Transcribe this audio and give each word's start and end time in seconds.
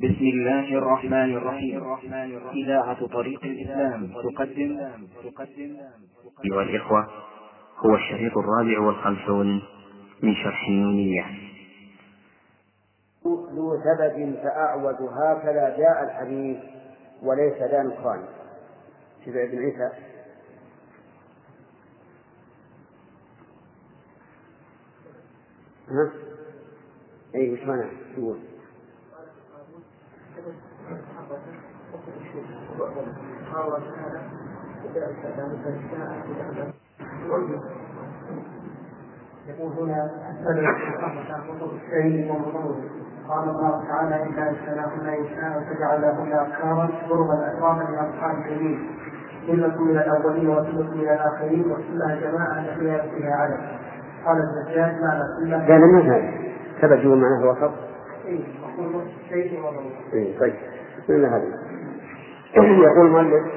بسم 0.00 0.24
الله 0.24 0.78
الرحمن 0.78 1.36
الرحيم. 1.36 1.82
إذاعة 2.52 3.06
طريق 3.06 3.44
الإسلام 3.44 4.12
تقدم. 4.12 4.78
تقدم 5.24 5.76
أيها 6.44 6.62
الإخوة 6.62 7.08
هو 7.78 7.94
الشريط 7.94 8.38
الرابع 8.38 8.80
والخمسون 8.80 9.62
من 10.22 10.34
شرح 10.34 10.68
النونية 10.68 11.24
ذو 13.26 13.76
سبب 13.84 14.34
فأعوج 14.42 14.96
هكذا 15.00 15.76
جاء 15.76 16.04
الحديث 16.04 16.58
وليس 17.22 17.56
ذا 17.70 17.82
نكران 17.82 18.24
شبه 19.26 19.44
ابن 19.44 19.58
عيسى. 19.58 19.90
ها؟ 25.88 26.12
اي 27.34 27.52
وش 27.52 27.60
معنى؟ 27.60 27.90
تقول؟ 28.16 28.49
يقول 39.48 39.72
هنا 39.72 40.10
قال 43.28 43.48
الله 43.48 43.84
تعالى 43.88 44.22
إنا 44.22 44.48
أرسلناكم 44.48 45.00
إنسانا 45.00 45.64
فجعلناكم 45.70 46.32
أبكارا 46.32 46.88
شربا 47.08 47.48
أترابا 47.52 47.82
لأصحاب 47.92 48.36
اليمين 48.46 48.90
ثلة 49.46 49.82
من 49.82 49.96
الأولين 49.96 50.48
وثلة 50.48 50.90
من 50.94 51.00
الآخرين 51.00 51.64
وكلها 51.70 52.20
جماعة 52.20 52.78
فيها 52.78 53.02
فيها 53.02 53.34
عدد 53.36 53.58
قال 54.24 54.38
الزجاج 54.38 55.00
معنى 55.02 55.22
كلها 55.38 55.66
كان 55.68 55.80
من 55.80 56.10
هذا 56.10 56.32
سبب 56.80 57.00
يقول 57.04 57.18
معناه 57.18 57.40
الوسط 57.40 57.72
إيه 58.26 58.40
وكل 58.64 59.00
شيء 59.28 59.60
وضعه. 59.60 59.82
إيه 60.12 60.38
طيب. 60.38 60.54
من 61.08 61.24
هذا؟ 61.24 61.69
يقول 62.56 63.06
المؤلف 63.06 63.52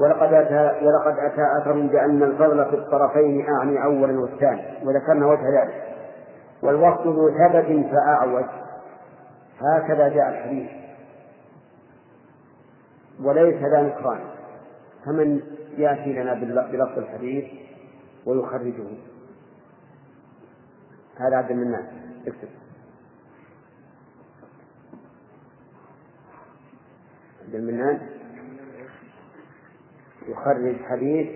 ولقد 0.00 0.32
أتى 0.32 0.86
ولقد 0.86 1.18
أتى 1.18 1.42
أثر 1.62 1.72
بأن 1.72 2.22
الفضل 2.22 2.64
في 2.64 2.76
الطرفين 2.76 3.46
أعني 3.48 3.84
أولا 3.84 4.20
والثاني 4.20 4.62
وذكرنا 4.84 5.26
وجه 5.26 5.62
ذلك. 5.62 5.84
والوقت 6.62 7.06
ذو 7.06 7.30
سبب 7.30 7.90
فأعوج. 7.92 8.44
هكذا 9.60 10.08
جاء 10.08 10.28
الحديث. 10.28 10.70
وليس 13.22 13.62
ذا 13.62 13.82
نكران. 13.82 14.20
فمن 15.06 15.40
يأتي 15.76 16.12
لنا 16.12 16.34
بلفظ 16.72 16.98
الحديث 16.98 17.44
ويخرجه. 18.26 18.86
هذا 21.16 21.36
عبد 21.36 21.50
المنان. 21.50 21.86
اكتب. 22.26 22.48
عبد 27.48 27.56
المنان 27.56 28.00
يخرج 30.28 30.76
حديث 30.84 31.28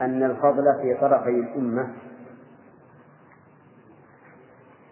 أن 0.00 0.22
الفضل 0.22 0.64
في 0.82 0.94
طرفي 1.00 1.30
الأمة. 1.30 1.92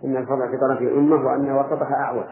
أن 0.04 0.16
الفضل 0.16 0.48
في 0.50 0.56
طرفي 0.56 0.84
الأمة 0.84 1.26
وأن 1.26 1.52
وسطها 1.52 1.94
أعوج 1.94 2.24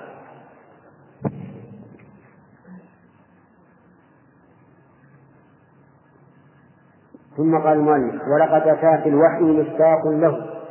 ثم 7.37 7.59
قال 7.59 7.73
المؤلف 7.79 8.23
ولقد 8.29 8.69
أتى 8.69 9.03
في 9.03 9.09
الوحي 9.09 9.43
مشتاق 9.43 10.09
له 10.09 10.63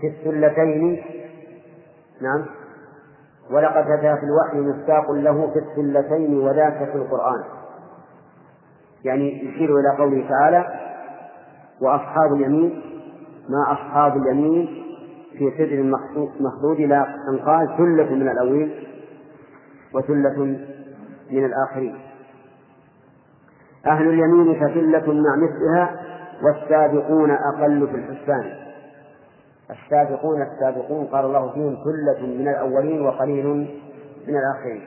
في 0.00 0.06
السلتين 0.06 1.02
نعم. 2.20 2.59
ولقد 3.52 3.90
أتى 3.90 4.16
في 4.20 4.26
الوحي 4.26 4.58
مشتاق 4.58 5.10
له 5.10 5.50
في 5.52 5.58
السلتين 5.58 6.38
وذاك 6.38 6.90
في 6.92 6.94
القرآن. 6.94 7.44
يعني 9.04 9.44
يشير 9.44 9.78
إلى 9.78 9.96
قوله 9.98 10.28
تعالى 10.28 10.66
وأصحاب 11.80 12.32
اليمين 12.32 12.82
ما 13.48 13.72
أصحاب 13.72 14.16
اليمين 14.16 14.66
في 15.38 15.50
سدر 15.58 15.82
مخضود 16.40 16.76
إلى 16.76 17.06
أن 17.28 17.38
قال 17.38 17.76
ثلة 17.76 18.14
من 18.14 18.28
الأولين 18.28 18.84
وثلة 19.94 20.38
من 21.30 21.44
الآخرين. 21.44 21.98
أهل 23.86 24.08
اليمين 24.08 24.54
فثلة 24.54 25.12
مع 25.12 25.36
مثلها 25.36 26.00
والسابقون 26.42 27.30
أقل 27.30 27.88
في 27.88 27.94
الحسان 27.94 28.69
السابقون 29.70 30.42
السابقون 30.42 31.06
قال 31.06 31.24
الله 31.24 31.52
فيهم 31.52 31.76
ثلة 31.84 32.26
من 32.26 32.48
الأولين 32.48 33.06
وقليل 33.06 33.46
من 34.28 34.36
الآخرين. 34.36 34.86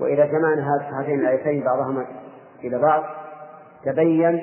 وإذا 0.00 0.26
جمعنا 0.26 0.76
هاتين 1.00 1.20
الآيتين 1.20 1.64
بعضهما 1.64 2.06
إلى 2.64 2.78
بعض 2.78 3.02
تبين 3.84 4.40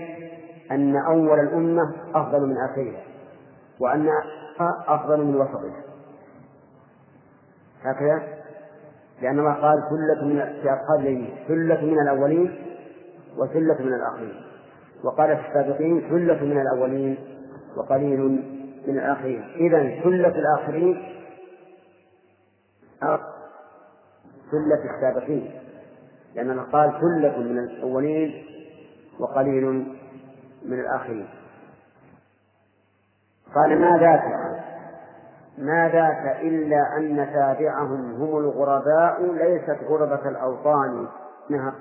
أن 0.72 0.96
أول 0.96 1.40
الأمة 1.40 1.96
أفضل 2.16 2.48
من 2.48 2.56
آخرها 2.58 3.04
وأن 3.80 4.10
أفضل 4.88 5.24
من 5.24 5.36
وسطها. 5.36 5.84
هكذا؟ 7.84 8.24
لأن 9.22 9.40
الله 9.40 9.54
قال 9.54 9.78
ثلة 9.90 10.28
من 10.28 10.62
في 10.62 10.70
أصحاب 10.70 11.28
ثلة 11.48 11.86
من 11.86 12.00
الأولين 12.00 12.56
وثلة 13.38 13.78
من 13.80 13.94
الآخرين. 13.94 14.42
وقال 15.04 15.38
في 15.38 15.48
السابقين 15.48 16.02
ثلة 16.10 16.46
من 16.46 16.62
الأولين 16.62 17.18
وقليل 17.78 18.57
من 18.88 18.98
الآخرين. 18.98 19.44
إذا 19.56 20.02
ثلة 20.04 20.36
الآخرين 20.40 21.14
ثلة 24.52 24.96
السابقين. 24.96 25.60
لأن 26.36 26.52
الله 26.52 26.64
قال 26.64 26.92
ثلة 27.02 27.38
من 27.38 27.58
الأولين 27.60 28.46
وقليل 29.20 29.66
من 30.66 30.80
الآخرين. 30.80 31.30
قال 33.56 33.80
ما 33.82 33.98
ذاك؟ 33.98 34.24
ما 35.58 35.90
ذاك 35.90 36.42
إلا 36.42 36.98
أن 36.98 37.30
تابعهم 37.34 38.16
هم 38.16 38.38
الغرباء 38.38 39.34
ليست 39.34 39.84
غربة 39.84 40.30
الأوطان. 40.30 41.08
إنها 41.52 41.76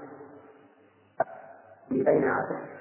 بين 1.91 2.25
عدد. 2.25 2.76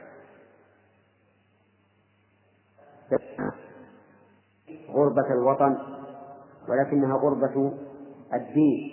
غربة 4.96 5.34
الوطن 5.34 5.78
ولكنها 6.70 7.18
غربة 7.18 7.74
الدين 8.34 8.92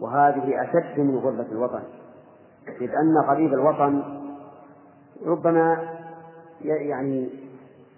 وهذه 0.00 0.62
أشد 0.62 1.00
من 1.00 1.16
غربة 1.18 1.46
الوطن. 1.52 1.82
إذ 2.80 2.90
أن 2.90 3.14
قريب 3.28 3.52
الوطن 3.52 4.02
ربما 5.26 5.88
يعني 6.62 7.30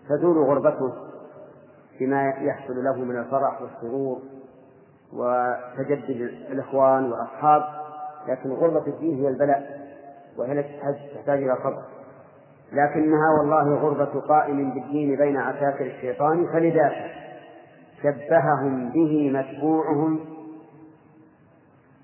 تزول 0.08 0.38
غربته 0.38 0.92
بما 2.00 2.28
يحصل 2.28 2.84
له 2.84 2.96
من 2.96 3.18
الفرح 3.18 3.62
والسرور 3.62 4.18
وتجدد 5.12 6.30
الإخوان 6.50 7.12
والأصحاب 7.12 7.62
لكن 8.28 8.52
غربة 8.52 8.86
الدين 8.86 9.18
هي 9.18 9.28
البلاء 9.28 9.82
وهي 10.38 10.52
التي 10.52 11.14
تحتاج 11.14 11.42
إلى 11.42 11.56
صبر. 11.56 11.82
لكنها 12.72 13.30
والله 13.38 13.74
غربة 13.74 14.20
قائم 14.20 14.70
بالدين 14.70 15.16
بين 15.16 15.36
عساكر 15.36 15.86
الشيطان 15.86 16.46
فلذلك 16.52 17.21
شبههم 18.02 18.90
به 18.90 19.30
متبوعهم 19.30 20.20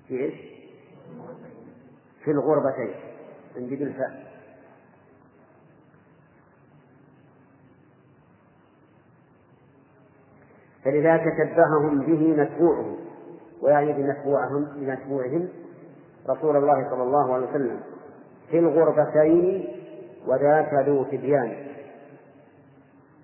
في 0.07 0.13
إيش؟ 0.13 0.33
في 2.23 2.31
الغربتين. 2.31 2.95
عندي 3.55 3.75
بالفاء 3.75 4.29
فلذلك 10.83 11.23
شبههم 11.37 11.99
به 11.99 12.43
متبوعهم 12.43 12.97
ويعني 13.61 13.93
بمتبوعهم 13.93 14.63
بمتبوعهم 14.75 15.49
رسول 16.29 16.57
الله 16.57 16.89
صلى 16.89 17.03
الله 17.03 17.33
عليه 17.33 17.49
وسلم. 17.49 17.79
في 18.51 18.59
الغربتين 18.59 19.67
وذاك 20.27 20.73
ذو 20.73 21.03
تبيان. 21.03 21.67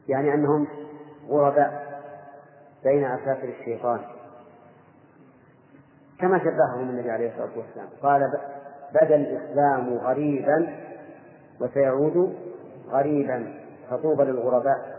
يعني 0.07 0.33
أنهم 0.33 0.67
غرباء. 1.29 1.84
بين 2.85 3.03
عساكر 3.03 3.49
الشيطان. 3.59 3.99
كما 6.19 6.39
شبههم 6.39 6.89
النبي 6.89 7.11
عليه 7.11 7.29
الصلاة 7.31 7.57
والسلام. 7.57 7.87
قال 8.03 8.31
بدا 8.93 9.15
الإسلام 9.15 9.97
غريبا 9.97 10.67
وسيعود 11.61 12.35
غريبا 12.89 13.53
فطوبى 13.89 14.23
للغرباء. 14.23 14.95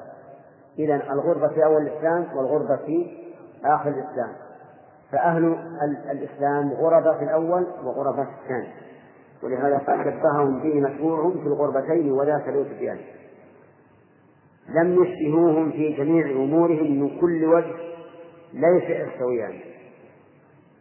إذا 0.79 0.95
الغربة 0.95 1.49
في 1.49 1.65
أول 1.65 1.83
الإسلام 1.83 2.27
والغربة 2.37 2.77
في 2.77 3.19
آخر 3.65 3.89
الإسلام. 3.89 4.33
فأهل 5.13 5.57
الإسلام 6.11 6.73
غربة 6.73 7.19
في 7.19 7.25
الأول 7.25 7.67
وغربة 7.85 8.25
في 8.25 8.31
الثاني. 8.43 8.69
ولهذا 9.43 9.79
شبههم 9.79 10.61
به 10.61 10.81
متبوعهم 10.81 11.33
في 11.33 11.47
الغربتين 11.47 12.13
وذاك 12.13 12.49
ذو 12.49 12.65
سفيان 12.65 12.99
لم 14.69 15.03
يشبهوهم 15.03 15.71
في 15.71 15.93
جميع 15.93 16.31
أمورهم 16.31 17.01
من 17.01 17.21
كل 17.21 17.45
وجه 17.45 17.75
ليس 18.53 18.83
يستويان. 18.83 19.61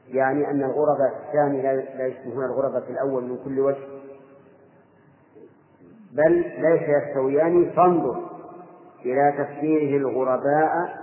يعني 0.07 0.47
أن 0.47 0.63
الغرباء 0.63 1.27
الثاني 1.27 1.61
لا 1.97 2.07
يشبهون 2.07 2.45
الغرباء 2.45 2.91
الأول 2.91 3.23
من 3.23 3.37
كل 3.43 3.59
وجه. 3.59 3.85
بل 6.13 6.33
ليس 6.57 6.81
يستويان. 6.81 7.71
فانظر 7.75 8.29
إلى 9.05 9.33
تفسيره 9.37 9.97
الغرباء 9.97 10.95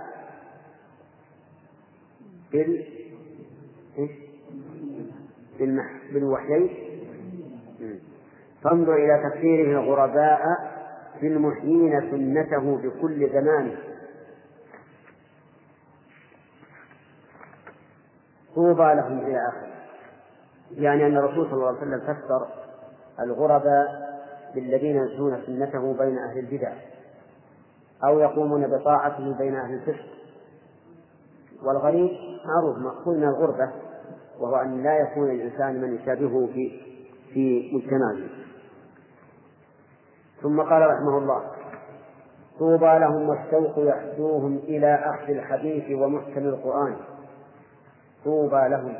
بال 2.51 2.85
بالوحيين. 6.13 6.69
فانظر 8.63 8.95
إلى 8.95 9.29
تفسيره 9.29 9.79
الغرباء 9.79 10.41
في 11.19 11.27
المحيين 11.27 12.11
سنته 12.11 12.77
بكل 12.77 13.29
زمان 13.29 13.75
طوبى 18.55 18.93
لهم 18.93 19.19
إلى 19.19 19.47
آخره. 19.47 19.73
يعني 20.71 21.07
أن 21.07 21.17
الرسول 21.17 21.45
صلى 21.45 21.53
الله 21.53 21.67
عليه 21.67 21.77
وسلم 21.77 21.99
فسر 21.99 22.47
الغرباء 23.19 24.13
بالذين 24.55 24.95
ينشرون 24.95 25.41
سنته 25.45 25.93
بين 25.93 26.17
أهل 26.17 26.39
البدع 26.39 26.73
أو 28.03 28.19
يقومون 28.19 28.67
بطاعته 28.67 29.37
بين 29.37 29.55
أهل 29.55 29.73
الفسق. 29.73 30.05
والغريب 31.63 32.11
معروف 32.45 32.77
مأخوذ 32.77 33.17
من 33.17 33.23
الغربة 33.23 33.71
وهو 34.39 34.55
أن 34.55 34.83
لا 34.83 34.97
يكون 34.97 35.31
الإنسان 35.31 35.81
من 35.81 35.95
يشابهه 35.95 36.49
في 36.53 36.81
في 37.33 37.71
مجتمعه. 37.73 38.29
ثم 40.43 40.61
قال 40.61 40.81
رحمه 40.81 41.17
الله 41.17 41.43
طوبى 42.59 42.99
لهم 42.99 43.29
والشوق 43.29 43.73
يحدوهم 43.77 44.57
إلى 44.57 44.95
أخذ 44.95 45.29
الحديث 45.29 45.97
ومحكم 45.97 46.41
القرآن. 46.41 46.95
طوبى 48.25 48.69
لهم. 48.69 48.95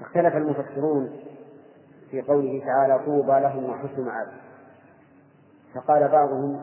اختلف 0.00 0.36
المفسرون 0.36 1.10
في 2.10 2.22
قوله 2.22 2.62
تعالى 2.66 2.98
طوبى 3.06 3.40
لهم 3.40 3.70
وحسن 3.70 4.04
مآب 4.04 4.28
فقال 5.74 6.08
بعضهم 6.08 6.60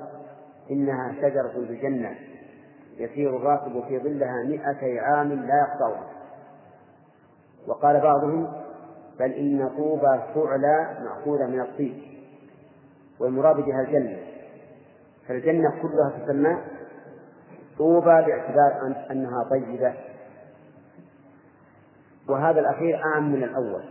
إنها 0.72 1.14
شجرة 1.22 1.50
في 1.50 1.58
الجنة. 1.58 2.16
يسير 2.98 3.38
الراكب 3.38 3.84
في 3.88 4.00
ظلها 4.00 4.44
مئتي 4.48 5.00
عام 5.00 5.30
لا 5.34 5.68
يقطعها. 5.68 6.08
وقال 7.68 8.02
بعضهم 8.02 8.54
بل 9.20 9.32
إن 9.32 9.70
طوبى 9.78 10.20
فعلى 10.36 10.98
مأخوذة 11.04 11.48
من 11.48 11.62
الطيب. 11.62 12.15
والمراد 13.20 13.56
بها 13.56 13.82
الجنة. 13.82 14.18
فالجنة 15.28 15.70
كلها 15.82 16.26
تسمى 16.26 16.58
طوبى 17.78 18.06
باعتبار 18.06 18.96
أنها 19.12 19.44
طيبة. 19.50 19.94
وهذا 22.30 22.60
الأخير 22.60 23.04
أعم 23.06 23.32
من 23.32 23.44
الأول. 23.44 23.84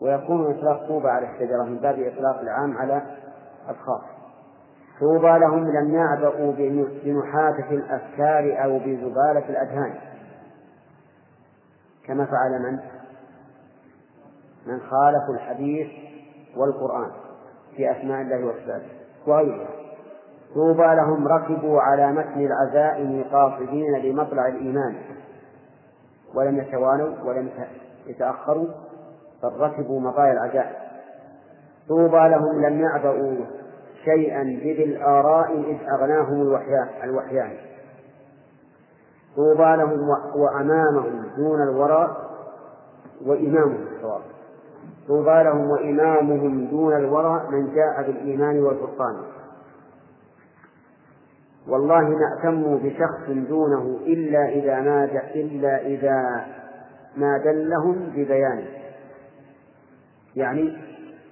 ويكون 0.00 0.54
إطلاق 0.54 0.88
طوبى 0.88 1.08
على 1.08 1.30
الشجرة 1.30 1.62
من 1.62 1.78
باب 1.78 1.98
إطلاق 1.98 2.40
العام 2.40 2.76
على 2.76 3.02
الخاص 3.68 4.02
طوبى 5.00 5.38
لهم 5.38 5.70
لم 5.70 5.94
يعبأوا 5.94 6.52
بنحاتة 7.04 7.70
الأفكار 7.70 8.64
أو 8.64 8.78
بزبالة 8.78 9.48
الأذهان. 9.48 9.94
كما 12.06 12.24
فعل 12.24 12.62
من؟ 12.62 12.78
من 14.66 14.80
خالفوا 14.80 15.34
الحديث 15.34 15.88
والقرآن. 16.56 17.10
في 17.76 17.90
أسماء 17.90 18.22
الله 18.22 18.46
وصفاته. 18.46 18.88
وغيرها 19.26 19.68
طوبى 20.54 20.86
لهم 20.94 21.28
ركبوا 21.28 21.80
على 21.80 22.12
متن 22.12 22.46
العزائم 22.46 23.24
قاصدين 23.32 23.92
لمطلع 24.02 24.48
الإيمان. 24.48 24.94
ولم 26.34 26.58
يتوانوا 26.58 27.14
ولم 27.24 27.50
يتأخروا 28.06 28.68
بل 29.42 29.60
ركبوا 29.60 30.00
مطايا 30.00 30.32
العزائم 30.32 30.76
طوبى 31.88 32.28
لهم 32.28 32.66
لم 32.66 32.80
يعبأوا 32.80 33.36
شيئا 34.04 34.42
بذي 34.42 34.84
الآراء 34.84 35.52
إذ 35.52 35.76
أغناهم 35.88 36.42
الوحيان 36.42 36.88
الوحيان. 37.04 37.56
طوبى 39.36 39.76
لهم 39.76 40.08
وأمامهم 40.36 41.30
دون 41.36 41.62
الورى 41.62 42.16
وإمامهم. 43.26 43.86
الصواب 43.96 44.20
طوبى 45.08 45.42
لهم 45.42 45.70
وإمامهم 45.70 46.66
دون 46.66 46.96
الورى 46.96 47.48
من 47.50 47.74
جاء 47.74 48.06
بالإيمان 48.06 48.58
والفرقان. 48.62 49.16
والله 51.68 52.00
نأتم 52.02 52.76
بشخص 52.76 53.48
دونه 53.48 53.98
إلا 54.06 54.48
إذا 54.48 54.80
ما 54.80 55.04
إلا 55.34 55.86
إذا 55.86 56.46
ما 57.16 57.38
دلهم 57.38 58.12
ببيانه 58.14 58.68
يعني 60.36 60.76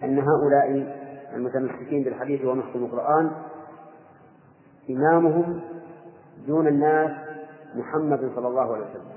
أن 0.05 0.19
هؤلاء 0.19 0.94
المتمسكين 1.35 2.05
بالحديث 2.05 2.44
ومحكم 2.44 2.85
القرآن 2.85 3.31
إمامهم 4.91 5.61
دون 6.47 6.69
الناس 6.69 7.11
محمد 7.75 8.31
صلى 8.37 8.49
الله 8.49 8.75
عليه 8.75 8.85
وسلم. 8.85 9.15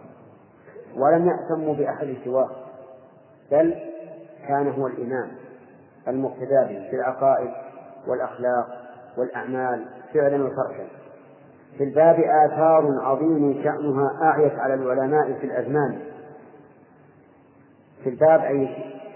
ولم 0.97 1.27
يأتموا 1.27 1.73
بأحد 1.73 2.15
سواه. 2.25 2.49
بل 3.51 3.75
كان 4.47 4.67
هو 4.67 4.87
الإمام 4.87 5.31
المقتدى 6.07 6.55
به 6.69 6.89
في 6.89 6.95
العقائد 6.95 7.51
والأخلاق 8.07 8.67
والأعمال 9.17 9.85
فعلا 10.13 10.43
وتركا 10.43 10.87
في 11.77 11.83
الباب 11.83 12.19
آثار 12.19 12.99
عظيم 13.01 13.63
شأنها 13.63 14.19
أعيت 14.21 14.53
على 14.53 14.73
العلماء 14.73 15.33
في 15.33 15.45
الأزمان. 15.45 15.99
في 18.03 18.09
الباب 18.09 18.41
أي 18.41 18.69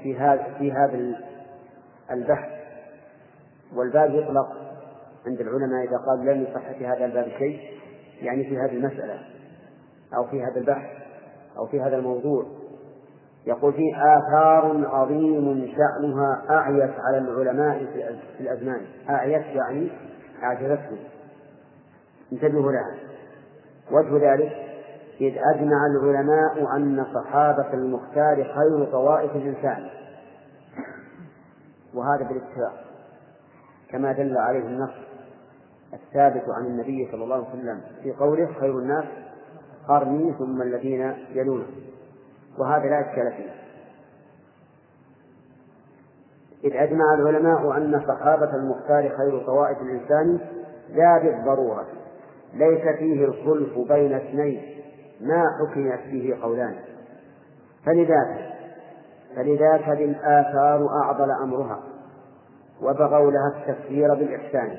في 0.04 0.18
هذا 0.18 0.44
في 0.58 0.72
هذا 0.72 1.16
البحث. 2.12 2.50
والباب 3.76 4.16
يطلق 4.16 4.48
عند 5.28 5.42
العلماء 5.42 5.88
إذا 5.88 5.98
قال 5.98 6.26
لم 6.26 6.42
يصح 6.42 6.72
في 6.72 6.88
هذا 6.88 7.06
الباب 7.06 7.28
شيء 7.38 7.60
يعني 8.22 8.44
في 8.44 8.58
هذه 8.58 8.72
المسألة 8.72 9.20
أو 10.16 10.24
في 10.24 10.44
هذا 10.44 10.60
البحث 10.60 10.90
أو 11.58 11.68
في 11.68 11.82
هذا 11.82 11.98
الموضوع. 11.98 12.46
يقول 13.46 13.74
فيه 13.74 13.96
آثار 13.96 14.88
عظيم 14.88 15.74
شأنها 15.76 16.44
أعيت 16.50 16.92
على 17.00 17.18
العلماء 17.18 17.86
في 18.38 18.44
الأزمان. 18.44 18.82
أعيت 19.10 19.46
يعني 19.46 19.92
أعجبتهم. 20.44 20.98
انتبهوا 22.34 22.72
لها. 22.72 22.96
وجه 23.92 24.34
ذلك 24.34 24.52
إذ 25.22 25.38
أجمع 25.56 25.86
العلماء 25.86 26.76
أن 26.76 27.06
صحابة 27.14 27.74
المختار 27.74 28.36
خير 28.36 28.86
طوائف 28.92 29.36
الإنسان. 29.36 29.90
وهذا 31.94 32.28
بالاتفاق. 32.28 32.84
كما 33.90 34.12
دل 34.12 34.38
عليه 34.38 34.66
النص 34.66 34.94
الثابت 35.94 36.44
عن 36.50 36.66
النبي 36.66 37.10
صلى 37.12 37.24
الله 37.24 37.36
عليه 37.36 37.50
وسلم 37.50 37.82
في 38.04 38.12
قوله 38.12 38.54
خير 38.60 38.80
الناس 38.80 39.06
قرني 39.88 40.34
ثم 40.34 40.62
الذين 40.62 41.14
يلونه. 41.32 41.66
وهذا 42.60 42.86
لا 42.86 43.00
إشكال 43.00 43.32
فيه. 43.32 43.62
إذ 46.64 46.76
أجمع 46.76 47.14
العلماء 47.14 47.78
أن 47.78 48.02
صحابة 48.08 48.56
المختار 48.56 49.10
خير 49.18 49.46
طوائف 49.46 49.78
الإنسان 49.82 50.40
لا 50.90 51.18
بالضرورة 51.18 51.88
ليس 52.54 52.98
فيه 52.98 53.26
الخلف 53.26 53.78
بين 53.92 54.14
اثنين 54.14 54.84
ما 55.22 55.44
حكمت 55.60 56.00
فيه 56.00 56.36
قولان. 56.42 56.76
فلذاك 57.86 58.52
فلذاك 59.36 59.90
بالآثار 59.90 60.88
أعضل 61.04 61.32
أمرها 61.32 61.80
وبغوا 62.82 63.32
لها 63.32 63.54
التفسير 63.58 64.14
بالإحسان. 64.14 64.78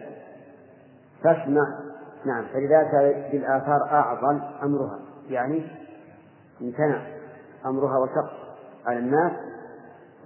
فاسمع 1.25 1.79
نعم 2.27 2.45
فلذاك 2.53 2.95
بالآثار 3.33 3.83
أعظم 3.83 4.41
أمرها 4.63 4.99
يعني 5.29 5.67
امتنع. 6.63 7.22
أمرها 7.67 7.99
وشق 7.99 8.33
على 8.87 8.99
الناس 8.99 9.33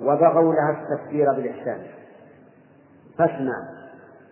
وبغوا 0.00 0.54
لها 0.54 0.70
التفسير 0.70 1.32
بالإحسان. 1.32 1.86
فاسمع. 3.18 3.76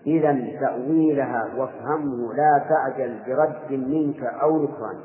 إذا 0.06 0.58
تأويلها 0.60 1.54
وافهمه 1.56 2.34
لا 2.34 2.66
تعجل 2.68 3.18
برد 3.26 3.72
منك 3.72 4.22
أو 4.22 4.62
نكران 4.62 5.00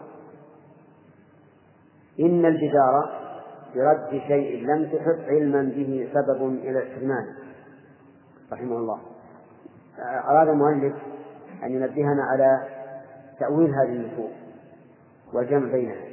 إن 2.19 2.45
الجدار 2.45 3.09
برد 3.75 4.21
شيء 4.27 4.67
لم 4.67 4.85
تحط 4.85 5.27
علما 5.27 5.63
به 5.63 6.09
سبب 6.13 6.47
إلى 6.47 6.83
الحرمان 6.83 7.25
رحمه 8.51 8.77
الله. 8.77 8.99
أراد 9.99 10.47
المؤلف 10.47 10.95
أن 11.63 11.71
ينبهنا 11.71 12.23
على 12.31 12.67
تأويل 13.39 13.69
هذه 13.69 13.95
النصوص 13.95 14.31
والجمع 15.33 15.71
بينها. 15.71 16.08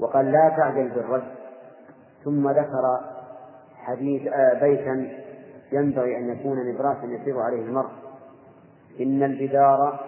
وقال 0.00 0.32
لا 0.32 0.54
تعجل 0.56 0.88
بالرد. 0.88 1.28
ثم 2.24 2.50
ذكر 2.50 3.00
حديث 3.76 4.32
آه 4.32 4.60
بيتا 4.60 5.08
ينبغي 5.72 6.16
أن 6.16 6.28
يكون 6.28 6.58
نبراسا 6.68 7.06
يسير 7.06 7.40
عليه 7.40 7.62
المرء. 7.62 7.90
إن 9.00 9.22
الجدار 9.22 10.00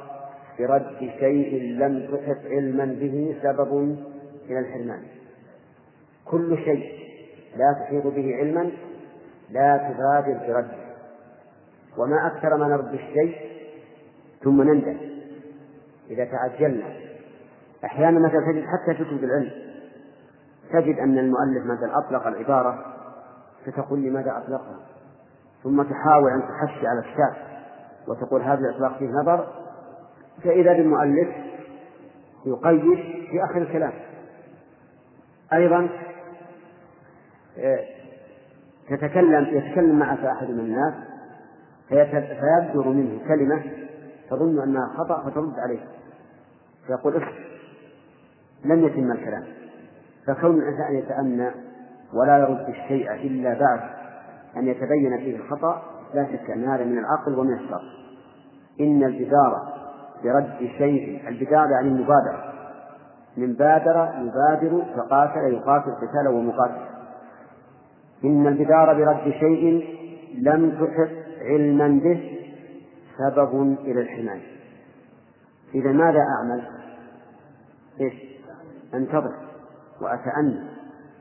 برد 0.58 1.10
شيء 1.18 1.62
لم 1.78 2.06
تحط 2.06 2.46
علما 2.46 2.84
به 2.84 3.36
سبب 3.42 3.96
إلى 4.50 4.58
الحرمان. 4.58 5.02
كل 6.24 6.58
شيء 6.64 7.00
لا 7.56 7.72
تحيط 7.80 8.06
به 8.06 8.36
علما 8.36 8.70
لا 9.50 9.76
تبادر 9.76 10.46
برده 10.48 10.80
وما 11.98 12.26
أكثر 12.26 12.56
ما 12.56 12.68
نرد 12.68 12.94
الشيء 12.94 13.36
ثم 14.44 14.62
نندم 14.62 14.96
إذا 16.10 16.24
تعجلنا 16.24 16.84
أحيانا 17.84 18.20
مثلا 18.20 18.52
تجد 18.52 18.64
حتى 18.64 18.94
في 18.94 19.04
كتب 19.04 19.24
العلم. 19.24 19.69
تجد 20.72 20.98
أن 20.98 21.18
المؤلف 21.18 21.64
مثلا 21.64 21.98
أطلق 21.98 22.26
العبارة 22.26 22.84
فتقول 23.66 24.02
لماذا 24.02 24.38
أطلقها. 24.38 24.76
ثم 25.62 25.82
تحاول 25.82 26.30
أن 26.32 26.42
تحشي 26.42 26.86
على 26.86 27.00
الشاف 27.00 27.36
وتقول 28.08 28.42
هذا 28.42 28.60
الإطلاق 28.60 28.98
فيه 28.98 29.08
نظر 29.08 29.46
فإذا 30.44 30.72
بالمؤلف 30.72 31.28
يقيد 32.46 32.96
في 33.30 33.44
آخر 33.44 33.62
الكلام. 33.62 33.92
أيضا 35.52 35.88
آه، 37.58 37.84
تتكلم 38.88 39.46
يتكلم 39.56 39.98
معك 39.98 40.24
أحد 40.24 40.50
من 40.50 40.60
الناس 40.60 40.94
فيبدر 41.88 42.88
منه 42.88 43.28
كلمة 43.28 43.62
تظن 44.30 44.62
أنها 44.62 44.94
خطأ 44.98 45.30
فترد 45.30 45.58
عليه. 45.58 45.86
فيقول 46.86 47.22
لم 48.64 48.86
يتم 48.86 49.12
الكلام. 49.12 49.59
فكون 50.34 50.62
الإنسان 50.62 50.94
يتأنى 50.94 51.50
ولا 52.14 52.38
يرد 52.38 52.68
الشيء 52.68 53.12
إلا 53.12 53.58
بعد 53.60 53.80
أن 54.56 54.68
يتبين 54.68 55.18
فيه 55.18 55.36
الخطأ 55.36 55.82
لا 56.14 56.26
شك 56.26 56.50
أن 56.50 56.64
هذا 56.64 56.84
من 56.84 56.98
العقل 56.98 57.38
ومن 57.38 57.54
الشر. 57.54 57.82
إن 58.80 59.04
البدارة 59.04 59.74
برد 60.24 60.70
شيء 60.78 61.28
البدارة 61.28 61.70
يعني 61.70 61.88
المبادرة. 61.88 62.52
من 63.36 63.52
بادر 63.52 64.08
يبادر 64.18 64.84
فقاتل 64.96 65.52
يقاتل 65.52 65.90
قتالا 65.90 66.30
ومقاتل. 66.30 66.82
إن 68.24 68.46
البدار 68.46 68.94
برد 68.94 69.32
شيء 69.32 69.84
لم 70.38 70.70
تحط 70.70 71.40
علما 71.40 72.00
به 72.04 72.38
سبب 73.18 73.76
إلى 73.80 74.00
الحماية. 74.00 74.60
إذا 75.74 75.92
ماذا 75.92 76.20
أعمل؟ 76.20 76.62
إيش؟ 78.00 78.14
أنتظر. 78.94 79.49
وأتأنى 80.00 80.70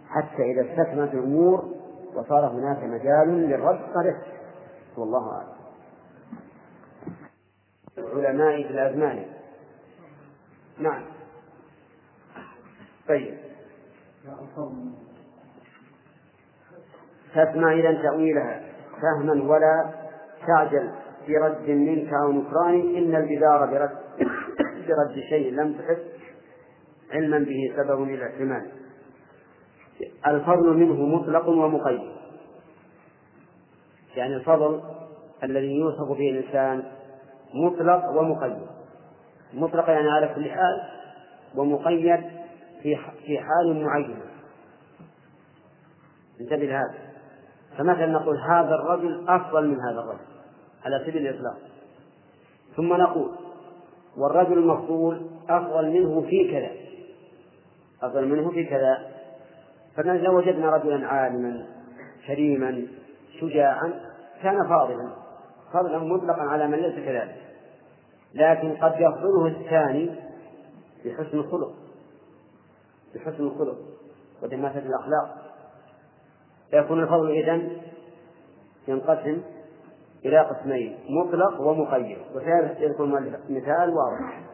حتى 0.10 0.44
إذا 0.44 0.62
استكملت 0.62 1.14
الأمور 1.14 1.80
وصار 2.16 2.48
هناك 2.48 2.84
مجال 2.84 3.28
للرد 3.28 3.80
قررت 3.96 4.24
والله 4.98 5.32
أعلم. 5.32 5.60
العلماء 7.98 8.64
في 8.64 8.70
الأزمان. 8.70 9.26
نعم. 10.80 11.02
طيب. 13.08 13.38
فاسمع 17.34 17.74
إذا 17.74 18.02
تأويلها. 18.02 18.62
فهما 19.02 19.44
ولا 19.44 19.90
تعجل 20.48 20.92
في 21.26 21.38
رد 21.38 21.70
منك 21.70 22.14
أو 22.14 22.32
نكران 22.32 22.96
إن 22.96 23.16
الجدار 23.16 23.66
برد 23.66 23.98
برد 24.88 25.20
شيء 25.30 25.54
لم 25.54 25.74
تحس. 25.74 26.09
علما 27.12 27.40
به 27.40 27.74
سبب 27.76 28.04
إلى 28.04 28.26
احتمال. 28.28 28.72
الفضل 30.28 30.78
منه 30.78 31.06
مطلق 31.06 31.48
ومقيد. 31.48 32.02
يعني 34.16 34.36
الفضل 34.36 34.82
الذي 35.44 35.76
يوصف 35.76 36.18
به 36.18 36.30
الإنسان 36.30 36.84
مطلق 37.54 38.06
ومقيد. 38.10 38.58
مطلق 39.54 39.90
يعني 39.90 40.10
على 40.10 40.28
كل 40.36 40.50
حال 40.50 40.82
ومقيد 41.56 42.22
في 42.84 42.98
في 43.26 43.40
حال 43.40 43.84
معينة 43.84 44.26
انتبه 46.42 46.66
لهذا. 46.66 46.98
فمثلا 47.78 48.06
نقول 48.06 48.38
هذا 48.38 48.76
الرجل 48.76 49.26
أفضل 49.30 49.68
من 49.68 49.78
هذا 49.80 50.00
الرجل 50.00 50.26
على 50.86 51.04
سبيل 51.06 51.28
الإطلاق. 51.28 51.58
ثم 52.76 52.94
نقول 52.94 53.32
والرجل 54.18 54.58
المفضول 54.58 55.30
أفضل 55.50 55.90
منه 55.92 56.22
في 56.22 56.52
كذا. 56.52 56.79
أفضل 58.04 58.28
منه 58.28 58.52
في 58.52 58.66
كذا. 58.66 59.12
فلو 59.96 60.38
وجدنا 60.38 60.70
رجلا 60.70 61.08
عالما 61.08 61.66
كريما 62.28 62.88
شجاعا 63.40 63.94
كان 64.44 64.70
فاضلا. 64.70 65.10
فضلا 65.74 66.00
مطلقا 66.00 66.42
على 66.42 66.68
من 66.68 66.78
ليس 66.78 66.96
كذلك. 66.96 67.36
لكن 68.34 68.76
قد 68.76 68.94
يفضله 69.00 69.48
الثاني 69.48 70.10
بحسن 71.06 71.38
الخلق. 71.38 71.74
بحسن 73.16 73.44
الخلق 73.44 73.78
ودماسة 74.44 74.80
الأخلاق. 74.80 75.56
فيكون 76.72 77.04
الفضل 77.04 77.32
إذن 77.32 77.82
ينقسم 78.88 79.42
إلى 80.26 80.40
قسمين 80.40 80.98
مطلق 81.10 81.62
ومقيد. 81.62 82.18
وسيذكر 82.36 83.06
مثال 83.50 83.94
واضح. 83.94 84.49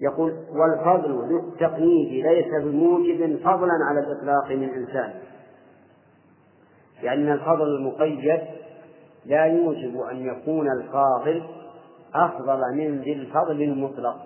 يقول 0.00 0.32
والفضل 0.32 1.10
ذو 1.10 1.52
ليس 2.22 2.64
بموجب 2.64 3.38
فضلا 3.44 3.72
على 3.88 4.00
الإطلاق 4.00 4.50
من 4.50 4.68
إنسان. 4.68 5.14
يعني 7.02 7.32
الفضل 7.32 7.76
المقيد 7.76 8.40
لا 9.26 9.44
يوجب 9.44 10.00
أن 10.00 10.26
يكون 10.26 10.66
الفاضل 10.72 11.42
أفضل 12.14 12.60
من 12.74 13.00
ذي 13.00 13.12
الفضل 13.12 13.62
المطلق. 13.62 14.16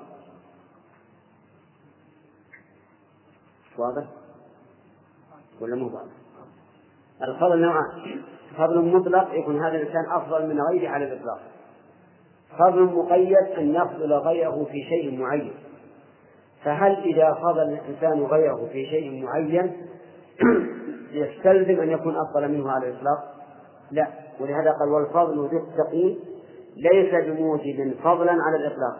واضح؟ 3.78 4.08
ولا 5.60 5.76
مو 5.76 5.86
واضح؟ 5.86 6.12
الفضل 7.22 7.60
نوعان. 7.60 8.22
فضل 8.56 8.84
مطلق 8.84 9.34
يكون 9.34 9.64
هذا 9.64 9.76
الإنسان 9.76 10.10
أفضل 10.10 10.46
من 10.46 10.60
غيره 10.60 10.88
على 10.88 11.04
الإطلاق. 11.04 11.40
فضل 12.58 12.82
مقيد 12.82 13.36
أن 13.58 13.74
يفضل 13.74 14.12
غيره 14.12 14.64
في 14.64 14.82
شيء 14.82 15.18
معين. 15.18 15.52
فهل 16.64 16.92
إذا 16.92 17.34
فضل 17.34 17.62
الإنسان 17.62 18.22
غيره 18.22 18.68
في 18.72 18.86
شيء 18.86 19.24
معين 19.24 19.72
يستلزم 21.12 21.80
أن 21.80 21.90
يكون 21.90 22.16
أفضل 22.16 22.48
منه 22.48 22.70
على 22.70 22.88
الإطلاق؟ 22.88 23.34
لا. 23.90 24.08
ولهذا 24.40 24.72
قال 24.72 24.88
والفضل 24.88 25.34
ذو 25.34 25.58
التقي 25.58 26.16
ليس 26.76 27.24
بموجب 27.24 27.94
فضلا 28.02 28.32
على 28.32 28.56
الإطلاق 28.56 28.96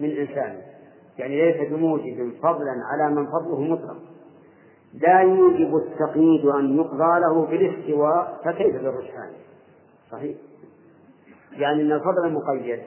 من 0.00 0.10
إنسان. 0.10 0.60
يعني 1.18 1.52
ليس 1.52 1.70
بموجب 1.70 2.32
فضلا 2.42 2.74
على 2.92 3.14
من 3.14 3.26
فضله 3.26 3.60
مطلق. 3.60 3.96
لا 4.94 5.20
يوجب 5.20 5.76
التقييد 5.76 6.44
أن 6.44 6.76
يقضى 6.76 7.20
له 7.20 7.46
بالاستواء 7.46 8.40
فكيف 8.44 8.76
بالرجحان؟ 8.76 9.30
صحيح. 10.10 10.36
يعني 11.52 11.82
أن 11.82 11.92
الفضل 11.92 12.26
المقيد 12.26 12.82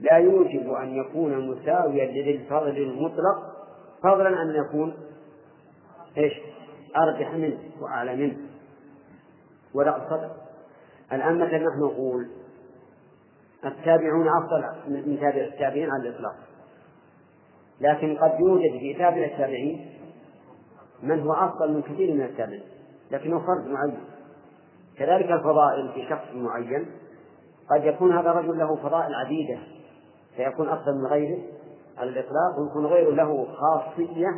لا 0.00 0.16
يوجب 0.16 0.72
أن 0.72 0.94
يكون 0.94 1.50
مساويا 1.50 2.06
للفضل 2.06 2.76
المطلق 2.76 3.56
فضلا 4.02 4.42
أن 4.42 4.54
يكون 4.54 4.94
إيش؟ 6.16 6.32
أرجح 6.96 7.34
منه 7.34 7.58
وأعلى 7.80 8.16
منه. 8.16 8.36
ولقد 9.74 10.00
صدق 10.10 10.36
الآن 11.12 11.38
مثلا 11.38 11.58
نحن 11.58 11.80
نقول 11.80 12.28
التابعون 13.64 14.28
أفضل 14.28 14.90
من 14.90 15.18
تابع 15.20 15.40
التابعين 15.40 15.90
على 15.90 16.08
الإطلاق. 16.08 16.34
لكن 17.80 18.16
قد 18.16 18.40
يوجد 18.40 18.78
في 18.80 18.94
تابع 18.94 19.24
التابعين 19.24 19.90
من 21.02 21.20
هو 21.20 21.32
أفضل 21.32 21.72
من 21.72 21.82
كثير 21.82 22.14
من 22.14 22.22
التابعين. 22.22 22.62
لكنه 23.10 23.38
فرد 23.38 23.66
معين. 23.66 23.98
كذلك 24.98 25.30
الفضائل 25.30 25.92
في 25.94 26.08
شخص 26.08 26.34
معين 26.34 26.86
قد 27.70 27.84
يكون 27.84 28.18
هذا 28.18 28.30
الرجل 28.30 28.58
له 28.58 28.76
فضائل 28.76 29.14
عديدة 29.14 29.58
فيكون 30.36 30.68
أفضل 30.68 30.94
من 30.94 31.06
غيره 31.06 31.42
على 31.98 32.10
الإطلاق 32.10 32.58
ويكون 32.58 32.86
غيره 32.86 33.10
له 33.10 33.46
خاصية 33.54 34.28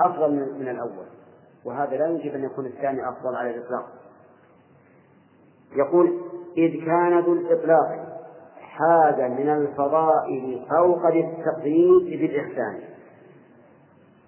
أفضل 0.00 0.30
من 0.58 0.68
الأول. 0.68 1.06
وهذا 1.64 1.96
لا 1.96 2.06
يجب 2.06 2.34
أن 2.34 2.44
يكون 2.44 2.66
الثاني 2.66 3.08
أفضل 3.08 3.36
على 3.36 3.50
الإطلاق. 3.50 3.86
يقول 5.76 6.20
إذ 6.56 6.84
كان 6.84 7.20
ذو 7.20 7.32
الإطلاق 7.32 8.18
حاد 8.60 9.20
من 9.20 9.48
الفضائل 9.48 10.66
فوق 10.70 11.06
التقييد 11.06 12.20
بالإحسان. 12.20 12.80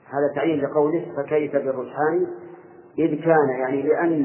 هذا 0.06 0.34
تعيين 0.34 0.60
لقوله 0.60 1.06
فكيف 1.16 1.56
بالرجحان؟ 1.56 2.26
إذ 2.98 3.24
كان 3.24 3.48
يعني 3.48 3.82
لأن 3.82 4.22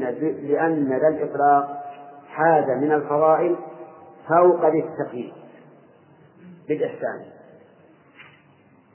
لأن 0.48 0.88
ذا 0.88 1.08
الإطلاق 1.08 1.81
حاد 2.32 2.70
من 2.70 2.92
الفضائل 2.92 3.56
فوق 4.28 4.64
التقييد. 4.64 5.32
بالإحسان. 6.68 7.24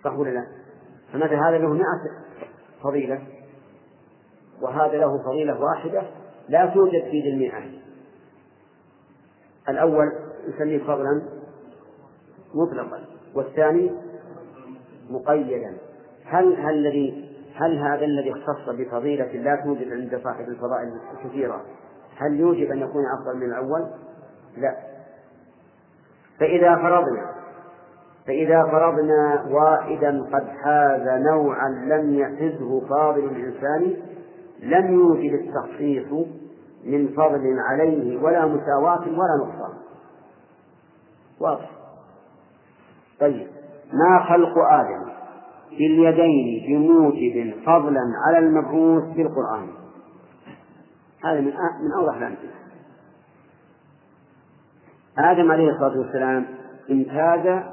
صح 0.04 0.14
ولا 0.14 0.30
لا؟ 0.30 0.48
هذا 1.14 1.58
له 1.58 1.74
مئة 1.74 2.12
فضيلة 2.84 3.22
وهذا 4.62 4.98
له 4.98 5.24
فضيلة 5.24 5.62
واحدة 5.62 6.04
لا 6.50 6.66
توجد 6.66 7.04
في 7.04 7.22
ذي 7.22 7.30
المئة 7.30 7.80
الأول 9.70 10.12
نسميه 10.48 10.84
فضلا 10.84 11.22
مطلقا 12.54 13.06
والثاني 13.36 13.92
مقيدا. 15.10 15.78
هل 16.26 16.54
هل 16.54 16.74
الذي 16.74 17.28
هل 17.56 17.78
هذا 17.78 18.06
الذي 18.06 18.32
اختص 18.32 18.70
بفضيلة 18.70 19.26
لا 19.26 19.62
توجد 19.64 19.92
عند 19.92 20.22
صاحب 20.24 20.50
الفضائل 20.50 21.00
الكثيرة 21.14 21.66
هل 22.18 22.40
يوجب 22.40 22.72
أن 22.72 22.78
يكون 22.78 23.04
أفضل 23.20 23.38
من 23.38 23.44
الأول؟ 23.44 23.88
لا. 24.58 24.76
فإذا 26.40 26.76
فرضنا 26.76 27.38
فإذا 28.28 28.64
فرضنا 28.64 29.46
واحدا 29.52 30.24
قد 30.34 30.48
حاز 30.48 31.22
نوعا 31.32 31.70
لم 31.70 32.14
يحزه 32.14 32.88
فاضل 32.90 33.24
الإنسان 33.24 33.94
لم 34.60 34.94
يوجد 34.94 35.34
التخصيص 35.34 36.28
من 36.86 37.08
فضل 37.08 37.60
عليه 37.60 38.24
ولا 38.24 38.46
مساواة 38.46 39.02
ولا 39.02 39.46
نقصان. 39.46 39.78
واضح. 41.40 41.72
طيب. 43.20 43.48
ما 43.94 44.24
خلق 44.30 44.58
آدم 44.58 45.10
باليدين 45.70 46.68
بموجب 46.68 47.54
فضلا 47.66 48.02
على 48.28 48.38
المبعوث 48.38 49.04
في 49.16 49.22
القرآن؟ 49.22 49.68
هذا 51.32 51.42
من 51.42 51.54
من 51.82 51.94
أوضح 52.00 52.16
الأمثلة 52.16 52.58
آدم 55.18 55.52
عليه 55.52 55.70
الصلاة 55.70 56.00
والسلام 56.00 56.46
امتاز 56.92 57.64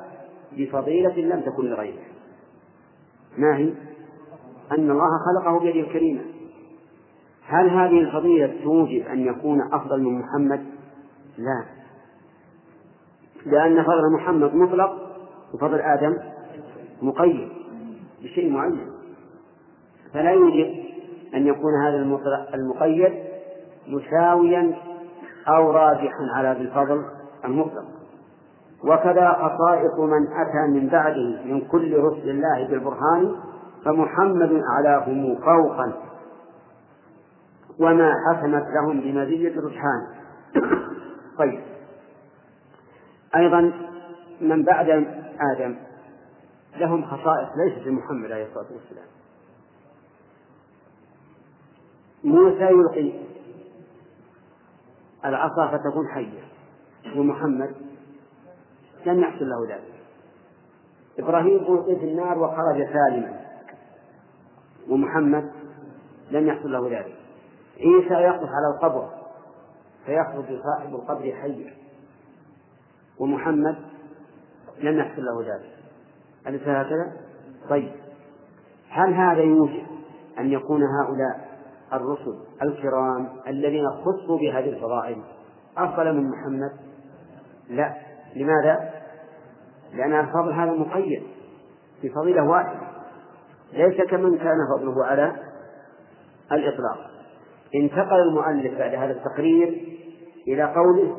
بفضيلة 0.53 1.17
لم 1.17 1.41
تكن 1.41 1.67
لغيره. 1.67 2.03
ما 3.39 3.57
هي؟ 3.57 3.73
أن 4.73 4.91
الله 4.91 5.11
خلقه 5.27 5.61
بيده 5.61 5.81
الكريمة. 5.81 6.21
هل 7.47 7.71
هذه 7.71 8.01
الفضيلة 8.01 8.55
توجب 8.63 9.07
أن 9.07 9.21
يكون 9.21 9.63
أفضل 9.73 10.03
من 10.03 10.19
محمد؟ 10.19 10.65
لا. 11.39 11.65
لأن 13.47 13.83
فضل 13.83 14.13
محمد 14.15 14.55
مطلق 14.55 14.93
وفضل 15.55 15.81
آدم 15.81 16.19
مقيد 17.03 17.49
بشيء 18.23 18.53
معين. 18.53 18.91
فلا 20.13 20.31
يوجب 20.31 20.85
أن 21.35 21.47
يكون 21.47 21.73
هذا 21.87 21.97
المقيد 22.55 23.34
مساويا 23.89 24.75
أو 25.49 25.71
راجحا 25.71 26.27
على 26.37 26.53
ذي 26.59 26.65
الفضل 26.65 27.05
المطلق. 27.45 27.85
وكذا 28.85 29.33
خصائص 29.33 29.99
من 29.99 30.27
أتى 30.33 30.73
من 30.73 30.89
بعده 30.89 31.43
من 31.45 31.61
كل 31.61 31.99
رسل 31.99 32.31
الله 32.31 32.69
بالبرهان 32.69 33.37
فمحمد 33.85 34.63
أعلاهم 34.77 35.37
فوقا. 35.37 35.93
وما 37.81 38.15
حسنت 38.29 38.67
لهم 38.75 39.01
بمزية 39.01 39.59
الرجحان. 39.59 40.07
طيب. 41.39 41.61
أيضا 43.37 43.73
من 44.41 44.63
بعد 44.63 44.89
آدم 45.55 45.77
لهم 46.77 47.05
خصائص 47.05 47.49
ليست 47.57 47.87
لمحمد 47.87 48.33
عليه 48.33 48.47
الصلاة 48.47 48.67
والسلام. 48.73 49.07
موسى 52.25 52.65
يلقي 52.65 53.13
العصا 55.25 55.67
فتكون 55.67 56.09
حية. 56.09 56.43
ومحمد 57.17 57.75
لم 59.07 59.21
يحصل 59.21 59.49
له 59.49 59.75
ذلك. 59.75 59.95
إبراهيم 61.19 61.57
ألقي 61.57 61.97
في 61.97 62.05
النار 62.05 62.39
وخرج 62.39 62.87
سالما. 62.93 63.41
ومحمد 64.89 65.53
لم 66.31 66.47
يحصل 66.47 66.73
له 66.73 66.89
ذلك. 66.89 67.17
عيسى 67.81 68.15
يقف 68.15 68.49
على 68.49 68.75
القبر 68.75 69.09
فيخرج 70.07 70.61
صاحب 70.63 70.95
القبر 70.95 71.33
حيا. 71.33 71.75
ومحمد 73.19 73.77
لم 74.79 74.99
يحصل 74.99 75.23
له 75.25 75.41
ذلك. 75.41 75.75
أليس 76.47 76.63
هكذا؟ 76.63 77.13
طيب. 77.71 77.93
هل 78.89 79.15
هذا 79.15 79.43
يوجب 79.43 79.87
أن 80.39 80.53
يكون 80.53 80.83
هؤلاء 80.83 81.54
الرسل 81.93 82.39
الكرام 82.63 83.29
الذين 83.49 83.85
خصوا 83.91 84.39
بهذه 84.39 84.69
الفضائل. 84.69 85.23
أفضل 85.79 86.15
من 86.15 86.31
محمد؟ 86.31 86.73
لا. 87.71 87.95
لماذا؟ 88.37 88.91
لأن 89.93 90.21
الفضل 90.21 90.53
هذا 90.53 90.71
مقيد 90.71 91.23
بفضيلة 92.03 92.45
واحدة. 92.45 92.81
ليس 93.73 94.01
كمن 94.11 94.39
كان 94.39 94.57
فضله 94.77 95.05
على 95.05 95.37
الإطلاق. 96.53 97.11
انتقل 97.75 98.21
المؤلف 98.21 98.79
بعد 98.79 98.95
هذا 98.95 99.13
التقرير 99.13 99.69
إلى 100.49 100.63
قوله 100.63 101.17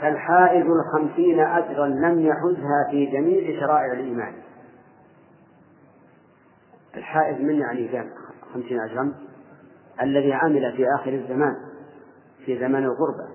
فالحائز 0.00 0.66
الخمسين 0.66 1.40
أجرا 1.40 1.86
لم 1.86 2.26
يحزها 2.26 2.90
في 2.90 3.06
جميع 3.06 3.60
شرائع 3.60 3.92
الإيمان. 3.92 4.34
الحائز 6.96 7.40
من 7.40 7.54
يعني 7.54 7.88
كان 7.88 8.10
خمسين 8.54 8.80
أجرا 8.80 9.14
الذي 10.02 10.32
عمل 10.32 10.72
في 10.76 10.86
آخر 11.00 11.10
الزمان 11.10 11.54
في 12.44 12.58
زمن 12.58 12.84
الغربة 12.84 13.28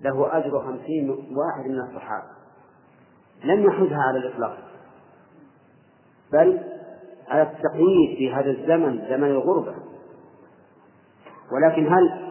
له 0.00 0.38
أجر 0.38 0.60
خمسين 0.60 1.10
واحد 1.10 1.70
من 1.70 1.80
الصحابة. 1.80 2.26
لم 3.44 3.64
يحزها 3.64 4.02
على 4.02 4.18
الإطلاق 4.18 4.58
بل 6.32 6.60
على 7.28 7.42
التقييد 7.42 8.18
في 8.18 8.34
هذا 8.34 8.50
الزمن 8.50 9.08
زمن 9.08 9.30
الغربة. 9.30 9.74
ولكن 11.52 11.86
هل 11.86 12.26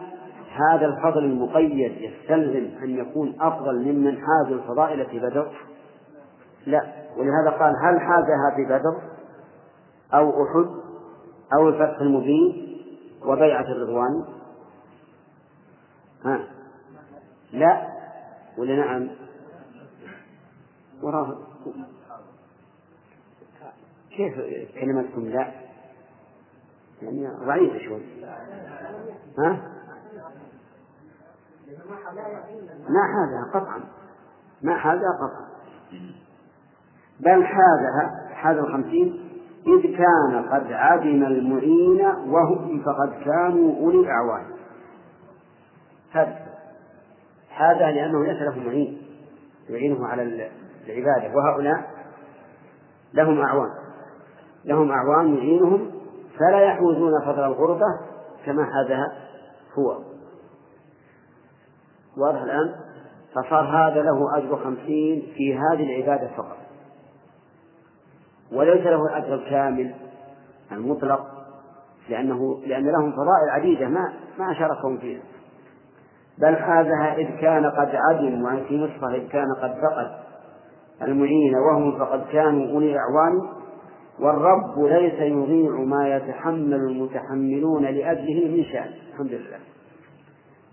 هذا 0.50 0.86
الفضل 0.86 1.24
المقيد 1.24 1.96
يستلزم 2.00 2.78
أن 2.82 2.90
يكون 2.90 3.36
أفضل 3.40 3.92
ممن 3.92 4.18
حاز 4.18 4.52
الفضائل 4.52 5.06
في 5.06 5.18
بدر؟ 5.18 5.52
لا. 6.66 6.92
ولهذا 7.16 7.50
قال 7.58 7.74
هل 7.84 8.00
حازها 8.00 8.56
في 8.56 8.64
بدر 8.64 9.00
أو 10.14 10.30
أحد؟ 10.30 10.85
أو 11.54 11.68
الفتح 11.68 12.00
المبين 12.00 12.76
وبيعة 13.22 13.64
الرضوان؟ 13.64 14.24
ها؟ 16.24 16.48
لا. 17.52 17.88
ولا 18.58 18.76
نعم؟ 18.76 19.10
وراه 21.02 21.38
كيف 24.10 24.34
كلمتكم 24.80 25.28
لا؟ 25.28 25.52
يعني 27.02 27.28
ضعيفة 27.46 27.78
شوي. 27.78 28.02
ها؟ 29.38 29.72
ما 32.88 33.02
حازها 33.12 33.50
قطعا. 33.54 33.80
ما 34.62 34.76
حازها 34.76 35.10
قطعا. 35.22 35.46
بل 37.20 37.44
حازها 37.44 38.34
حاز 38.34 38.56
الخمسين 38.56 39.25
إذ 39.66 39.96
كان 39.96 40.48
قد 40.52 40.72
عدم 40.72 41.24
المعين 41.24 42.06
وهم 42.26 42.82
فقد 42.82 43.24
كانوا 43.24 43.80
أولي 43.80 44.10
أعوان 44.10 44.46
هذا 46.10 46.46
هذا 47.56 47.90
لأنه 47.90 48.24
ليس 48.24 48.42
له 48.42 48.58
معين 48.66 49.02
يعينه 49.68 50.06
على 50.06 50.22
العبادة 50.86 51.36
وهؤلاء 51.36 51.90
لهم 53.14 53.40
أعوان. 53.40 53.70
لهم 54.64 54.90
أعوان 54.90 55.34
يعينهم 55.34 55.90
فلا 56.38 56.60
يحوزون 56.60 57.20
فضل 57.24 57.44
الغربة 57.44 57.86
كما 58.46 58.64
حازها 58.64 59.12
هو. 59.78 59.98
واضح 62.16 62.42
الآن؟ 62.42 62.74
فصار 63.32 63.64
هذا 63.64 64.02
له 64.02 64.38
أجر 64.38 64.56
خمسين 64.56 65.32
في 65.36 65.54
هذه 65.54 65.82
العبادة 65.82 66.28
فقط. 66.36 66.65
وليس 68.52 68.86
له 68.86 69.02
الأجر 69.06 69.34
الكامل 69.34 69.94
المطلق 70.72 71.26
لأنه 72.08 72.60
لأن 72.66 72.86
لهم 72.86 73.12
فضائل 73.12 73.50
عديدة 73.50 73.88
ما 73.88 74.12
ما 74.38 74.54
شاركهم 74.54 74.98
فيها. 74.98 75.22
بل 76.38 76.56
حازها 76.56 77.16
إذ 77.16 77.40
كان 77.40 77.66
قد 77.66 77.90
عدم 77.94 78.44
وفي 78.44 78.76
نصفه 78.78 79.14
إذ 79.14 79.28
كان 79.28 79.46
قد 79.62 79.74
فقد 79.82 80.10
المعين 81.02 81.54
وهم 81.54 81.98
فقد 81.98 82.22
كانوا 82.32 82.72
أولي 82.72 82.98
أعوان 82.98 83.48
والرب 84.20 84.84
ليس 84.84 85.20
يضيع 85.20 85.70
ما 85.70 86.16
يتحمل 86.16 86.74
المتحملون 86.74 87.82
لأجله 87.82 88.56
من 88.56 88.64
شأن. 88.64 88.90
الحمد 89.12 89.32
لله. 89.32 89.58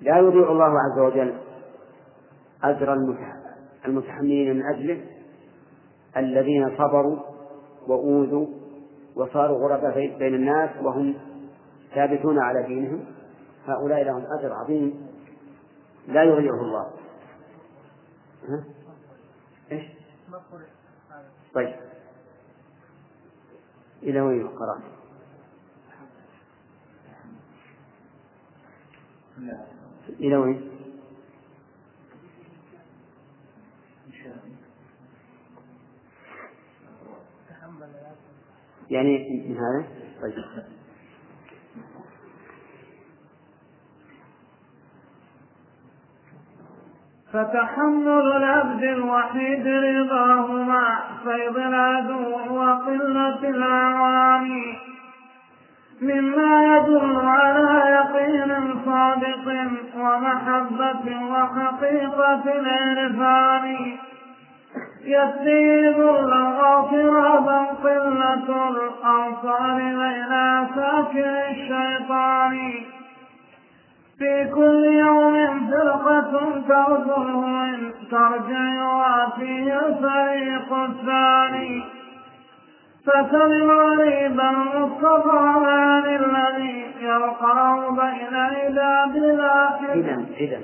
لا 0.01 0.17
يضيع 0.17 0.51
الله 0.51 0.73
عز 0.79 0.99
وجل 0.99 1.33
أجر 2.63 2.93
المتحملين 3.85 4.55
من 4.55 4.63
أجله 4.75 5.01
الذين 6.17 6.77
صبروا 6.77 7.32
وأوذوا 7.87 8.47
وصاروا 9.15 9.57
غرباء 9.57 10.17
بين 10.17 10.35
الناس 10.35 10.69
وهم 10.81 11.15
ثابتون 11.95 12.39
على 12.39 12.63
دينهم 12.63 13.05
هؤلاء 13.65 14.03
لهم 14.03 14.23
أجر 14.39 14.53
عظيم 14.53 15.07
لا 16.07 16.23
يضيعه 16.23 16.61
الله 16.61 16.91
ها؟ 18.49 18.63
إيش؟ 19.71 19.83
طيب 21.53 21.75
إلى 24.03 24.21
وين 24.21 24.47
قرأت؟ 24.47 24.81
إلى 30.19 30.37
وين؟ 30.37 30.72
يعني 38.89 39.43
من 39.49 39.57
هذا؟ 39.57 39.85
طيب. 40.21 40.43
فتحمل 47.33 48.31
العبد 48.35 48.83
الوحيد 48.83 49.67
رضاه 49.67 50.63
مع 50.63 51.01
فيض 51.23 51.57
العدو 51.57 52.53
وقلة 52.53 53.49
الأعوان. 53.49 54.75
مما 56.01 56.77
يدل 56.77 57.15
على 57.15 57.89
يقين 57.89 58.75
صادق 58.85 59.47
ومحبة 59.97 61.25
وحقيقة 61.31 62.43
العرفان 62.59 63.97
يسيد 65.03 65.99
غافرا 66.59 67.65
قلة 67.83 68.69
الأنصار 68.69 69.77
بين 69.77 70.67
ساكن 70.75 71.29
الشيطان. 71.51 72.73
في 74.17 74.49
كل 74.55 74.85
يوم 74.85 75.69
فرقة 75.71 76.53
إن 77.65 77.91
ترجع 78.11 78.83
وفيه 78.83 79.79
الفريق 79.79 80.73
الثاني. 80.73 81.83
فسل 83.05 83.71
غريبا 83.71 84.51
مصطفى 84.51 85.37
عن 85.37 86.05
الذي 86.05 86.85
يرقع 87.01 87.89
بين 87.89 88.35
عباد 88.35 89.15
الله 89.15 89.93
إذا 89.93 90.25
إذا 90.39 90.59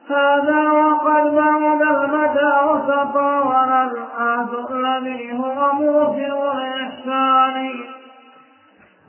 هذا 0.09 0.71
وقد 0.71 1.35
بعد 1.35 1.81
المدى 1.81 2.53
وتطاول 2.69 3.71
العهد 3.71 4.71
الذي 4.71 5.33
هو 5.39 5.73
موجب 5.73 6.37
الإحسان 6.55 7.73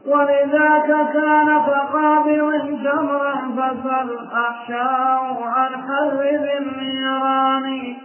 ولذاك 0.06 1.12
كان 1.12 1.60
كقابل 1.66 2.78
جمرا 2.82 3.34
فسل 3.56 4.28
أحشاه 4.36 5.44
عن 5.44 5.70
حرب 5.88 6.20
النيران. 6.60 7.96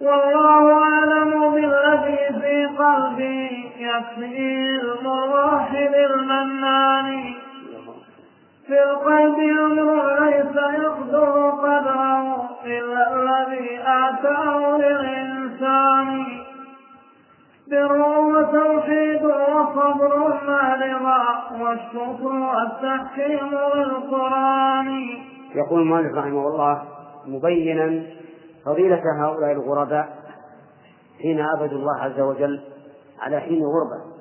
والله 0.00 0.72
أعلم 0.82 1.54
بالذي 1.54 2.40
في 2.40 2.66
قلبي 2.66 3.70
يكفي 3.78 4.80
الواحد 5.00 5.94
المنان. 5.94 7.34
في 8.66 8.82
القلب 8.82 9.38
أمر 9.38 10.20
ليس 10.24 10.56
يقدر 10.56 11.50
قدره 11.50 12.48
إلا 12.64 13.14
الذي 13.14 13.80
آتاه 13.80 14.78
للإنسان. 14.78 16.26
بر 17.70 17.98
وتوحيد 18.02 19.24
وصبر 19.24 20.38
مع 20.48 20.74
رضا 20.74 21.24
والشكر 21.60 22.32
والتحكيم 22.32 23.50
للقرآن. 23.74 24.88
يقول 25.54 25.80
المؤلف 25.80 26.14
رحمه 26.18 26.48
الله 26.48 26.82
مبينا 27.26 28.02
فضيلة 28.66 29.02
هؤلاء 29.20 29.52
الغرباء 29.52 30.16
حين 31.22 31.40
عبدوا 31.40 31.78
الله 31.78 32.00
عز 32.00 32.20
وجل 32.20 32.60
على 33.20 33.40
حين 33.40 33.62
غربة. 33.62 34.16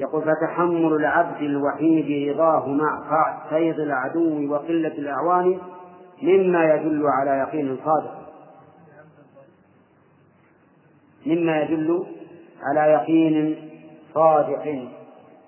يقول 0.00 0.22
فتحمل 0.22 0.92
العبد 0.92 1.40
الوحيد 1.42 2.30
رضاه 2.34 2.68
مع 2.68 3.02
فيض 3.48 3.80
العدو 3.80 4.52
وقلة 4.52 4.88
الأعوان 4.88 5.58
مما 6.22 6.74
يدل 6.74 7.06
على 7.06 7.30
يقين 7.30 7.78
صادق. 7.84 8.14
مما 11.26 11.62
يدل 11.62 12.06
على 12.62 12.92
يقين 12.92 13.68
صادق 14.14 14.88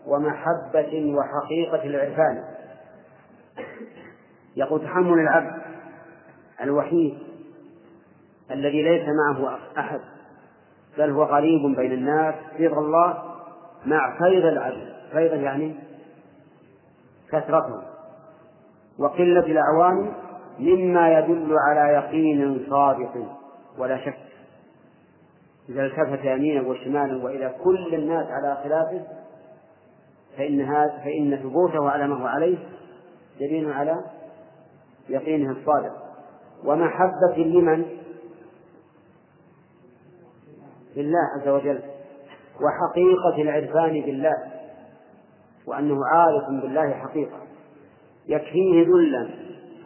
ومحبة 0.07 1.15
وحقيقة 1.17 1.85
العرفان. 1.85 2.45
يقول 4.57 4.81
تحمل 4.81 5.19
العبد 5.19 5.63
الوحيد 6.63 7.28
الذي 8.51 8.83
ليس 8.83 9.09
معه 9.09 9.59
أحد 9.79 10.01
بل 10.99 11.11
هو 11.11 11.25
غريب 11.25 11.77
بين 11.77 11.93
الناس 11.93 12.35
رضا 12.61 12.79
الله 12.79 13.23
مع 13.87 14.19
فيض 14.19 14.45
العدل 14.45 14.93
فيض 15.13 15.33
يعني 15.33 15.75
كثرته. 17.33 17.83
وقلة 18.99 19.47
الأعوان 19.47 20.13
مما 20.59 21.19
يدل 21.19 21.55
على 21.69 21.95
يقين 21.95 22.67
صادق 22.71 23.27
ولا 23.79 24.05
شك. 24.05 24.19
إذا 25.69 25.83
التفت 25.83 26.25
يمينا 26.25 26.69
وشمالا 26.69 27.25
وإلى 27.25 27.55
كل 27.65 27.95
الناس 27.95 28.27
على 28.27 28.59
خلافه 28.65 29.03
فإن 30.37 30.61
هذا 30.61 30.99
فإن 31.05 31.37
ثبوته 31.37 31.91
على 31.91 32.09
ما 32.09 32.23
هو 32.23 32.27
عليه 32.27 32.59
دليل 33.41 33.73
على 33.73 34.05
يقينه 35.09 35.51
الصادق. 35.51 35.93
ومحبة 36.65 37.37
لمن؟ 37.37 37.98
لله 40.99 41.19
عز 41.37 41.49
وجل 41.49 41.81
وحقيقة 42.61 43.43
العرفان 43.43 44.01
بالله 44.01 44.35
وأنه 45.67 46.07
عارف 46.07 46.63
بالله 46.63 46.93
حقيقة. 46.93 47.37
يكفيه 48.29 48.87
ذلا 48.87 49.29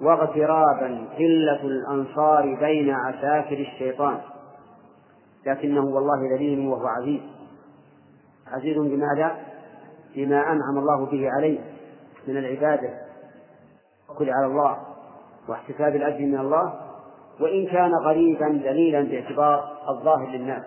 واغترابا 0.01 1.09
قلة 1.19 1.61
الأنصار 1.65 2.55
بين 2.61 2.91
عساكر 2.91 3.61
الشيطان. 3.61 4.19
لكنه 5.47 5.85
والله 5.85 6.37
ذليل 6.37 6.69
وهو 6.69 6.87
عزيز. 6.87 7.21
عزيز 8.47 8.77
بماذا؟ 8.77 9.37
بما 10.17 10.37
أنعم 10.37 10.79
الله 10.79 11.07
به 11.07 11.31
عليه 11.31 11.59
من 12.29 12.37
العبادة. 12.37 12.91
وكل 14.11 14.31
على 14.31 14.47
الله 14.47 14.79
واحتساب 15.49 15.97
الأجر 15.97 16.19
من 16.19 16.39
الله. 16.39 16.75
وإن 17.41 17.67
كان 17.67 17.91
غريبا 18.05 18.61
ذليلا 18.65 19.03
باعتبار 19.03 19.73
الظاهر 19.89 20.29
للناس. 20.29 20.63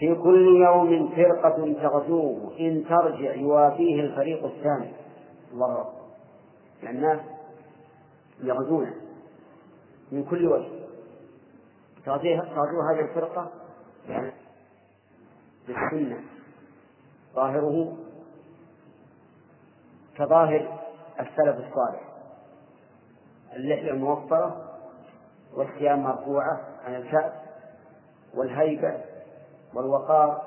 في 0.00 0.14
كل 0.14 0.62
يوم 0.62 1.08
فرقة 1.16 1.72
تغزوه 1.82 2.52
إن 2.60 2.84
ترجع 2.88 3.34
يوافيه 3.34 4.00
الفريق 4.00 4.44
الثاني. 4.44 4.92
الله 5.52 5.80
أكبر. 5.80 6.00
يعني 6.82 6.98
الناس 6.98 7.20
يغزونه 8.42 8.94
من 10.12 10.24
كل 10.24 10.46
وجه. 10.46 10.68
تغزو 12.06 12.80
هذه 12.90 13.00
الفرقة؟ 13.00 13.50
يعني 14.08 14.32
بالسنة. 15.68 16.20
ظاهره 17.34 17.96
كظاهر 20.18 20.78
السلف 21.20 21.56
الصالح. 21.56 22.10
اللحية 23.56 23.90
الموفرة 23.90 24.70
والثياب 25.54 25.98
مرفوعة 25.98 26.60
عن 26.84 26.94
الكأس 26.94 27.32
والهيبة 28.34 29.09
والوقار 29.74 30.42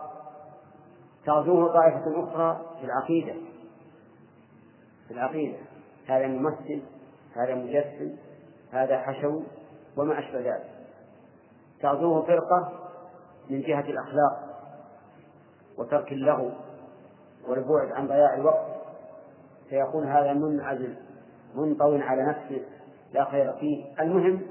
تغزوه 1.26 1.74
طائفة 1.74 2.24
أخرى 2.24 2.62
في 2.80 2.86
العقيدة. 2.86 3.34
في 5.08 5.14
العقيدة. 5.14 5.58
هذا 6.08 6.28
ممثل 6.28 6.82
هذا 7.36 7.56
مجسم 7.56 8.16
هذا 8.72 8.98
حشو 8.98 9.42
وما 9.98 10.20
أشبه 10.20 10.40
ذلك. 10.40 10.70
تغزوه 11.82 12.22
فرقة 12.22 12.72
من 13.50 13.62
جهة 13.62 13.86
الأخلاق 13.90 14.54
وترك 15.78 16.12
اللغو 16.12 16.52
والبعد 17.48 17.92
عن 17.92 18.08
ضياع 18.08 18.34
الوقت. 18.34 18.66
فيكون 19.70 20.08
هذا 20.08 20.34
منعزل 20.34 20.96
منطوي 21.56 22.02
على 22.02 22.26
نفسه 22.26 22.66
لا 23.14 23.26
خير 23.26 23.54
فيه. 23.54 23.86
المهم 24.00 24.42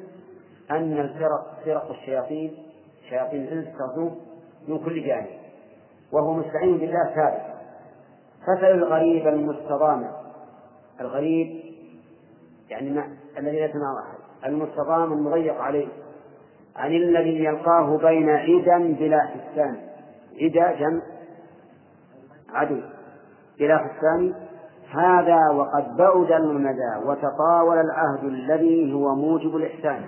أن 0.70 1.00
الفرق 1.00 1.62
فرق 1.64 1.90
الشياطين 1.90 2.62
شياطين 3.08 3.42
الإنس 3.42 3.78
تغزوه 3.78 4.32
من 4.68 4.79
كل 4.79 5.07
جانب 5.07 5.27
وهو 6.12 6.33
مستعين 6.33 6.79
بالله 6.79 7.14
ثابت. 7.14 7.53
فسل 8.42 8.66
الغريب 8.66 9.29
المستضام 9.29 10.11
الغريب 11.01 11.62
يعني 12.70 12.90
ما 12.90 13.09
الذي 13.38 13.61
ليس 13.61 13.77
معه 13.77 14.03
أحد. 14.03 14.18
المستضام 14.46 15.12
المضيق 15.12 15.61
عليه. 15.61 15.88
عن 16.77 16.90
الذي 16.90 17.44
يلقاه 17.44 17.96
بين 17.96 18.29
عدا 18.29 18.79
بلا 18.79 19.20
حسان. 19.20 19.77
عدا 20.40 20.72
جمع 20.72 21.03
عدو. 22.53 22.81
بلا 23.59 23.79
حسان. 23.79 24.35
هذا 24.90 25.51
وقد 25.51 25.96
بعد 25.96 26.33
المدى 26.33 27.07
وتطاول 27.07 27.79
العهد 27.79 28.25
الذي 28.25 28.92
هو 28.92 29.14
موجب 29.14 29.57
الإحسان. 29.57 30.05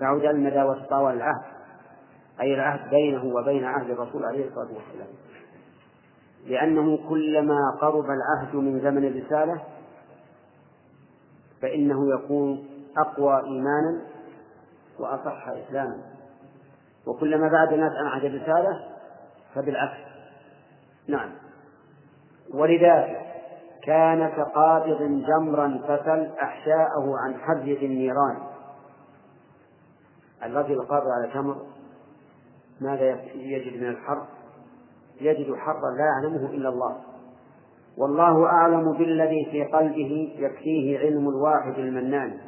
بعد 0.00 0.24
المدى 0.24 0.62
وتطاول 0.62 1.16
العهد. 1.16 1.57
أي 2.40 2.54
العهد 2.54 2.90
بينه 2.90 3.24
وبين 3.24 3.64
عهد 3.64 3.90
الرسول 3.90 4.24
عليه 4.24 4.48
الصلاة 4.48 4.68
والسلام. 4.68 5.08
لأنه 6.46 7.08
كلما 7.08 7.58
قرب 7.80 8.04
العهد 8.04 8.54
من 8.54 8.80
زمن 8.80 9.04
الرسالة 9.04 9.60
فإنه 11.62 12.14
يكون 12.14 12.66
أقوى 12.96 13.36
إيمانا 13.44 14.02
وأصح 14.98 15.48
إسلاما. 15.48 16.02
وكلما 17.06 17.48
بعد 17.48 17.72
الناس 17.72 17.92
عن 17.92 18.06
عهد 18.06 18.24
الرسالة 18.24 18.88
فبالعكس. 19.54 20.00
نعم. 21.08 21.30
ولذلك 22.54 23.28
كان 23.84 24.28
كقابض 24.28 25.02
جمرا 25.26 25.80
فسل 25.88 26.30
أحشاءه 26.42 27.14
عن 27.24 27.34
حرج 27.34 27.84
النيران. 27.84 28.36
الرجل 30.42 30.72
القابض 30.72 31.06
على 31.06 31.32
تمر 31.34 31.56
ماذا 32.80 33.20
يجد 33.34 33.82
من 33.82 33.88
الحر 33.88 34.26
يجد 35.20 35.54
حرا 35.54 35.90
لا 35.98 36.04
يعلمه 36.04 36.50
إلا 36.50 36.68
الله. 36.68 36.96
والله 37.98 38.46
أعلم 38.46 38.92
بالذي 38.92 39.48
في 39.50 39.64
قلبه 39.64 40.34
يكفيه 40.38 40.98
علم 40.98 41.28
الواحد 41.28 41.78
المنان. 41.78 42.38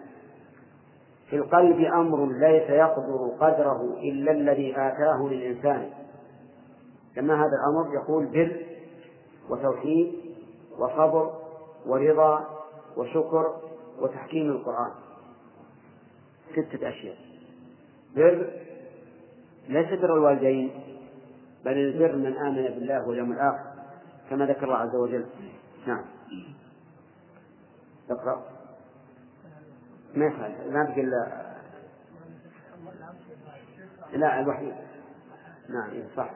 في 1.31 1.37
القلب 1.37 1.81
أمر 1.81 2.27
ليس 2.27 2.71
يقدر 2.71 3.31
قدره 3.41 3.95
إلا 3.99 4.33
الذي 4.33 4.73
آتاه 4.73 5.29
للإنسان. 5.31 5.91
كما 7.17 7.35
هذا 7.35 7.51
الأمر 7.61 7.95
يقول 7.95 8.27
بر 8.27 8.57
وتوحيد 9.51 10.15
وصبر 10.79 11.31
ورضا 11.87 12.47
وشكر 12.97 13.57
وتحكيم 14.01 14.51
القرآن. 14.51 14.91
ستة 16.53 16.89
أشياء. 16.89 17.17
بر 18.17 18.51
ليس 19.71 20.01
بر 20.01 20.15
الوالدين 20.15 20.71
بل 21.65 21.73
البر 21.73 22.17
من 22.17 22.37
آمن 22.37 22.63
بالله 22.63 23.09
واليوم 23.09 23.33
الآخر 23.33 23.71
كما 24.31 24.47
ذكر 24.47 24.65
الله 24.65 24.77
عز 24.77 24.95
وجل. 24.95 25.27
نعم. 25.87 26.05
اقرأ. 28.11 28.43
ما 30.15 30.27
يفعل 30.27 30.73
ما 30.73 30.85
بقي 30.85 31.01
إلا 31.01 31.51
لا 34.13 34.41
الوحيد. 34.41 34.75
نعم 35.69 35.91
إيه، 35.91 36.09
صح. 36.17 36.31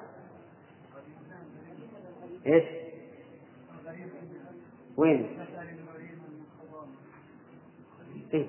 إيش؟ 2.46 2.64
وين؟ 4.96 5.38
إيه؟ 8.34 8.46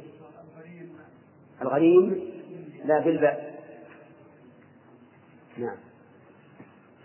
الغريم؟ 1.62 2.32
لا 2.86 3.00
بالباء. 3.00 3.54
نعم. 5.59 5.77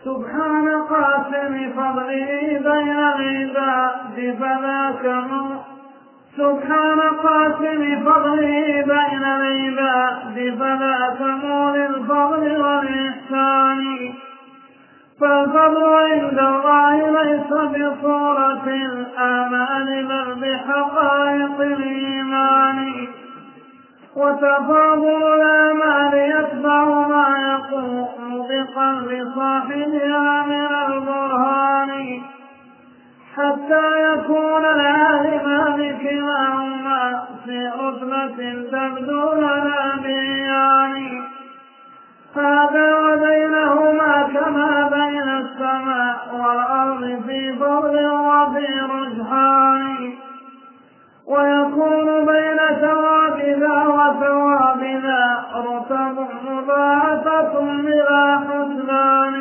سبحان 0.04 0.82
قاسم 0.82 1.72
فضله 1.72 2.58
بين 2.58 2.98
العباد 2.98 4.36
فذاك 4.40 5.04
سبحان 6.36 7.00
قاسم 7.00 8.04
فضله 8.04 8.82
بين 8.82 9.24
العباد 9.24 10.56
فذاك 10.58 11.20
مول 11.44 11.76
الفضل 11.76 12.56
والإحسان. 12.60 14.12
فالفضل 15.20 15.94
عند 15.94 16.38
الله 16.38 17.22
ليس 17.22 17.52
بصورة 17.52 18.66
الآمال 18.66 20.06
بل 20.06 20.34
بحقائق 20.34 21.60
الإيمان. 21.60 23.08
وتفاضل 24.16 25.22
الآمال 25.34 26.14
يتبع 26.14 26.84
ما 26.84 27.28
يقوم 27.50 28.46
بقلب 28.48 29.32
صاحبها 29.34 30.42
من 30.46 30.66
البرهان. 30.88 32.20
حتى 33.36 34.12
يكون 34.12 34.64
العالمان 34.64 35.98
كلاهما 35.98 37.24
في 37.44 37.70
رتبة 37.80 38.38
تبدو 38.72 39.32
لنا 39.32 39.96
بعيان 40.02 41.22
هذا 42.36 42.96
وبينهما 42.96 44.22
كما 44.34 44.88
بين 44.88 45.28
السماء 45.28 46.18
والأرض 46.32 47.22
في 47.26 47.52
فضل 47.52 48.06
وفي 48.06 48.66
رجحان. 48.80 50.19
ويكون 51.30 52.26
بين 52.26 52.58
ثواب 52.80 53.38
ذا 53.62 53.78
وثواب 53.96 54.82
ذا 55.04 55.24
رتب 55.66 56.16
مضاعفة 56.48 57.60
بلا 57.60 58.38
حسنان 58.38 59.34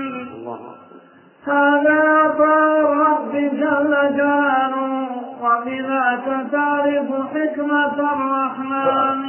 هذا 1.47 1.97
عطاء 2.19 2.79
الرب 2.79 3.31
جل 3.31 3.93
جلاله 4.17 5.09
وبذاك 5.43 6.25
تعرف 6.51 7.09
حكمة 7.33 7.97
الرحمن. 8.13 9.19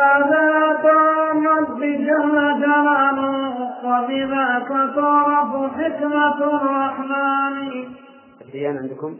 هذا 0.00 0.38
الرب 0.82 1.80
جل 1.80 2.60
جلاله 2.60 3.56
وبذاك 3.84 4.68
تعرف 4.96 5.72
حكمة 5.72 6.38
الرحمن. 6.44 7.94
الديان 8.40 8.76
عندكم؟ 8.76 9.18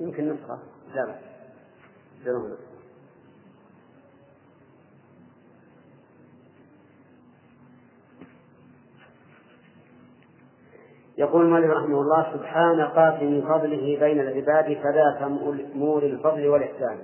يمكن 0.00 0.28
نسخة 0.28 0.58
لا 0.94 1.04
بأس. 1.06 1.28
يقول 11.18 11.44
المؤلف 11.44 11.70
رحمه 11.70 12.00
الله 12.00 12.32
سبحان 12.32 12.80
قاسم 12.80 13.40
فضله 13.48 13.98
بين 14.00 14.20
العباد 14.20 14.64
فذاك 14.64 15.22
مول 15.74 16.04
الفضل 16.04 16.48
والإحسان. 16.48 16.98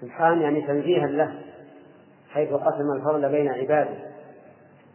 سبحان 0.00 0.40
يعني 0.40 0.66
تنزيها 0.66 1.06
له. 1.06 1.49
حيث 2.30 2.52
قسم 2.52 2.92
الفضل 2.96 3.28
بين 3.28 3.48
عباده. 3.48 3.98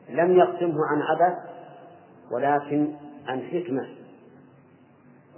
لم 0.09 0.31
يقسمه 0.31 0.75
عن 0.85 1.01
عبث 1.01 1.37
ولكن 2.31 2.93
عن 3.27 3.41
حكمة. 3.41 3.87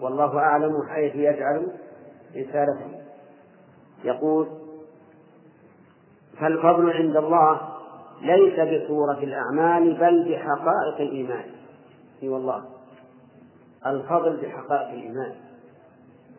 والله 0.02 0.38
أعلم 0.38 0.74
حيث 0.90 1.16
يجعل 1.16 1.68
رسالته. 2.36 3.02
يقول 4.04 4.48
فالفضل 6.40 6.92
عند 6.92 7.18
الله 7.18 7.62
ليس 8.22 8.54
بصورة 8.60 9.20
الأعمال 9.20 9.94
بل 9.94 10.32
بحقائق 10.32 10.96
الإيمان. 11.00 11.46
أي 12.24 12.30
والله 12.30 12.66
الفضل 13.86 14.38
بحقائق 14.38 14.90
الإيمان 14.90 15.36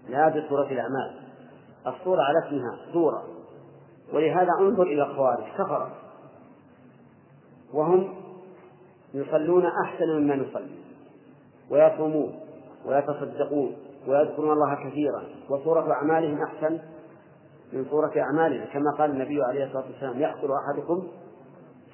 لا 0.09 0.29
بصورة 0.29 0.67
الأعمال. 0.67 1.21
الصورة 1.87 2.23
على 2.23 2.49
اسمها 2.49 2.93
صورة. 2.93 3.38
ولهذا 4.13 4.49
انظر 4.61 4.83
إلى 4.83 5.03
الخوارج 5.03 5.45
كفرة 5.55 5.91
وهم 7.73 8.15
يصلون 9.15 9.67
أحسن 9.67 10.07
مما 10.09 10.37
نصلي. 10.37 10.79
ويصومون 11.71 12.41
ويتصدقون 12.87 13.77
ويذكرون 14.07 14.53
الله 14.53 14.75
كثيرا. 14.75 15.25
وصورة 15.51 15.93
أعمالهم 15.93 16.43
أحسن 16.43 16.79
من 17.73 17.87
صورة 17.91 18.13
أعمالنا. 18.17 18.65
كما 18.65 18.91
قال 18.99 19.11
النبي 19.11 19.43
عليه 19.43 19.65
الصلاة 19.65 19.85
والسلام 19.87 20.21
يحضر 20.21 20.51
أحدكم 20.57 21.09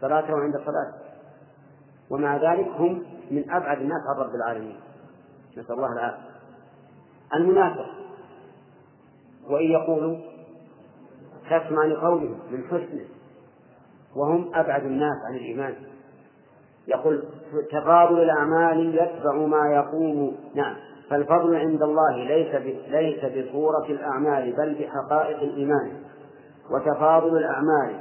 صلاته 0.00 0.34
عند 0.38 0.54
صلاته. 0.54 1.04
ومع 2.10 2.36
ذلك 2.36 2.68
هم 2.68 3.02
من 3.30 3.50
أبعد 3.50 3.78
الناس 3.78 4.00
عن 4.08 4.24
رب 4.24 4.34
العالمين. 4.34 4.76
نسأل 5.56 5.74
الله 5.74 5.92
العافية. 5.92 6.34
المنافق. 7.34 7.86
وإن 9.50 9.70
يقولوا 9.70 10.33
تسمع 11.46 11.84
لقولهم 11.84 12.38
من 12.50 12.64
حسنه 12.64 13.04
وهم 14.16 14.50
أبعد 14.54 14.84
الناس 14.84 15.16
عن 15.28 15.36
الإيمان. 15.36 15.74
يقول 16.88 17.24
تفاضل 17.72 18.20
الأعمال 18.22 18.94
يتبع 18.94 19.36
ما 19.36 19.74
يقوم. 19.74 20.36
نعم. 20.54 20.76
فالفضل 21.10 21.56
عند 21.56 21.82
الله 21.82 22.16
ليس 22.16 22.54
ليس 22.88 23.24
بصورة 23.24 23.86
الأعمال 23.88 24.52
بل 24.52 24.74
بحقائق 24.74 25.42
الإيمان. 25.42 25.92
وتفاضل 26.70 27.36
الأعمال 27.36 28.00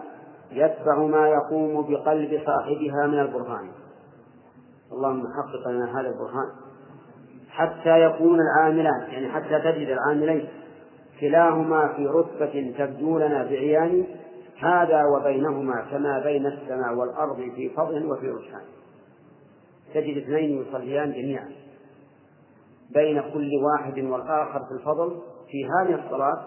يتبع 0.52 0.98
ما 0.98 1.28
يقوم 1.28 1.82
بقلب 1.90 2.42
صاحبها 2.46 3.08
من 3.08 3.20
البرهان. 3.20 3.72
اللهم 4.92 5.24
حقق 5.28 5.70
لنا 5.70 6.00
هذا 6.00 6.08
البرهان. 6.08 6.50
حتى 7.50 8.02
يكون 8.02 8.40
العاملان 8.40 9.02
يعني 9.10 9.30
حتى 9.30 9.60
تجد 9.60 9.88
العاملين. 9.88 10.48
كلاهما 11.24 11.94
في 11.96 12.08
رتبة 12.08 12.74
تبدو 12.78 13.18
لنا 13.18 13.44
بعيان 13.44 14.06
هذا 14.60 15.04
وبينهما 15.06 15.86
كما 15.92 16.20
بين 16.20 16.46
السماء 16.46 16.94
والأرض 16.94 17.36
في 17.56 17.70
فضل 17.70 18.12
وفي 18.12 18.30
رجحان 18.30 18.62
تجد 19.94 20.18
اثنين 20.18 20.62
يصليان 20.62 21.12
جميعا. 21.12 21.50
بين 22.90 23.22
كل 23.22 23.50
واحد 23.64 24.00
والآخر 24.00 24.66
في 24.66 24.72
الفضل 24.72 25.22
في 25.48 25.66
هذه 25.66 26.06
الصلاة 26.06 26.46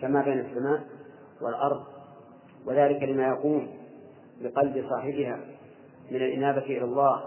كما 0.00 0.22
بين 0.22 0.40
السماء 0.40 0.80
والأرض. 1.42 1.84
وذلك 2.66 3.02
لما 3.02 3.28
يقوم 3.28 3.68
بقلب 4.42 4.84
صاحبها 4.90 5.40
من 6.10 6.16
الإنابة 6.16 6.62
إلى 6.62 6.84
الله 6.84 7.22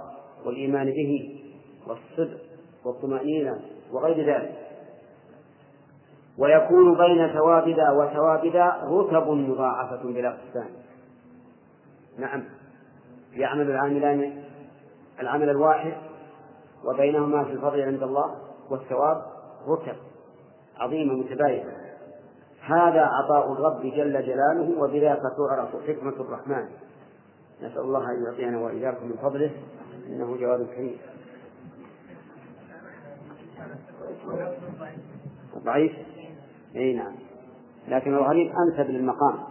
والإيمان 0.45 0.85
به 0.85 1.41
والصدق 1.87 2.39
والطمأنينة 2.85 3.59
وغير 3.91 4.25
ذلك. 4.25 4.60
ويكون 6.41 6.97
بين 6.97 7.33
ثوابدا 7.33 7.91
وثوابدا 7.91 8.73
رتب 8.83 9.27
مضاعفة 9.29 10.03
بلا 10.03 10.29
قسام 10.29 10.69
نعم. 12.17 12.43
يعمل 13.33 13.71
العاملان 13.71 14.43
العمل 15.19 15.49
الواحد 15.49 15.93
وبينهما 16.85 17.43
في 17.43 17.51
الفضل 17.51 17.81
عند 17.81 18.03
الله 18.03 18.35
والثواب 18.69 19.21
رتب 19.67 19.95
عظيمة 20.77 21.13
متباينة 21.13 21.81
هذا 22.61 23.01
عطاء 23.01 23.53
الرب 23.53 23.81
جل 23.81 24.25
جلاله 24.25 24.81
وبذاك 24.81 25.21
تعرف 25.37 25.69
حكمة 25.87 26.13
الرحمن. 26.13 26.69
نسأل 27.61 27.79
الله 27.79 28.11
أن 28.11 28.23
يعطينا 28.23 28.59
وإياكم 28.59 29.05
من 29.05 29.15
فضله. 29.21 29.51
إنه 30.07 30.37
جواد 30.37 30.67
كريم. 30.67 30.97
ضعيف؟ 35.65 35.91
إي 36.75 36.93
نعم. 36.93 37.15
لكن 37.87 38.13
الغريب 38.13 38.51
أنسب 38.51 38.89
للمقام. 38.89 39.43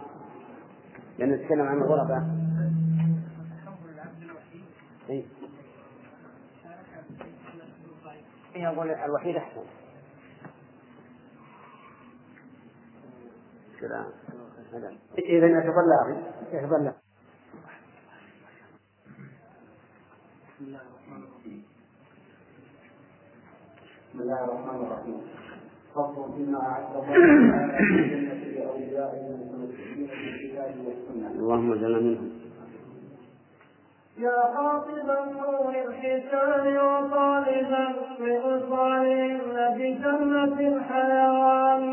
لأن 1.19 1.31
نتكلم 1.31 1.61
عن 1.67 1.77
الغرباء 1.77 2.23
إي. 5.09 5.25
أقول 8.55 8.89
الوحيد 8.89 9.35
أحسن. 9.35 9.63
سلام 13.79 14.05
إذا 15.17 15.47
يتظلى 15.47 15.95
أخي 16.01 16.57
يتظلى 16.57 16.93
بسم 24.09 24.19
الله 24.19 24.43
الرحمن 24.43 24.85
الرحيم. 24.85 25.40
فصل 25.95 26.33
فيما 26.37 26.59
الله 31.35 31.41
اللهم 31.41 31.71
اجعلنا 31.71 31.99
منهم. 31.99 32.29
يا 34.19 34.41
خاطب 34.55 35.07
النور 35.23 35.73
الختان 35.85 36.77
وطالبا 36.77 37.85
بوصالهن 38.19 39.55
بجنة 39.77 40.57
الحيوان. 40.59 41.83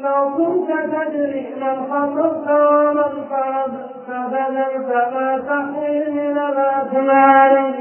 لو 0.00 0.20
كنت 0.36 0.70
تدري 0.92 1.54
من 1.60 1.76
خطبت 1.90 2.48
ومن 2.50 3.12
فرد 3.30 3.74
فبدل 4.06 4.72
فما 4.88 5.28
تحوي 5.48 6.10
من 6.10 6.38
الأثمان 6.38 7.74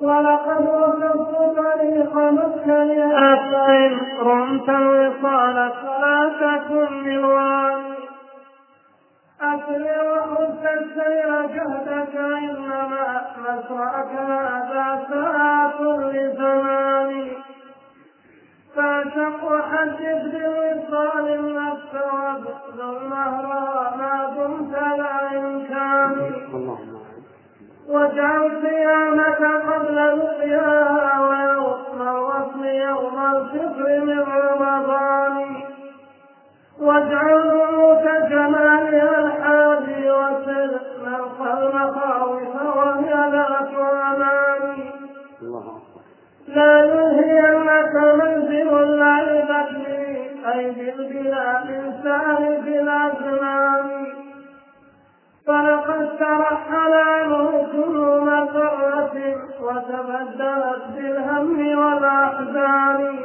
ولقد 0.00 0.68
وصفت 0.68 1.36
طريق 1.56 2.16
مسكن 2.16 3.12
أسعد 3.12 3.98
رمت 4.22 4.68
الوصال 4.68 5.72
فلا 5.82 6.30
تكن 6.40 7.02
بالوالي 7.04 7.94
أسر 9.40 9.84
وخذت 10.10 10.64
السير 10.80 11.46
جهدك 11.46 12.14
إنما 12.16 13.20
مسرعك 13.38 14.12
هذا 14.18 15.02
ساعة 15.10 15.80
لزمان 16.12 17.30
فاشق 18.78 19.44
وحدث 19.52 20.22
بالوصال 20.32 21.28
النفس 21.34 21.92
وابذل 21.94 23.08
مهرها 23.10 23.96
ما 23.96 24.14
دمت 24.36 24.72
لا 24.72 25.18
اللهم 26.54 26.98
واجعل 27.88 28.62
صيامك 28.62 29.42
قبل 29.68 29.96
رؤياها 30.20 31.20
ويوم 31.28 32.02
الوصل 32.02 32.64
يوم 32.64 33.16
الفطر 33.36 34.04
من 34.04 34.20
رمضان 34.20 35.62
واجعل 36.80 37.42
بيوت 37.50 38.06
جمالها 38.30 39.18
الحادي 39.18 40.10
وسر 40.10 40.80
نلقى 41.04 41.52
المخاوف 41.58 42.54
وهي 42.76 43.14
الله 45.42 45.60
اكبر 45.60 45.77
لا 46.54 46.80
يلهينك 46.80 47.94
منزل 47.94 48.68
العبد 48.82 49.48
أي 50.54 50.70
بالبلا 50.70 51.64
من 51.64 51.92
سالف 52.02 52.66
الازمان 52.66 54.06
فلقد 55.46 56.18
ترحل 56.18 56.92
عنه 56.92 57.66
كل 57.72 58.20
مسرة 58.22 59.14
وتبدلت 59.60 60.82
بالهم 60.96 61.78
والأحزان. 61.78 63.18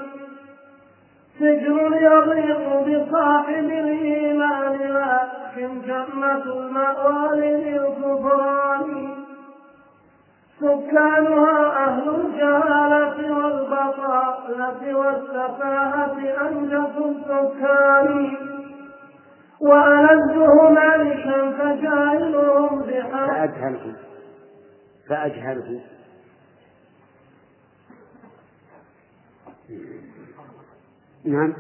سجن 1.40 1.94
يضيق 1.94 2.80
بصاحب 2.88 3.70
الإيمان 3.70 4.74
لكن 4.74 5.82
جنة 5.82 6.44
المأوى 6.46 7.42
للكفران. 7.42 9.23
سكانها 10.64 11.86
أهل 11.88 12.10
الجهالة 12.16 13.38
والبطالة 13.38 14.96
والسفاهة 14.98 16.18
أنجس 16.48 16.98
السكان. 16.98 18.38
وألذهم 19.62 20.78
عيشا 20.78 21.52
فجاهلهم 21.52 22.82
بحق 22.82 23.28
فأجهله. 23.28 23.96
فأجهله. 25.10 25.82
نعم. 31.26 31.54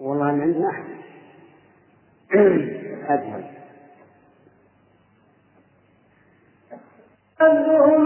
والله 0.00 0.32
من 0.32 0.40
عندنا 0.40 0.70
أحسن 0.70 1.00
أجهل 3.08 3.59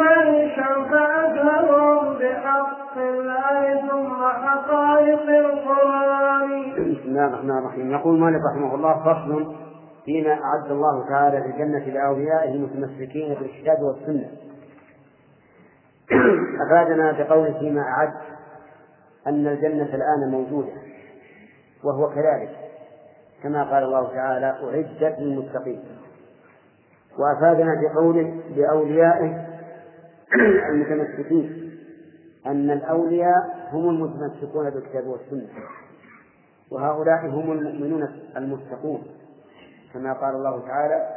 عيشا 0.01 0.85
فأجهلهم 0.91 2.19
بحق 2.19 2.99
الله 2.99 3.89
ثم 3.89 4.25
حقائق 4.25 5.29
القرآن؟ 5.29 6.73
بسم 6.73 7.09
الله 7.09 7.27
الرحمن 7.27 7.59
الرحيم. 7.59 7.91
يقول 7.91 8.21
مالك 8.21 8.41
رحمه 8.53 8.75
الله 8.75 8.95
فصل 9.01 9.55
فيما 10.05 10.33
أعد 10.33 10.71
الله 10.71 11.09
تعالى 11.09 11.43
في 11.43 11.47
الجنة 11.47 11.95
لأوليائه 11.95 12.55
المتمسكين 12.55 13.35
بالكتاب 13.35 13.83
والسنة. 13.83 14.31
أفادنا 16.67 17.13
بقوله 17.13 17.59
فيما 17.59 17.81
أعد 17.81 18.13
أن 19.27 19.47
الجنة 19.47 19.95
الآن 19.95 20.31
موجودة 20.31 20.73
وهو 21.85 22.11
كذلك 22.11 22.57
كما 23.43 23.65
قال 23.65 23.83
الله 23.83 24.15
تعالى 24.15 24.47
أعدت 24.47 25.19
للمتقين. 25.19 25.94
وأفادنا 27.19 27.81
بقوله 27.81 28.41
لأوليائه 28.57 29.47
المتمسكين 30.71 31.71
أن 32.47 32.71
الأولياء 32.71 33.69
هم 33.73 33.89
المتمسكون 33.89 34.71
بالكتاب 34.71 35.07
والسنة 35.07 35.49
وهؤلاء 36.71 37.27
هم 37.27 37.53
المؤمنون 37.53 38.09
المتقون. 38.37 39.03
كما 39.95 40.13
قال 40.13 40.35
الله 40.35 40.67
تعالى 40.69 41.09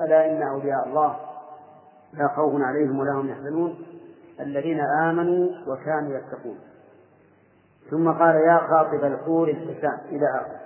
ألا 0.00 0.30
إن 0.32 0.42
أولياء 0.42 0.88
الله 0.88 1.16
لا 2.12 2.28
خوف 2.28 2.62
عليهم 2.62 2.98
ولا 2.98 3.12
هم 3.12 3.28
يحزنون 3.28 3.76
الذين 4.40 4.80
آمنوا 4.80 5.48
وكانوا 5.66 6.18
يتقون. 6.18 6.58
ثم 7.90 8.12
قال 8.12 8.34
يا 8.34 8.58
خاطب 8.58 9.04
الحور 9.04 9.48
الحسان 9.48 9.98
إلى 10.08 10.26
آخره 10.26 10.60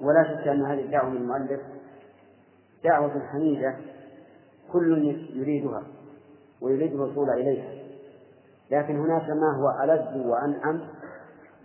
ولا 0.00 0.24
شك 0.24 0.48
أن 0.48 0.64
هذه 0.64 0.80
الدعوة 0.80 1.10
من 1.10 1.16
المؤلف 1.16 1.60
دعوة 2.84 3.26
حميدة 3.32 3.76
كل 4.72 5.16
يريدها 5.34 5.82
ويريد 6.60 6.92
الوصول 6.92 7.30
إليها 7.30 7.80
لكن 8.70 8.98
هناك 8.98 9.30
ما 9.30 9.56
هو 9.56 9.84
ألذ 9.84 10.26
وأنعم 10.26 10.80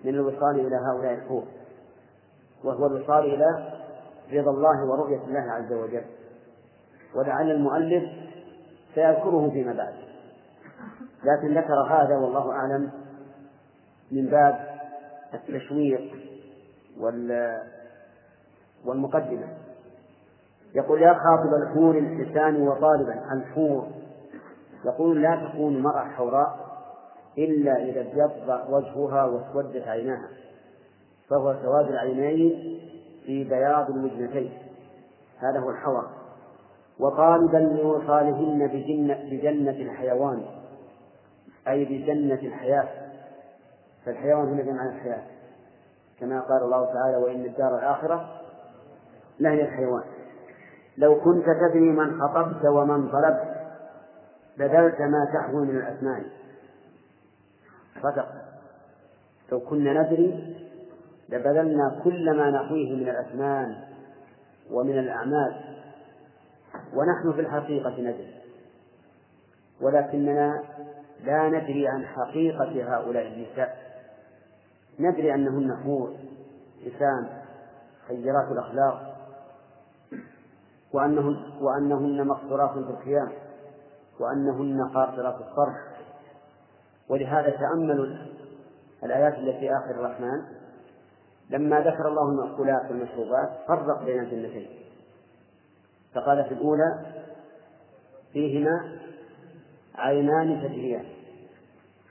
من 0.03 0.15
الوصال 0.15 0.59
إلى 0.59 0.75
هؤلاء 0.75 1.13
الحور 1.13 1.43
وهو 2.63 2.85
الوصال 2.85 3.33
إلى 3.33 3.75
رضا 4.31 4.51
الله 4.51 4.85
ورؤية 4.85 5.23
الله 5.27 5.51
عز 5.51 5.73
وجل. 5.73 6.05
ولعل 7.15 7.51
المؤلف 7.51 8.03
سيذكره 8.95 9.49
فيما 9.49 9.73
بعد. 9.73 9.93
لكن 11.23 11.57
ذكر 11.57 11.81
هذا 11.89 12.17
والله 12.17 12.51
أعلم 12.51 12.91
من 14.11 14.25
باب 14.25 14.79
التشويق 15.33 16.15
وال 16.99 17.61
والمقدمة. 18.85 19.47
يقول 20.75 21.01
يا 21.01 21.13
خاطب 21.13 21.53
الحور 21.53 21.97
الحسان 21.97 22.67
وطالبا 22.67 23.33
الحور 23.33 23.87
يقول 24.85 25.21
لا 25.21 25.35
تكون 25.35 25.75
المرأة 25.75 26.03
حوراء 26.03 26.65
إلا 27.37 27.83
إذا 27.83 28.01
ابيض 28.01 28.31
وجهها 28.69 29.25
واسودت 29.25 29.87
عيناها 29.87 30.29
فهو 31.29 31.55
سواد 31.63 31.87
العينين 31.87 32.79
في 33.25 33.43
بياض 33.43 33.89
الوجنتين 33.89 34.53
هذا 35.39 35.59
هو 35.59 35.69
الحور 35.69 36.09
وطالبا 36.99 37.57
لوصالهن 37.57 38.67
بجنة, 38.67 39.13
بجنة 39.31 39.71
الحيوان 39.71 40.45
أي 41.67 41.85
بجنة 41.85 42.33
الحياة. 42.33 42.87
فالحيوان 44.05 44.47
هنا 44.47 44.63
بمعنى 44.63 44.89
الحياة. 44.89 45.23
كما 46.19 46.41
قال 46.41 46.63
الله 46.63 46.85
تعالى 46.85 47.17
وإن 47.17 47.45
الدار 47.45 47.79
الآخرة 47.79 48.41
لهي 49.39 49.61
الحيوان. 49.61 50.03
لو 50.97 51.21
كنت 51.21 51.45
تدري 51.45 51.91
من 51.91 52.21
خطبت 52.21 52.65
ومن 52.65 53.09
طلبت 53.09 53.55
بذلت 54.57 55.01
ما 55.01 55.25
تحوي 55.33 55.67
من 55.67 55.77
الأسماء. 55.77 56.23
صدق. 58.03 58.27
لو 59.51 59.59
كنا 59.59 59.93
ندري 59.93 60.55
لبذلنا 61.29 62.01
كل 62.03 62.37
ما 62.37 62.49
نحويه 62.49 62.95
من 62.95 63.09
الأثمان 63.09 63.75
ومن 64.71 64.99
الأعمال. 64.99 65.55
ونحن 66.93 67.33
في 67.33 67.41
الحقيقة 67.41 68.01
ندري. 68.01 68.35
ولكننا 69.81 70.63
لا 71.23 71.49
ندري 71.49 71.87
عن 71.87 72.05
حقيقة 72.05 72.95
هؤلاء 72.95 73.27
النساء. 73.27 73.77
ندري 74.99 75.33
أنهن 75.33 75.83
حور 75.83 76.15
لسان 76.85 77.27
خيرات 78.07 78.51
الأخلاق. 78.51 79.14
وأنهن 80.93 81.35
وأنهن 81.61 82.27
مقصورات 82.27 82.71
في 82.71 82.77
القيام 82.77 83.31
وأنهن 84.19 84.89
قاصرات 84.93 85.35
الصرف. 85.35 85.75
ولهذا 87.09 87.49
تأملوا 87.49 88.05
الآيات 89.03 89.33
التي 89.33 89.59
في 89.59 89.69
آخر 89.77 89.91
الرحمن. 89.91 90.41
لما 91.49 91.79
ذكر 91.79 92.07
الله 92.07 92.29
المأكولات 92.29 92.91
والمشروبات 92.91 93.49
فرق 93.67 94.03
بين 94.03 94.19
الجنتين. 94.19 94.67
فقال 96.13 96.43
في 96.43 96.53
الأولى 96.53 97.05
فيهما 98.33 98.99
عينان 99.95 100.61
تجريان. 100.61 101.05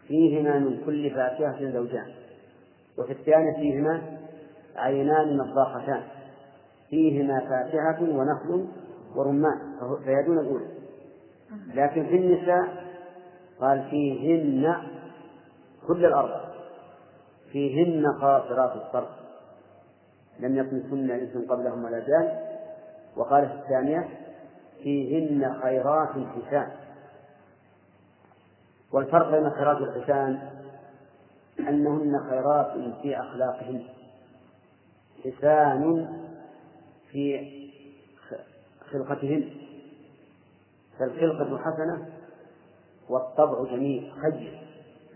فيهما 0.09 0.59
من 0.59 0.85
كل 0.87 1.11
فاكهة 1.11 1.72
زوجان. 1.72 2.14
وفي 2.99 3.12
الثانية 3.12 3.53
فيهما 3.53 4.18
عينان 4.77 5.37
نضاختان 5.37 6.03
فيهما 6.91 7.41
فاكهة 7.41 8.03
ونخل 8.03 8.66
ورمان 9.16 9.59
فهي 10.05 10.22
دون 10.22 10.39
الأولى. 10.39 10.66
لكن 11.74 12.07
في 12.07 12.16
النساء 12.16 12.85
قال 13.61 13.82
فيهن 13.91 14.76
كل 15.87 16.07
الأرض 16.07 16.41
فيهن 17.53 18.07
قاصرات 18.20 18.76
الطرف 18.76 19.09
لم 20.41 20.57
يطمثن 20.57 21.11
انس 21.11 21.49
قبلهم 21.51 21.85
ولا 21.85 21.99
جان. 21.99 22.55
وقال 23.16 23.49
في 23.49 23.55
الثانية 23.55 24.09
فيهن 24.82 25.55
خيرات 25.62 26.09
حسان 26.09 26.68
والفرق 28.93 29.30
بين 29.30 29.51
خيرات 29.51 29.76
الحسان 29.76 30.39
أنهن 31.61 32.20
خيرات 32.30 32.72
في 33.03 33.20
أخلاقهن 33.20 33.82
حسان 35.24 36.09
في 37.15 37.51
خلقتهن. 38.91 39.51
فالخلقة 40.99 41.59
حسنة 41.59 42.09
والطبع 43.09 43.65
جميل 43.65 44.12
خير. 44.23 44.62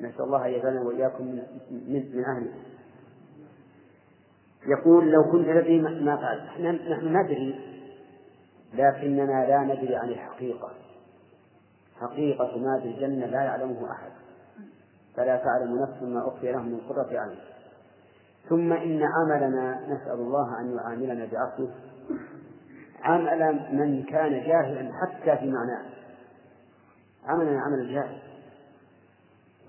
نسأل 0.01 0.21
الله 0.21 0.47
أن 0.47 0.51
يجعلنا 0.51 0.81
وإياكم 0.81 1.25
من, 1.25 1.43
من, 1.71 2.17
من 2.17 2.25
أهله. 2.25 2.53
يقول 4.67 5.11
لو 5.11 5.33
كنت 5.33 5.49
لدي 5.49 5.79
ما 5.81 6.17
فعلت. 6.17 6.61
نحن 6.91 7.17
ندري 7.17 7.61
لكننا 8.75 9.47
لا 9.47 9.63
ندري 9.63 9.97
عن 9.97 10.09
الحقيقة. 10.09 10.71
حقيقة 12.01 12.59
ما 12.59 12.81
في 12.81 12.89
الجنة 12.89 13.27
لا 13.27 13.43
يعلمه 13.43 13.93
أحد. 13.93 14.11
فلا 15.17 15.37
تعلم 15.37 15.83
نفس 15.83 16.03
ما 16.03 16.29
أخفي 16.29 16.53
لهم 16.53 16.69
من 16.69 16.81
قرة 16.89 17.19
أعين. 17.19 17.39
ثم 18.49 18.73
إن 18.73 19.03
عملنا 19.03 19.81
نسأل 19.87 20.21
الله 20.21 20.61
أن 20.61 20.77
يعاملنا 20.77 21.29
بعفوه. 21.33 21.88
عمل 23.03 23.61
من 23.73 24.03
كان 24.03 24.31
جاهلا 24.31 24.91
حتى 24.93 25.37
في 25.37 25.51
معناه. 25.51 25.85
عملنا 27.27 27.61
عمل 27.61 27.81
الجاهل. 27.81 28.19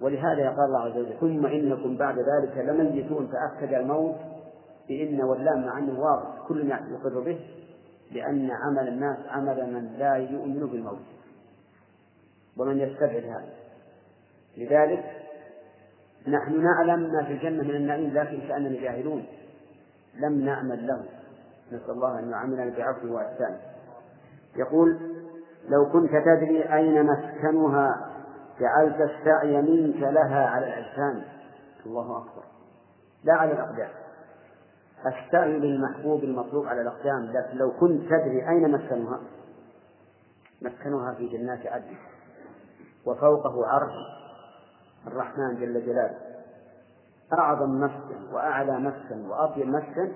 ولهذا 0.02 0.50
قال 0.50 0.66
الله 0.66 0.82
عز 0.82 0.98
وجل 0.98 1.20
ثم 1.20 1.46
إنكم 1.46 1.98
بعد 1.98 2.16
ذلك 2.18 2.58
لميتون 2.58 3.28
فأكد 3.28 3.74
الموت 3.74 4.16
بإن 4.88 5.22
واللام 5.22 5.66
مع 5.66 5.78
أنه 5.78 6.00
واضح. 6.00 6.48
كل 6.48 6.70
يقر 6.70 7.20
به 7.20 7.40
لأن 8.12 8.52
عمل 8.52 8.88
الناس 8.88 9.18
عمل 9.30 9.74
من 9.74 9.94
لا 9.98 10.16
يؤمن 10.16 10.68
بالموت 10.68 11.00
ومن 12.58 12.80
يستبعد 12.80 13.24
هذا. 13.24 13.54
لذلك 14.58 15.06
نحن 16.28 16.64
نعلم 16.64 17.00
ما 17.00 17.24
في 17.24 17.34
الجنة 17.34 17.64
من 17.64 17.76
النعيم 17.76 18.14
لكن 18.14 18.48
كأننا 18.48 18.82
جاهلون. 18.82 19.26
لم 20.16 20.46
نعمل 20.46 20.88
له 20.88 21.19
نسأل 21.72 21.90
الله 21.92 22.20
أن 22.20 22.30
يعاملنا 22.30 22.78
بعفو 22.78 23.16
وإحسانه 23.16 23.60
يقول 24.56 25.00
لو 25.70 25.90
كنت 25.90 26.10
تدري 26.12 26.74
أين 26.76 27.06
مسكنها 27.06 28.10
جعلت 28.60 29.02
السعي 29.02 29.62
منك 29.62 30.02
لها 30.02 30.48
على 30.48 30.66
الأجسام 30.68 31.24
الله 31.86 32.18
أكبر. 32.18 32.44
لا 33.24 33.34
على 33.34 33.52
الأقدام. 33.52 33.90
السعي 35.06 35.60
للمحبوب 35.60 36.24
المطلوب 36.24 36.68
على 36.68 36.82
الأقدام 36.82 37.26
لكن 37.26 37.58
لو 37.58 37.72
كنت 37.72 38.02
تدري 38.02 38.50
أين 38.50 38.72
مسكنها 38.72 39.20
مسكنها 40.62 41.14
في 41.14 41.28
جنات 41.28 41.68
عدن 41.68 41.96
وفوقه 43.06 43.68
عرش 43.68 43.94
الرحمن 45.08 45.56
جل 45.56 45.86
جلاله. 45.86 46.18
أعظم 47.34 47.70
مسكن 47.70 48.34
وأعلى 48.34 48.80
مسكن 48.80 49.30
وأطيب 49.30 49.68
مسكن 49.68 50.12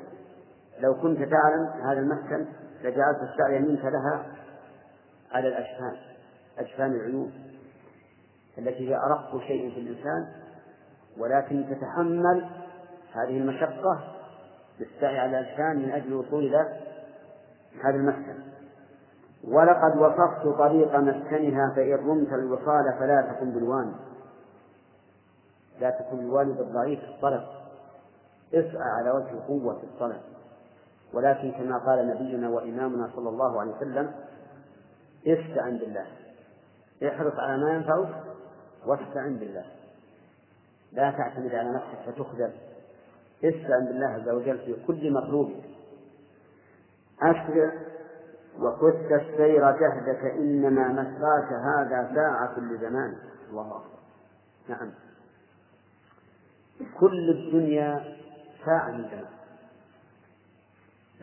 لو 0.79 0.93
كنت 1.01 1.17
تعلم 1.17 1.67
هذا 1.83 1.99
المسكن 1.99 2.45
لجعلت 2.83 3.17
السعي 3.21 3.59
منك 3.59 3.85
لها 3.85 4.25
على 5.31 5.47
الأجفان 5.47 5.95
أجفان 6.57 6.91
العيون 6.91 7.31
التي 8.57 8.89
هي 8.89 8.95
أرق 8.95 9.39
شيء 9.47 9.73
في 9.73 9.79
الإنسان 9.79 10.27
ولكن 11.17 11.65
تتحمل 11.69 12.49
هذه 13.13 13.37
المشقة 13.37 13.99
بالسعي 14.79 15.19
على 15.19 15.39
الأجفان 15.39 15.75
من 15.77 15.91
أجل 15.91 16.07
الوصول 16.07 16.45
إلى 16.45 16.79
هذا 17.83 17.95
المسكن 17.95 18.53
ولقد 19.47 19.97
وصفت 19.97 20.57
طريق 20.57 20.95
مسكنها 20.95 21.73
فإن 21.75 21.93
رمت 21.93 22.33
الوصال 22.33 22.93
فلا 22.99 23.21
تكن 23.21 23.51
بالوان. 23.51 23.93
لا 25.79 25.89
تكن 25.89 26.17
بالوان 26.17 26.53
بالضعيف 26.53 26.99
في 26.99 27.05
الطلب. 27.05 27.43
اسعى 28.53 28.91
على 28.99 29.11
وجه 29.11 29.31
القوة 29.31 29.79
في 29.79 29.83
الطلب. 29.83 30.21
ولكن 31.13 31.51
كما 31.51 31.77
قال 31.77 32.07
نبينا 32.07 32.49
وإمامنا 32.49 33.09
صلى 33.15 33.29
الله 33.29 33.61
عليه 33.61 33.71
وسلم 33.71 34.13
استعن 35.27 35.77
بالله. 35.77 36.05
احرص 37.07 37.33
على 37.39 37.63
ما 37.63 37.73
ينفعك 37.73 38.23
واستعن 38.85 39.35
بالله. 39.35 39.65
لا 40.91 41.11
تعتمد 41.11 41.55
على 41.55 41.69
نفسك 41.69 41.97
فتخذل. 42.05 42.51
استعن 43.43 43.85
بالله 43.85 44.07
عز 44.07 44.29
وجل 44.29 44.57
في 44.57 44.75
كل 44.87 45.13
مطلوب. 45.13 45.51
أسرع 47.21 47.73
وكت 48.59 49.11
السير 49.11 49.71
جهدك 49.71 50.25
إنما 50.25 50.87
مسراك 50.87 51.53
هذا 51.53 52.11
ساعة 52.15 52.59
لزمان. 52.59 53.15
الله 53.49 53.67
أكبر. 53.67 53.99
نعم. 54.69 54.91
كل 56.99 57.29
الدنيا 57.29 58.17
ساعة 58.65 58.91
من 58.91 59.03
زمان 59.03 59.42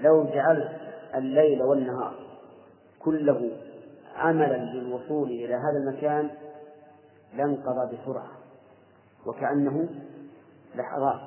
لو 0.01 0.24
جعلت 0.24 0.80
الليل 1.14 1.62
والنهار 1.62 2.14
كله 2.98 3.51
عملا 4.16 4.57
للوصول 4.57 5.30
إلى 5.30 5.55
هذا 5.55 5.78
المكان 5.78 6.30
لانقضى 7.36 7.96
بسرعة 7.96 8.30
وكأنه 9.26 9.88
لحظات 10.74 11.20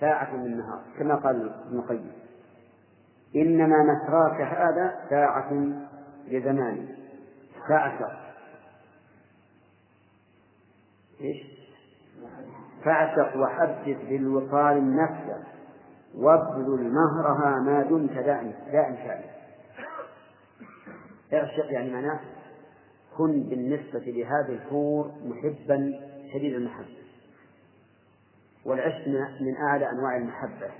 ساعة 0.00 0.36
من 0.36 0.46
النهار 0.46 0.82
كما 0.98 1.14
قال 1.14 1.52
ابن 1.66 1.78
القيم. 1.78 2.12
إنما 3.36 3.76
مسراك 3.82 4.40
هذا 4.40 4.94
ساعة 5.10 5.52
لزمان 6.28 6.88
فاعشق 7.68 8.10
إيش؟ 11.20 11.36
فاعشق 12.84 13.36
وحدث 13.36 14.08
بالوصال 14.08 14.76
النفس. 14.76 15.46
وابذل 16.18 16.92
مهرها 16.92 17.60
ما 17.60 17.82
دمت 17.82 18.12
دائم 18.12 18.54
دائم 18.72 18.96
شأنه 18.96 19.30
اعشق 21.32 21.72
يعني 21.72 21.90
معناه؟ 21.90 22.20
كن 23.16 23.42
بالنسبة 23.42 23.98
لهذه 24.06 24.52
الحور 24.52 25.12
محبا 25.24 25.92
شديد 26.32 26.54
المحبة. 26.54 27.04
والعشق 28.64 29.08
من 29.40 29.56
أعلى 29.56 29.90
أنواع 29.90 30.16
المحبة 30.16 30.70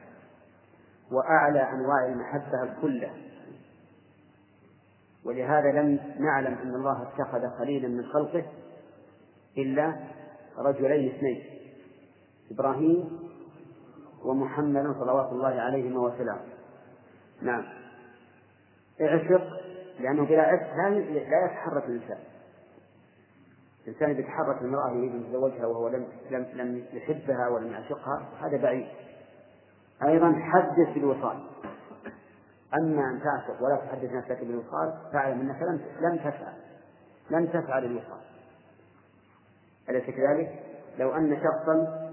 وأعلى 1.13 1.61
أنواع 1.61 2.07
المحبة 2.07 2.63
الكلة 2.63 3.11
ولهذا 5.25 5.73
لم 5.73 6.01
نعلم 6.19 6.55
أن 6.55 6.75
الله 6.75 7.03
اتخذ 7.03 7.59
خليلا 7.59 7.89
من 7.89 8.05
خلقه 8.07 8.45
إلا 9.59 9.97
رجلين 10.59 11.15
اثنين 11.15 11.45
إبراهيم 12.51 13.24
ومحمدا 14.25 14.95
صلوات 15.01 15.33
الله 15.33 15.61
عليهما 15.61 16.01
وسلامه 16.01 16.45
نعم. 17.43 17.65
اعشق 19.01 19.43
لأنه 20.01 20.25
بلا 20.25 20.43
عشق 20.43 20.77
لا 20.77 21.45
يتحرك 21.45 21.85
الإنسان. 21.85 22.19
الإنسان 23.87 24.11
إذا 24.11 24.23
تحرك 24.23 24.63
المرأة 24.63 24.91
يريد 24.91 25.13
أن 25.13 25.21
يتزوجها 25.21 25.67
وهو 25.67 25.89
لم 25.89 26.07
لم 26.31 26.47
لم 26.55 26.85
يحبها 26.93 27.49
ولم 27.49 27.73
يعشقها 27.73 28.29
هذا 28.41 28.57
بعيد. 28.57 28.87
أيضا 30.03 30.33
حدث 30.33 30.95
بالوصال. 30.95 31.45
أما 32.75 33.03
أن 33.11 33.21
تعشق 33.23 33.63
ولا 33.63 33.77
تحدث 33.77 34.13
نفسك 34.13 34.45
بالوصال 34.45 34.95
فاعلم 35.13 35.41
أنك 35.41 35.63
لم 35.63 35.81
لم 36.01 36.17
تفعل. 36.17 36.55
لم 37.31 37.47
تفعل 37.47 37.85
الوصال. 37.85 38.21
أليس 39.89 40.05
كذلك؟ 40.05 40.63
لو 40.99 41.15
أن 41.15 41.37
شخصا 41.37 42.05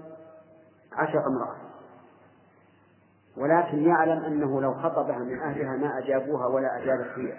عشق 0.92 1.26
امرأة. 1.26 1.61
ولكن 3.36 3.88
يعلم 3.88 4.24
أنه 4.24 4.60
لو 4.60 4.74
خطبها 4.74 5.18
من 5.18 5.40
أهلها 5.40 5.76
ما 5.76 5.98
أجابوها 5.98 6.46
ولا 6.46 6.82
أجابت 6.82 7.06
فيه 7.14 7.34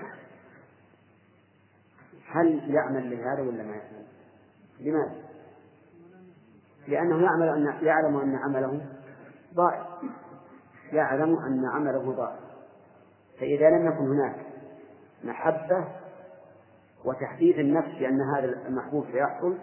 هل 2.27 2.75
يعمل 2.75 3.11
لهذا 3.11 3.41
ولا 3.41 3.63
ما 3.63 3.75
يعمل؟ 3.75 4.05
لماذا؟ 4.79 5.15
لأنه 6.87 7.23
يعمل 7.23 7.49
أن 7.49 7.85
يعلم 7.85 8.17
أن 8.17 8.35
عمله 8.35 8.81
ضائع 9.53 9.87
يعلم 10.93 11.37
أن 11.37 11.65
عمله 11.65 12.11
ضائع 12.11 12.39
فإذا 13.39 13.69
لم 13.69 13.87
يكن 13.87 14.07
هناك 14.07 14.35
محبة 15.23 15.87
وتحديث 17.05 17.59
النفس 17.59 17.89
بأن 17.99 18.21
هذا 18.21 18.67
المحبوب 18.67 19.05
سيحصل 19.11 19.57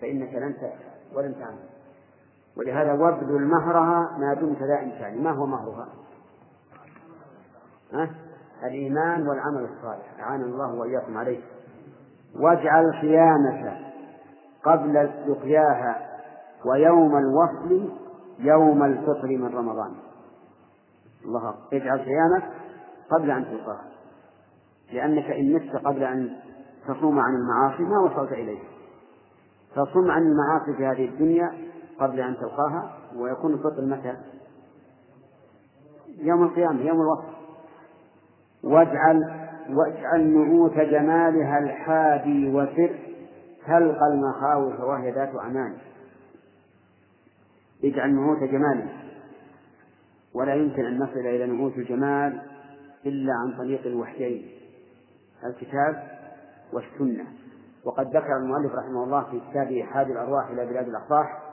فإنك 0.00 0.34
لن 0.34 0.56
تفعل 0.56 0.90
ولن 1.14 1.34
تعمل 1.34 1.68
ولهذا 2.60 2.92
وابذل 2.92 3.46
مهرها 3.46 4.18
ما 4.18 4.34
دمت 4.34 4.62
ذا 4.62 4.82
إنسان. 4.82 5.22
ما 5.22 5.30
هو 5.30 5.46
مهرها؟ 5.46 5.88
ها؟ 7.92 8.10
الإيمان 8.62 9.28
والعمل 9.28 9.64
الصالح. 9.64 10.20
أعان 10.20 10.42
الله 10.42 10.74
وإياكم 10.74 11.18
عليه. 11.18 11.40
واجعل 12.36 12.92
صيامك 13.00 13.78
قبل 14.64 15.10
لقياها 15.26 16.20
ويوم 16.64 17.16
الوصل 17.16 17.90
يوم 18.38 18.82
الفطر 18.82 19.28
من 19.28 19.54
رمضان. 19.54 19.92
الله 21.24 21.54
اجعل 21.72 22.04
صيامك 22.04 22.42
قبل 23.10 23.30
أن 23.30 23.44
تلقاها. 23.44 23.84
لأنك 24.92 25.24
إن 25.24 25.54
مت 25.54 25.86
قبل 25.86 26.02
أن 26.02 26.36
تصوم 26.88 27.18
عن 27.18 27.34
المعاصي 27.34 27.82
ما 27.82 27.98
وصلت 27.98 28.32
إليه. 28.32 28.60
فصم 29.74 30.10
عن 30.10 30.22
المعاصي 30.22 30.74
في 30.76 30.86
هذه 30.86 31.08
الدنيا 31.08 31.70
قبل 32.00 32.20
أن 32.20 32.36
تلقاها 32.36 32.96
ويكون 33.16 33.54
الفطر 33.54 33.84
متى؟ 33.84 34.16
يوم 36.18 36.42
القيامة 36.42 36.82
يوم 36.82 37.00
الوصف 37.00 37.40
واجعل 38.64 39.40
واجعل 39.70 40.26
نعوت 40.26 40.74
جمالها 40.74 41.58
الحادي 41.58 42.48
وسر 42.48 42.98
تلقى 43.66 44.06
المخاوف 44.12 44.80
وهي 44.80 45.10
ذات 45.10 45.34
أمان. 45.34 45.76
اجعل 47.84 48.14
نعوت 48.14 48.38
جمالها. 48.38 49.02
ولا 50.34 50.54
يمكن 50.54 50.84
أن 50.84 50.98
نصل 50.98 51.18
إلى 51.18 51.46
نعوت 51.46 51.78
الجمال 51.78 52.42
إلا 53.06 53.32
عن 53.32 53.58
طريق 53.58 53.86
الوحيين 53.86 54.46
الكتاب 55.44 56.08
والسنة. 56.72 57.24
وقد 57.84 58.06
ذكر 58.06 58.36
المؤلف 58.36 58.72
رحمه 58.74 59.04
الله 59.04 59.22
في 59.30 59.40
كتابه 59.50 59.82
حاد 59.82 60.10
الأرواح 60.10 60.50
إلى 60.50 60.66
بلاد 60.66 60.88
الأفراح 60.88 61.49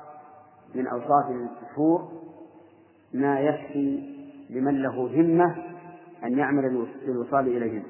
من 0.75 0.87
أوصاف 0.87 1.25
السحور 1.31 2.11
ما 3.13 3.39
يكفي 3.39 4.17
لمن 4.49 4.81
له 4.81 5.21
همة 5.21 5.55
أن 6.23 6.37
يعمل 6.37 6.87
للوصال 7.07 7.47
إليهم. 7.47 7.83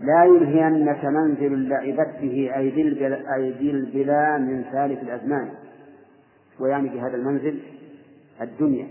لا 0.00 0.24
يلهينك 0.24 1.04
منزل 1.04 1.68
لعبت 1.68 2.16
به 2.20 2.56
أيدي 2.56 3.70
البلا 3.70 4.38
من 4.38 4.64
ثالث 4.72 5.02
الأزمان. 5.02 5.50
ويعني 6.60 6.88
بهذا 6.88 7.16
المنزل 7.16 7.60
الدنيا. 8.40 8.88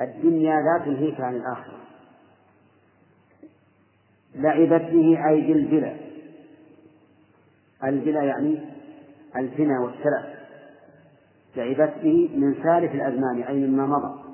الدنيا 0.00 0.60
لا 0.60 0.84
تلهيك 0.84 1.20
عن 1.20 1.36
الآخرة. 1.36 1.80
لعبت 4.34 4.90
به 4.90 5.28
أيدي 5.28 5.52
البلا 5.52 5.96
البلا 7.84 8.22
يعني 8.22 8.60
الزنا 9.36 9.80
والسلف 9.80 10.43
لعبت 11.56 11.94
به 12.02 12.30
من 12.36 12.54
سالف 12.62 12.94
الأزمان 12.94 13.42
أي 13.42 13.66
مما 13.66 13.86
مضى. 13.86 14.24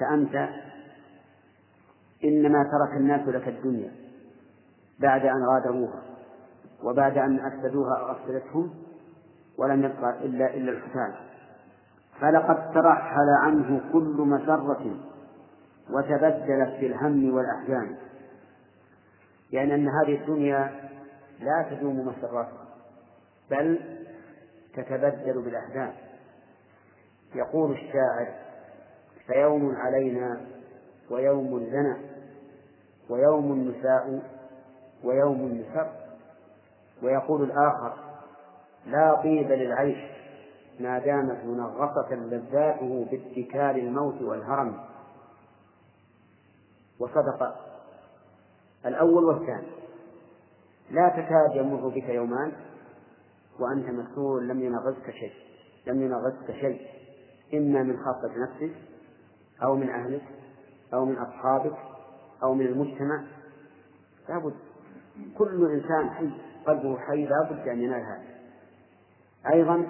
فأنت 0.00 0.48
إنما 2.24 2.64
ترك 2.64 2.96
الناس 2.96 3.28
لك 3.28 3.48
الدنيا 3.48 3.92
بعد 5.00 5.26
أن 5.26 5.44
غادروها 5.44 6.02
وبعد 6.82 7.18
أن 7.18 7.40
أفسدوها 7.40 8.12
أفسدتهم 8.12 8.70
ولم 9.58 9.84
يبقى 9.84 10.24
إلا 10.24 10.54
إلا 10.54 10.72
الحسان 10.72 11.14
فلقد 12.20 12.74
ترحل 12.74 13.28
عنه 13.42 13.80
كل 13.92 14.16
مسرة 14.18 14.96
وتبدلت 15.90 16.80
بالهم 16.80 17.34
والأحزان. 17.34 17.96
يعني 19.52 19.74
أن 19.74 19.88
هذه 19.88 20.20
الدنيا 20.20 20.70
لا 21.40 21.66
تدوم 21.70 22.08
مسراتها 22.08 22.64
بل 23.50 23.78
تتبدل 24.74 25.42
بالأحزان. 25.42 25.92
يقول 27.34 27.72
الشاعر 27.72 28.34
فيوم 29.26 29.76
علينا 29.76 30.40
ويوم 31.10 31.58
لنا 31.58 31.98
ويوم 33.10 33.68
نساء 33.68 34.22
ويوم 35.04 35.48
نسر 35.48 35.92
ويقول 37.02 37.42
الآخر 37.42 37.94
لا 38.86 39.14
طيب 39.22 39.52
للعيش 39.52 40.12
ما 40.80 40.98
دامت 40.98 41.44
منغصة 41.44 42.14
لذاته 42.14 43.06
باتكال 43.10 43.78
الموت 43.78 44.22
والهرم. 44.22 44.80
وصدق 47.00 47.54
الأول 48.86 49.24
والثاني. 49.24 49.66
لا 50.90 51.08
تكاد 51.08 51.56
يمر 51.56 51.88
بك 51.88 52.08
يومان 52.08 52.52
وأنت 53.60 53.88
مسؤول 53.88 54.48
لم 54.48 54.62
ينغزك 54.62 55.10
شيء 55.10 55.32
لم 55.86 56.02
ينغزك 56.02 56.52
شيء. 56.60 57.01
إما 57.54 57.82
من 57.82 57.96
خاصة 57.96 58.32
نفسك 58.36 58.76
أو 59.62 59.76
من 59.76 59.90
أهلك 59.90 60.22
أو 60.94 61.04
من 61.04 61.16
أصحابك 61.16 61.76
أو 62.42 62.54
من 62.54 62.66
المجتمع. 62.66 63.24
لابد 64.28 64.54
كل 65.38 65.70
إنسان 65.70 66.10
حي 66.10 66.30
قلبه 66.66 66.98
حي 66.98 67.26
لابد 67.26 67.68
أن 67.68 67.82
ينال 67.82 68.00
هذا. 68.00 68.32
أيضا 69.52 69.86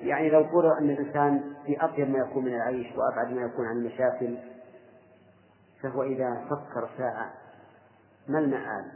يعني 0.00 0.30
لو 0.30 0.42
قرر 0.42 0.78
أن 0.78 0.90
الإنسان 0.90 1.54
في 1.66 1.84
أطيب 1.84 2.10
ما 2.10 2.18
يكون 2.18 2.44
من 2.44 2.54
العيش 2.54 2.86
وأبعد 2.96 3.32
ما 3.32 3.42
يكون 3.42 3.66
عن 3.66 3.76
المشاكل 3.76 4.36
فهو 5.82 6.02
إذا 6.02 6.44
فكر 6.50 6.88
ساعة 6.98 7.32
ما 8.28 8.38
المآل؟ 8.38 8.92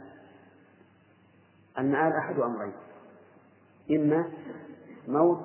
المآل 1.77 2.13
أحد 2.13 2.39
أمرين 2.39 2.73
إما 3.91 4.29
موت 5.07 5.39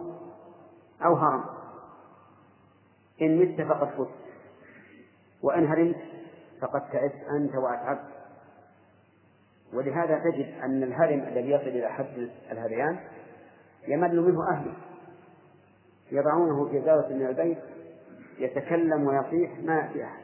أو 1.04 1.14
هرم. 1.14 1.57
إن 3.22 3.38
مت 3.38 3.60
فقد 3.60 3.88
فزت. 3.88 4.08
وإن 5.42 5.66
هرمت 5.66 5.96
فقد 6.60 6.90
تعبت 6.90 7.24
أنت 7.30 7.54
وأتعبت. 7.54 8.08
ولهذا 9.72 10.18
تجد 10.18 10.54
أن 10.62 10.82
الهرم 10.82 11.20
الذي 11.20 11.50
يصل 11.50 11.68
إلى 11.68 11.88
حد 11.88 12.30
الهذيان 12.50 12.98
يمل 13.88 14.20
منه 14.20 14.50
أهله. 14.50 14.74
يضعونه 16.12 16.68
في 16.68 16.82
زاوية 16.82 17.14
من 17.14 17.26
البيت 17.26 17.58
يتكلم 18.38 19.06
ويصيح 19.06 19.58
ما 19.58 19.76
يأتي 19.76 20.04
أحد. 20.04 20.22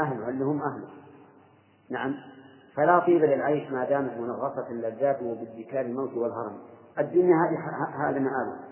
أهله 0.00 0.28
اللي 0.28 0.44
هم 0.44 0.62
أهله 0.62 0.88
نعم. 1.90 2.14
فلا 2.74 2.98
طيب 2.98 3.24
للعيش 3.24 3.70
ما 3.70 3.84
دامت 3.84 4.18
منغصة 4.18 4.72
لذاته 4.72 5.34
باتكال 5.34 5.86
الموت 5.86 6.14
والهرم. 6.14 6.58
الدنيا 6.98 7.36
هذه 7.36 7.58
هذا 8.08 8.18
مآله 8.18 8.63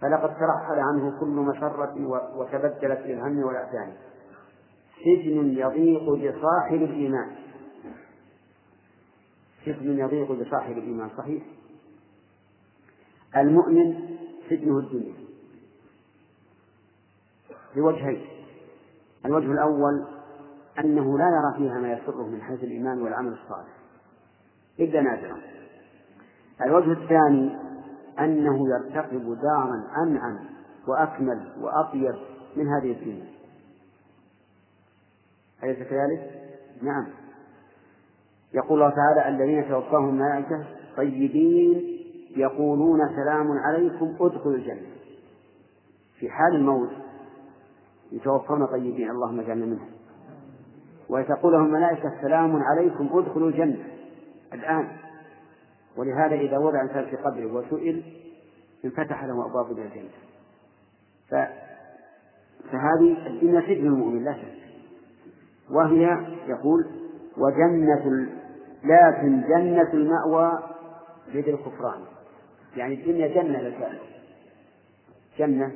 فلقد 0.00 0.28
ترحل 0.28 0.78
عنه 0.78 1.20
كل 1.20 1.26
مسرة 1.26 1.94
وتبدلت 2.36 3.06
للهم 3.06 3.38
والأحزان. 3.38 3.92
سجن 5.04 5.58
يضيق 5.58 6.10
بصاحب 6.10 6.82
الإيمان. 6.82 7.30
سجن 9.64 9.98
يضيق 9.98 10.32
بصاحب 10.32 10.78
الإيمان 10.78 11.10
صحيح؟ 11.18 11.42
المؤمن 13.36 14.16
سجنه 14.50 14.78
الدنيا. 14.78 15.14
بوجهين 17.76 18.26
الوجه 19.24 19.52
الأول 19.52 20.06
أنه 20.78 21.18
لا 21.18 21.24
يرى 21.24 21.58
فيها 21.58 21.78
ما 21.78 21.92
يسره 21.92 22.26
من 22.26 22.42
حيث 22.42 22.64
الإيمان 22.64 23.02
والعمل 23.02 23.32
الصالح. 23.32 23.74
إلا 24.80 25.00
نادرا. 25.00 25.36
الوجه 26.66 26.92
الثاني 26.92 27.67
أنه 28.20 28.68
يرتقب 28.68 29.38
دارا 29.42 29.84
أنعم 30.02 30.38
وأكمل 30.88 31.52
وأطيب 31.60 32.14
من 32.56 32.68
هذه 32.68 32.92
الدنيا. 32.92 33.26
أليس 35.64 35.78
كذلك؟ 35.78 36.30
نعم. 36.82 37.06
يقول 38.54 38.82
الله 38.82 38.94
تعالى 38.94 39.36
الذين 39.36 39.68
توفاهم 39.68 40.08
الملائكة 40.08 40.64
طيبين 40.96 41.98
يقولون 42.36 42.98
سلام 43.08 43.52
عليكم 43.52 44.16
ادخلوا 44.20 44.54
الجنة. 44.54 44.88
في 46.18 46.30
حال 46.30 46.54
الموت 46.54 46.90
يتوفون 48.12 48.66
طيبين 48.66 49.10
اللهم 49.10 49.40
اجعلنا 49.40 49.66
منهم. 49.66 49.88
وتقول 51.08 51.52
لهم 51.52 51.66
الملائكة 51.66 52.12
سلام 52.22 52.62
عليكم 52.62 53.08
ادخلوا 53.12 53.48
الجنة. 53.48 53.84
الآن 54.52 54.88
ولهذا 55.98 56.34
إذا 56.34 56.58
وضع 56.58 56.80
الإنسان 56.80 57.06
في 57.06 57.16
قبره 57.16 57.52
وسئل 57.52 58.02
انفتح 58.84 59.24
له 59.24 59.46
أبواب 59.46 59.70
الجنة 59.70 60.08
ف... 61.30 61.34
فهذه 62.72 63.26
الدنيا 63.26 63.60
سجن 63.60 63.86
المؤمن 63.86 64.24
لا 64.24 64.32
شك. 64.32 64.58
وهي 65.70 66.18
يقول 66.46 66.86
وجنة 67.36 68.28
لكن 68.84 69.40
جنة 69.48 69.92
المأوى 69.92 70.62
بيد 71.32 71.48
الكفران. 71.48 72.00
يعني 72.76 72.94
الدنيا 72.94 73.28
جنة 73.28 73.60
للكافر. 73.60 74.08
جنة 75.38 75.72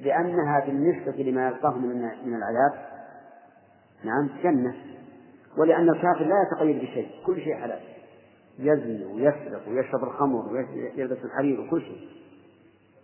لأنها 0.00 0.66
بالنسبة 0.66 1.22
لما 1.22 1.46
يلقاه 1.46 1.78
من 1.78 2.10
من 2.24 2.34
العذاب. 2.34 2.86
نعم 4.04 4.28
جنة. 4.42 4.74
ولأن 5.58 5.88
الكافر 5.88 6.24
لا 6.24 6.34
يتقيد 6.46 6.76
بشيء 6.76 7.08
كل 7.26 7.40
شيء 7.40 7.54
حلال. 7.54 7.80
يزني 8.58 9.04
ويسرق 9.04 9.68
ويشرب 9.68 10.04
الخمر 10.04 10.52
ويلبس 10.52 11.24
الحرير 11.24 11.60
وكل 11.60 11.80
شيء. 11.80 12.08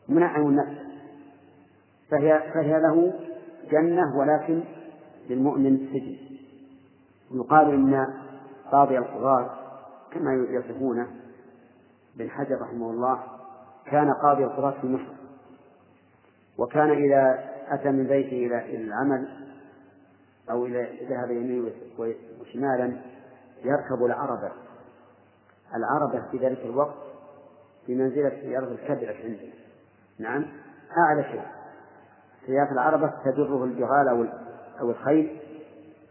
منعم 0.09 0.49
النفس 0.49 0.78
فهي 2.11 2.42
فهي 2.55 2.80
له 2.80 3.12
جنة 3.70 4.18
ولكن 4.18 4.62
للمؤمن 5.30 5.88
سجن. 5.92 6.16
يقال 7.34 7.70
إن 7.70 8.07
قاضي 8.72 8.99
القضاة 8.99 9.51
كما 10.12 10.46
يصفونه 10.51 11.07
بن 12.16 12.30
حجر 12.30 12.61
رحمه 12.61 12.90
الله 12.90 13.22
كان 13.86 14.12
قاضي 14.22 14.44
القضاة 14.44 14.80
في 14.80 14.86
مصر. 14.86 15.14
وكان 16.59 16.90
إذا 16.90 17.51
أتى 17.68 17.90
من 17.90 18.07
بيته 18.07 18.46
إلى 18.46 18.84
العمل 18.84 19.28
أو 20.51 20.66
إلى 20.66 21.07
ذهب 21.09 21.30
يمينا 21.30 21.70
وشمالا 22.40 22.92
يركب 23.64 24.05
العربة. 24.05 24.53
العربة 25.75 26.31
في 26.31 26.39
ذلك 26.39 26.61
الوقت 26.64 26.95
بمنزلة 27.89 28.59
أرض 28.59 28.73
الكبرة 28.73 29.14
عندنا 29.25 29.53
نعم. 30.19 30.47
أعلى 30.99 31.25
شيء. 31.25 31.43
سياف 32.47 32.73
العربة 32.73 33.12
تجره 33.25 33.64
البغال 33.64 34.09
أو 34.09 34.27
أو 34.81 34.91
الخيل 34.91 35.41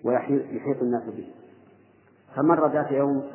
ويحيط 0.03 0.81
الناس 0.81 1.03
به. 1.03 1.31
فمر 2.35 2.73
ذات 2.73 2.91
يوم 2.91 3.31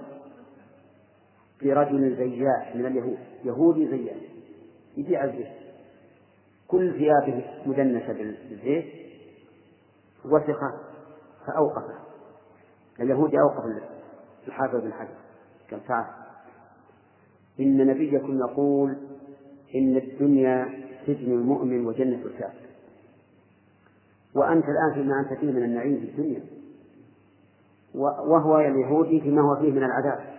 في 1.58 1.72
رجل 1.72 2.16
زياح 2.16 2.76
من 2.76 2.86
اليهود. 2.86 3.18
يهودي 3.44 3.88
زياح 3.88 4.16
يبيع 4.96 5.24
الزيت. 5.24 5.52
كل 6.68 6.92
ثيابه 6.92 7.44
مدنسة 7.66 8.12
بالزيت. 8.12 8.92
وسخ 10.24 10.60
فأوقفه. 11.46 11.98
اليهودي 13.00 13.36
أوقف 13.40 13.82
الحافظ 14.46 14.76
بن 14.76 14.92
حجر. 14.92 15.14
قال 15.72 15.86
تعال 15.86 16.06
إن 17.60 17.86
نبيكم 17.86 18.38
يقول 18.38 18.96
إن 19.74 19.96
الدنيا 19.96 20.68
سجن 21.06 21.32
المؤمن 21.32 21.86
وجنة 21.86 22.22
الكافر. 22.24 22.66
وأنت 24.34 24.64
الآن 24.64 24.94
فيما 24.94 25.20
أنت 25.20 25.40
فيه 25.40 25.52
من 25.52 25.64
النعيم 25.64 26.00
في 26.00 26.04
الدنيا. 26.04 26.42
وهو 27.94 28.58
اليهودي 28.58 29.20
فيما 29.20 29.42
هو 29.42 29.56
فيه 29.56 29.70
من 29.70 29.84
العذاب. 29.84 30.34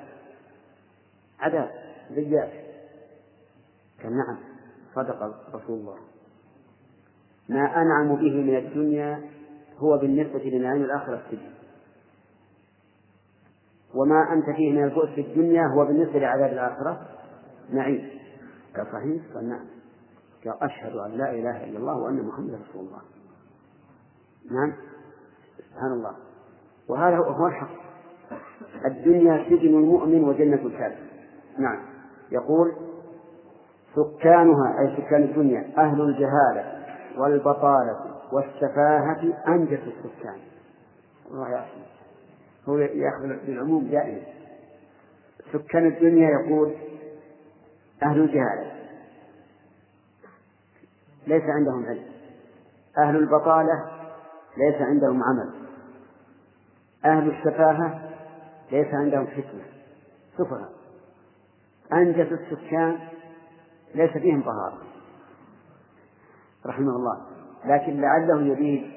عذاب 1.40 1.70
زيات 2.12 2.52
قال 4.04 4.18
نعم 4.18 4.38
صدق 4.96 5.24
رسول 5.56 5.80
الله. 5.80 5.98
ما 7.50 7.82
أنعم 7.82 8.16
به 8.16 8.42
من 8.42 8.58
الدنيا 8.58 9.22
هو 9.78 9.98
بالنسبة 9.98 10.40
لنعيم 10.40 10.84
الآخرة 10.84 11.22
السجن. 11.26 11.54
وما 13.96 14.34
أنت 14.34 14.46
فيه 14.56 14.72
من 14.72 14.84
البؤس 14.84 15.10
في 15.10 15.22
الدنيا 15.22 15.68
هو 15.68 15.86
بالنسبة 15.86 16.20
لعذاب 16.20 16.54
الآخرة؟ 16.54 17.02
نعيم. 17.70 18.10
قال 18.78 18.86
صحيح 18.86 19.22
قال 19.36 19.50
نعم؟ 19.50 19.66
قال 20.46 20.64
أشهد 20.64 20.96
أن 20.96 21.12
لا 21.12 21.32
إله 21.32 21.64
إلا 21.64 21.80
الله 21.80 21.98
وأن 21.98 22.26
محمدا 22.26 22.60
رسول 22.70 22.86
الله. 22.86 23.02
نعم؟ 24.52 24.74
سبحان 25.58 25.92
الله. 25.92 26.16
وهذا 26.90 27.18
هو 27.18 27.48
الحق. 27.48 27.84
الدنيا 28.86 29.46
سجن 29.50 29.78
المؤمن 29.78 30.24
وجنة 30.24 30.66
الكافر. 30.66 31.04
نعم. 31.58 31.80
يقول 32.32 32.72
سكانها 33.96 34.80
أي 34.80 34.98
سكان 34.98 35.24
الدنيا 35.24 35.74
أهل 35.78 36.02
الجهالة 36.02 36.84
والبطالة 37.18 38.00
والسفاهة 38.32 39.34
أنجس 39.48 39.80
السكان. 39.80 40.38
الله 41.32 41.50
يعصم 41.50 41.93
هو 42.70 42.78
يأخذ 42.78 43.46
بالعموم 43.46 43.88
دائما 43.88 44.22
سكان 45.54 45.88
الدنيا 45.88 46.30
يقول 46.30 46.74
أهل 48.04 48.20
الجهالة. 48.20 48.72
ليس 51.28 51.44
عندهم 51.44 51.86
علم. 51.86 52.06
أهل 52.98 53.16
البطالة 53.16 53.92
ليس 54.58 54.82
عندهم 54.82 55.24
عمل. 55.24 55.54
أهل 57.06 57.30
السفاهة 57.30 58.10
ليس 58.72 58.94
عندهم 58.94 59.28
حكمة. 59.28 59.64
سفهاء. 60.38 60.70
أنجس 61.94 62.32
السكان 62.32 63.00
ليس 63.96 64.12
فيهم 64.12 64.42
طهارة. 64.42 64.82
رحمه 66.66 66.96
الله. 66.96 67.26
لكن 67.66 68.02
لعله 68.02 68.42
يريد 68.42 68.92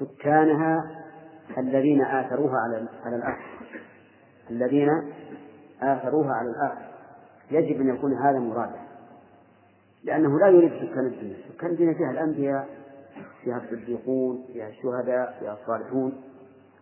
سكانها 0.00 0.99
الذين 1.58 2.04
آثروها 2.04 2.56
على 2.58 2.88
على 3.04 3.16
الآخر 3.16 3.44
الذين 4.50 4.88
آثروها 5.82 6.32
على 6.32 6.50
الآخر 6.50 6.90
يجب 7.50 7.80
أن 7.80 7.94
يكون 7.94 8.14
هذا 8.14 8.38
مرادا 8.38 8.80
لأنه 10.04 10.38
لا 10.38 10.48
يريد 10.48 10.72
سكان 10.72 11.06
الدنيا 11.06 11.36
سكان 11.56 11.70
الدنيا 11.70 11.94
فيها 11.94 12.10
الأنبياء 12.10 12.68
فيها 13.44 13.56
الصديقون 13.56 14.44
فيها 14.52 14.68
الشهداء 14.68 15.36
فيها 15.40 15.52
الصالحون. 15.62 16.22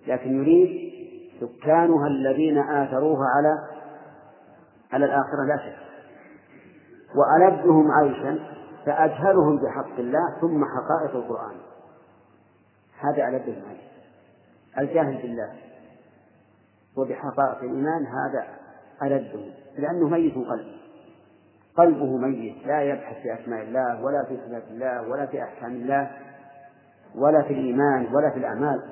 لكن 0.07 0.41
يريد 0.41 0.93
سكانها 1.41 2.07
الذين 2.07 2.59
آثروها 2.59 3.27
على 3.37 3.59
على 4.93 5.05
الآخرة 5.05 5.45
لا 5.49 5.57
شك. 5.57 5.79
وألذهم 7.17 7.91
عيشا 7.93 8.39
فأجهلهم 8.87 9.59
بحق 9.59 9.99
الله 9.99 10.41
ثم 10.41 10.65
حقائق 10.65 11.17
القرآن. 11.17 11.57
هذا 12.99 13.29
ألذهم 13.29 13.63
عيشا. 13.69 13.98
الجاهل 14.79 15.23
بالله 15.23 15.53
وبحقائق 16.97 17.59
الإيمان 17.59 18.07
هذا 18.07 18.47
ألذه 19.03 19.53
لأنه 19.79 20.09
ميت 20.09 20.35
قلبه. 20.35 20.79
قلبه 21.77 22.17
ميت 22.17 22.67
لا 22.67 22.83
يبحث 22.83 23.23
في 23.23 23.35
أسماء 23.35 23.63
الله 23.63 24.05
ولا 24.05 24.25
في 24.25 24.37
صفات 24.37 24.63
الله 24.71 25.09
ولا 25.09 25.27
في 25.27 25.43
أحكام 25.43 25.73
الله 25.73 26.11
ولا 27.15 27.43
في 27.43 27.53
الإيمان 27.53 28.15
ولا 28.15 28.31
في 28.31 28.39
الأعمال. 28.39 28.83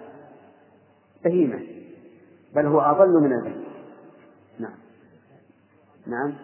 بهيمة 1.24 1.66
بل 2.54 2.66
هو 2.66 2.80
أضل 2.80 3.20
من 3.22 3.32
البهيمة. 3.32 3.66
نعم. 4.58 4.78
نعم. 6.06 6.34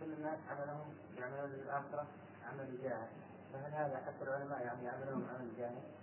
كل 0.00 0.12
الناس 0.18 0.38
عملهم 0.50 0.86
يعملون 1.18 1.50
للآخرة 1.50 2.06
عمل 2.52 2.68
الجاهل 2.74 3.19
هذا 3.74 3.96
حتى 4.06 4.24
العلماء 4.24 4.60
يعني 4.64 4.84
يعملون 4.84 5.26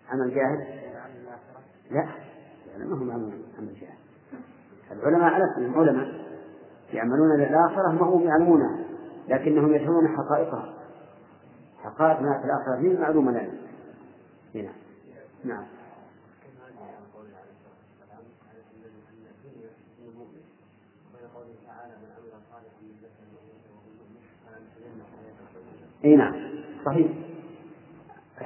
عمل 0.10 0.36
جاهل؟ 0.36 0.66
عمل 1.00 1.18
الآخرة؟ 1.18 1.62
لا 1.92 2.08
يعني 2.72 2.86
ما 2.86 2.96
هم 2.96 3.12
عمل 3.12 3.42
عمل 3.58 3.74
جاهل. 3.82 3.98
العلماء 4.92 5.34
على 5.34 5.44
اسمهم 5.52 5.80
علماء 5.80 6.28
يعملون 6.94 7.38
للآخرة 7.38 7.92
ما 7.92 8.02
هم 8.02 8.24
يعلمونها 8.24 8.86
لكنهم 9.28 9.74
يفهمون 9.74 10.08
حقائقها. 10.08 10.74
حقائق 11.84 12.22
ما 12.22 12.40
في 12.40 12.46
الآخرة 12.46 12.76
هي 12.76 13.02
معلومة 13.02 13.32
لنا 13.32 13.52
هنا. 14.56 14.72
نعم. 15.44 15.66
اي 26.06 26.16
نعم. 26.16 26.34
صحيح. 26.86 27.12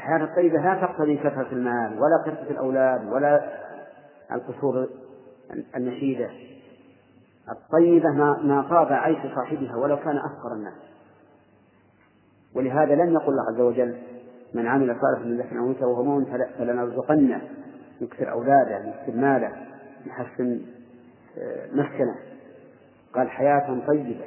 الحياة 0.02 0.24
الطيبة 0.24 0.62
لا 0.62 0.82
تقتضي 0.82 1.18
كثرة 1.18 1.47
المال 1.52 1.99
ولا 1.99 2.24
كثرة 2.26 2.52
الأولاد 2.52 3.14
ولا 3.14 3.41
القصور 4.32 4.89
النشيدة. 5.76 6.30
الطيبة 7.49 8.10
ما 8.43 8.66
طاب 8.70 8.93
عيش 8.93 9.18
صاحبها 9.36 9.76
ولو 9.76 9.97
كان 9.97 10.18
أفقر 10.18 10.54
الناس. 10.54 10.74
ولهذا 12.56 12.95
لم 12.95 13.14
يقل 13.14 13.30
الله 13.30 13.43
عز 13.54 13.60
وجل 13.60 13.97
من 14.54 14.68
عمل 14.68 14.95
صالحا 15.02 15.26
من 15.26 15.38
ذكر 15.38 15.60
أو 15.60 15.68
أنثى 15.68 15.86
وهو 15.86 16.04
مؤمن 16.04 16.26
فلنرزقنه. 16.58 17.41
يكثر 18.02 18.32
أولاده 18.32 18.78
يكثر 18.78 19.20
ماله 19.20 19.52
يحسن 20.06 20.62
آه، 21.38 21.68
مسكنه. 21.72 22.16
قال 23.16 23.30
حياة 23.30 23.88
طيبة. 23.88 24.26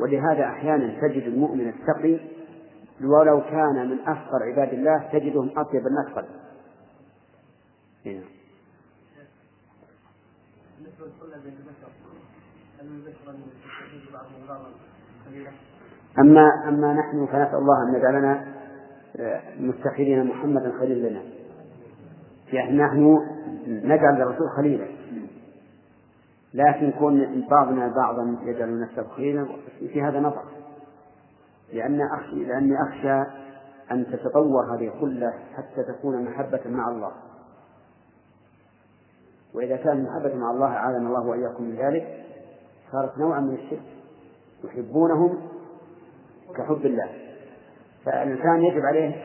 ولهذا 0.00 0.44
أحيانا 0.44 1.00
تجد 1.00 1.22
المؤمن 1.22 1.68
التقي 1.68 2.20
ولو 3.04 3.40
كان 3.40 3.90
من 3.90 4.00
أفقر 4.00 4.42
عباد 4.42 4.72
الله 4.72 5.08
تجدهم 5.12 5.50
أطيب 5.56 5.86
الناس 5.86 6.06
قلبا. 6.06 6.40
نعم. 8.04 8.24
أما 16.18 16.68
أما 16.68 16.92
نحن 16.92 17.26
فنسأل 17.26 17.58
الله 17.58 17.88
أن 17.88 17.94
يجعلنا 17.94 18.60
آه، 19.16 19.42
متخذين 19.60 20.26
محمدا 20.26 20.72
خليلا 20.78 21.08
لنا 21.08 21.22
يعني 22.52 22.76
نحن 22.76 23.26
نجعل 23.66 24.22
الرسول 24.22 24.50
خليلا 24.56 24.86
لكن 26.54 26.90
كون 26.90 27.46
بعضنا 27.50 27.88
بعضا 27.96 28.36
يجعل 28.42 28.80
نفسه 28.80 29.08
خليلا 29.16 29.46
في 29.78 30.02
هذا 30.02 30.20
نظر 30.20 30.59
لأن 31.72 32.00
أخشى 32.00 32.44
لأني 32.44 32.74
أخشى 32.88 33.30
أن 33.90 34.06
تتطور 34.06 34.76
هذه 34.76 34.88
الخلة 34.88 35.34
حتى 35.56 35.82
تكون 35.82 36.24
محبة 36.24 36.60
مع 36.66 36.88
الله. 36.88 37.12
وإذا 39.54 39.76
كان 39.76 40.02
محبة 40.04 40.34
مع 40.34 40.50
الله 40.50 40.66
أعاذنا 40.66 41.08
الله 41.08 41.26
وإياكم 41.26 41.64
من 41.64 41.76
ذلك 41.76 42.24
صارت 42.92 43.18
نوعا 43.18 43.40
من 43.40 43.54
الشرك. 43.54 43.82
يحبونهم 44.64 45.38
كحب 46.56 46.86
الله. 46.86 47.08
فالإنسان 48.04 48.62
يجب 48.62 48.86
عليه 48.86 49.24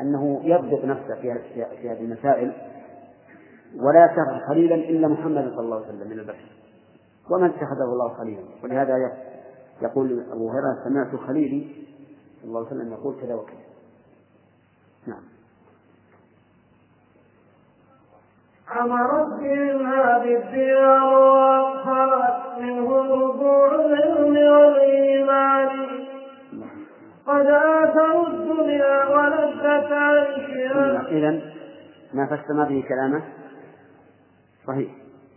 أنه 0.00 0.40
يضبط 0.44 0.84
نفسه 0.84 1.14
في 1.14 1.88
هذه 1.88 2.00
المسائل 2.00 2.52
ولا 3.76 4.04
يتخذ 4.04 4.46
خليلا 4.48 4.74
إلا 4.74 5.08
محمدا 5.08 5.50
صلى 5.50 5.60
الله 5.60 5.76
عليه 5.76 5.86
وسلم 5.86 6.10
من 6.10 6.18
البشر. 6.18 6.48
ومن 7.30 7.44
اتخذه 7.44 7.84
الله 7.84 8.08
خليلا. 8.08 8.42
ولهذا 8.64 8.96
يقول 9.82 10.24
أبو 10.32 10.50
هريرة 10.50 10.84
سمعت 10.84 11.16
خليلي 11.26 11.84
صلى 12.40 12.48
الله 12.48 12.58
عليه 12.58 12.68
وسلم 12.68 12.92
يقول 12.92 13.20
كذا 13.20 13.34
وكذا. 13.34 13.56
نعم. 15.06 15.22
أمرت 18.80 19.40
بهم 19.40 19.86
هذه 19.86 20.36
الديار 20.36 21.14
وأدخلت 21.14 22.58
منه 22.58 22.96
ربوع 22.96 23.74
العلم 23.74 24.36
والإيمان. 24.36 25.68
قد 27.26 27.46
آثروا 27.46 28.26
الدنيا 28.26 29.04
ولذة 29.04 29.94
عيشها 29.94 31.08
إذا 31.08 31.42
ما 32.14 32.26
فسر 32.26 32.64
به 32.64 32.84
كلامه؟ 32.88 33.22
صحيح. 34.66 34.90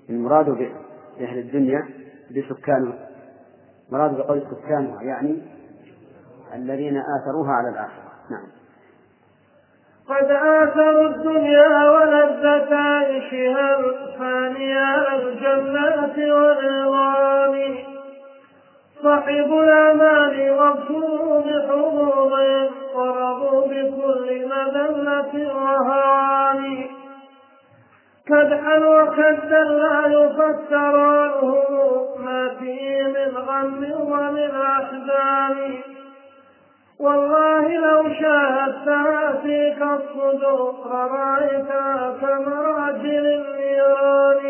المراد 0.09 0.45
بأهل 0.49 1.39
الدنيا 1.39 1.87
بسكانها 2.31 3.07
مراد 3.91 4.17
بقول 4.17 4.43
سكانها 4.51 5.01
يعني 5.01 5.41
الذين 6.53 6.97
آثروها 6.97 7.51
على 7.51 7.69
الآخرة. 7.69 8.07
نعم. 8.31 8.47
قد 10.09 10.31
آثروا 10.31 11.07
الدنيا 11.09 11.89
ولذة 11.89 12.75
عيشها 12.75 13.79
الفانية 13.79 15.15
الجنات 15.15 16.17
والعظام 16.17 17.77
صحب 19.03 19.53
الأمان 19.53 20.49
واغفروا 20.49 21.41
بحظوظهم 21.41 22.69
ورضوا 22.95 23.67
بكل 23.67 24.45
مذلة 24.45 25.55
وهوان 25.55 26.85
كدحا 28.29 28.77
وكدا 28.77 29.63
لا 29.63 29.99
يفسر 30.07 30.99
عنه 30.99 31.51
ما 32.25 32.55
فيه 32.59 33.03
من 33.03 33.37
غم 33.37 33.81
ومن 34.11 34.51
أحزان. 34.51 35.57
والله 36.99 37.77
لو 37.77 38.03
شاهدتها 38.21 39.33
فيك 39.43 39.81
الصدور 39.81 40.75
رأيتها 40.91 42.13
كمراجل 42.21 43.25
النيران. 43.27 44.45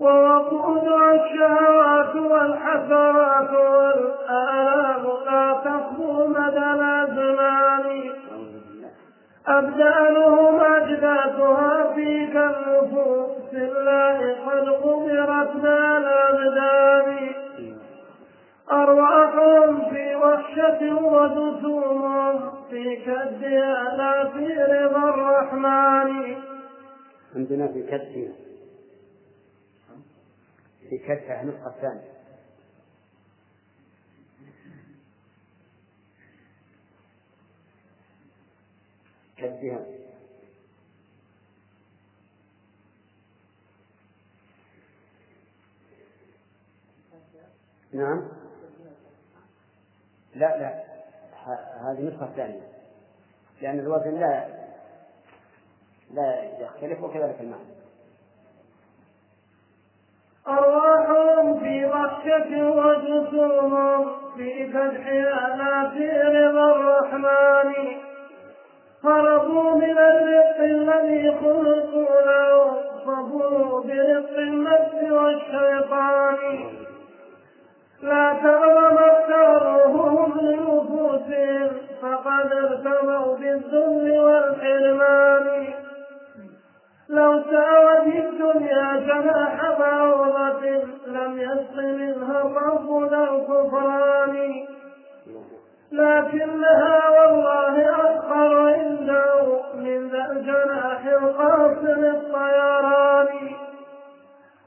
ووقودها 0.00 1.14
الشهوات 1.14 2.14
والحسرات 2.16 3.50
والآلام 3.50 4.57
أبدانهم 9.58 10.60
أجداثها 10.60 11.94
فيك 11.94 12.36
النفوس. 12.36 13.52
الله 13.52 14.18
قد 14.46 14.68
قبرت 14.68 15.56
ما 15.56 15.98
الأبدان. 15.98 17.34
أرواحهم 18.72 19.90
في 19.90 20.14
وحشة 20.16 20.94
وجسومهم 20.94 22.50
في 22.70 22.96
كدها 22.96 23.96
لا 23.96 24.28
في 24.28 24.46
رضا 24.46 25.08
الرحمن. 25.08 26.36
عندنا 27.36 27.68
في 27.68 27.82
كدها 27.82 28.32
في 30.90 30.98
كدها 30.98 31.42
النسخة 31.42 31.66
الثانية 31.66 32.17
كدها 39.38 39.98
نعم. 47.92 48.28
لا 50.34 50.58
لا. 50.58 50.84
هذه 51.80 51.98
النسخة 51.98 52.28
ثانية. 52.36 52.68
لأن 53.62 53.78
الوزن 53.78 54.20
لا 54.20 54.46
لا 56.10 56.60
يختلف 56.60 57.02
وكذلك 57.02 57.40
المعنى. 57.40 57.78
أرواحهم 60.48 61.60
في 61.60 61.86
وحشة 61.86 62.70
وجسومهم 62.70 64.06
في 64.36 64.72
في 65.92 66.08
رضا 66.10 66.72
الرحمن. 66.72 67.98
هربوا 69.04 69.74
من 69.74 69.98
الرق 69.98 70.58
الذي 70.60 71.34
خلقوا 71.40 72.20
له 72.26 72.82
صفوا 73.04 73.80
برق 73.80 74.38
النفس 74.38 75.10
والشيطان. 75.10 76.38
لا 78.02 78.32
تعطهم 78.42 78.98
اختيارهم 78.98 80.40
لنفوسهم 80.40 81.70
فقد 82.02 82.52
ارتموا 82.52 83.36
بالذل 83.36 84.18
والحرمان. 84.20 85.66
لو 87.08 87.42
ساوت 87.50 88.06
الدنيا 88.06 88.96
جناح 88.96 89.78
بعوضة 89.78 90.64
لم 91.06 91.38
يسق 91.38 91.76
منها 91.76 92.40
الرب 92.40 93.08
ذا 93.10 93.22
الكفران. 93.22 94.66
لكنها 95.92 97.08
والله 97.08 97.90
أحقر 97.90 98.68
عنده 98.68 99.60
من 99.74 100.08
ذا 100.08 100.32
الجناح 100.32 101.06
القاصر 101.06 102.00
الطيران. 102.16 103.28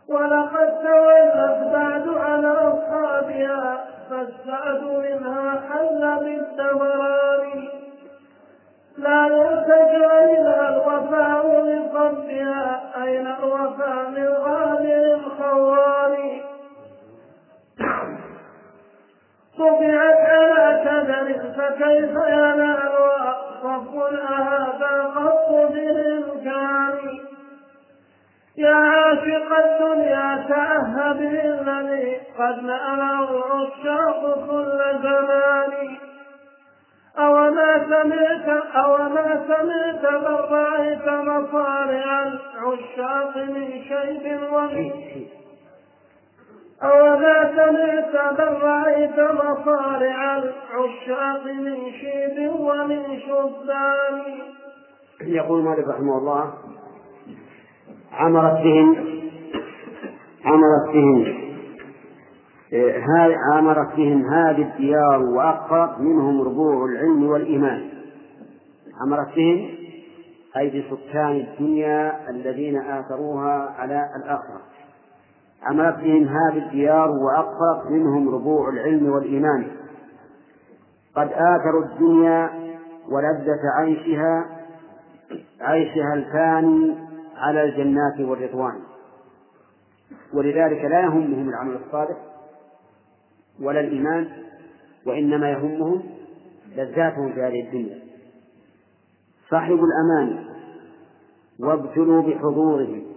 ولقد 0.09 0.69
تولت 0.83 1.71
بعد 1.73 2.07
على 2.07 2.47
أصحابها 2.47 3.85
فالسعد 4.09 4.83
منها 4.83 5.61
حل 5.69 6.17
بالدوران 6.23 7.67
لا 8.97 9.27
يلتجا 9.27 10.23
إلى 10.23 10.69
الوفاء 10.69 11.61
من 11.61 11.81
قبلها 11.89 12.81
أين 13.03 13.27
الوفاء 13.27 14.09
من 14.09 14.27
غادر 14.27 15.13
الخوان 15.13 16.41
طبعت 19.61 20.19
على 20.29 20.81
كدر 20.85 21.53
فكيف 21.57 22.11
ينالها 22.27 23.35
صف 23.63 23.95
أهذا 24.29 25.03
قط 25.15 25.71
بالإمكان 25.71 26.97
يا 28.57 28.75
عاشق 28.75 29.49
الدنيا 29.65 30.45
تأهب 30.49 31.21
الذي 31.21 32.17
قد 32.39 32.63
نأله 32.63 33.29
العشاق 33.29 34.47
كل 34.49 34.79
زمان. 35.03 35.97
أوما 37.19 37.85
سمعت 37.89 38.63
أوما 38.75 39.43
سمعت 39.47 40.01
بل 40.13 40.55
رأيت 40.55 41.07
مصارع 41.07 42.23
العشاق 42.23 43.37
من 43.37 43.81
شيب 43.89 44.39
ومن 44.53 44.91
أوما 46.83 47.51
سمعت 47.55 48.37
بل 48.37 48.53
رأيت 48.61 49.19
مصارع 49.19 50.37
العشاق 50.37 51.45
من 51.45 51.91
شيب 51.91 52.51
ومن 52.59 53.19
شبان. 53.19 54.21
يقول 55.21 55.63
مالك 55.63 55.87
رحمه 55.87 56.17
الله 56.17 56.53
عمرت 58.13 58.53
بهم 58.63 58.95
عمرت 60.45 60.93
بهم 60.93 61.41
عمرت 63.53 63.95
بهم 63.95 64.25
هذه 64.25 64.61
الديار 64.61 65.21
وأقرب 65.21 66.01
منهم 66.01 66.41
ربوع 66.41 66.85
العلم 66.85 67.23
والإيمان. 67.29 67.89
عمرت 69.01 69.35
بهم 69.35 69.69
أي 70.57 70.69
بسكان 70.69 71.31
الدنيا 71.31 72.29
الذين 72.29 72.77
آثروها 72.77 73.75
على 73.79 74.09
الآخرة. 74.15 74.61
عمرت 75.63 75.97
بهم 75.97 76.27
هذه 76.27 76.57
الديار 76.57 77.09
وأقرب 77.09 77.91
منهم 77.91 78.29
ربوع 78.29 78.69
العلم 78.69 79.09
والإيمان. 79.09 79.67
قد 81.15 81.27
آثروا 81.27 81.85
الدنيا 81.85 82.49
ولذة 83.09 83.59
عيشها 83.77 84.45
عيشها 85.61 86.13
الفاني 86.13 86.95
على 87.37 87.63
الجنات 87.63 88.19
والرضوان. 88.19 88.79
ولذلك 90.33 90.85
لا 90.85 91.01
يهمهم 91.01 91.49
العمل 91.49 91.75
الصالح 91.85 92.17
ولا 93.61 93.79
الإيمان 93.79 94.27
وإنما 95.05 95.51
يهمهم 95.51 96.03
لذاتهم 96.75 97.33
في 97.33 97.41
هذه 97.41 97.61
الدنيا. 97.67 97.99
صاحب 99.49 99.79
الأمان 99.83 100.45
وابتلوا 101.59 102.21
بحضوره 102.21 103.10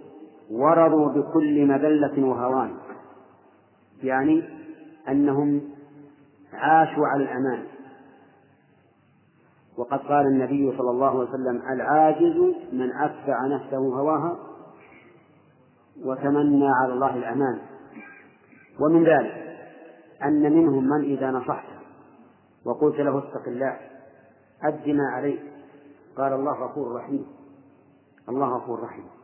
ورضوا 0.51 1.09
بكل 1.09 1.65
مذلة 1.65 2.27
وهوان. 2.27 2.77
يعني 4.03 4.43
أنهم 5.09 5.61
عاشوا 6.53 7.07
على 7.07 7.23
الأمان. 7.23 7.63
وقد 9.77 9.99
قال 9.99 10.27
النبي 10.27 10.77
صلى 10.77 10.91
الله 10.91 11.09
عليه 11.09 11.29
وسلم 11.29 11.61
العاجز 11.69 12.55
من 12.73 12.91
أتبع 12.93 13.47
نفسه 13.47 13.77
هواها 13.77 14.37
وتمنى 16.03 16.69
على 16.81 16.93
الله 16.93 17.15
الأمان. 17.15 17.59
ومن 18.79 19.03
ذلك 19.03 19.57
أن 20.23 20.53
منهم 20.53 20.83
من 20.83 21.03
إذا 21.03 21.31
نصحته 21.31 21.75
وقلت 22.65 22.95
له 22.95 23.17
اتق 23.17 23.47
الله 23.47 23.79
أد 24.63 24.89
ما 24.89 25.09
عليك. 25.13 25.41
قال 26.17 26.33
الله 26.33 26.51
غفور 26.51 26.95
رحيم. 26.95 27.25
الله 28.29 28.57
غفور 28.57 28.83
رحيم. 28.83 29.14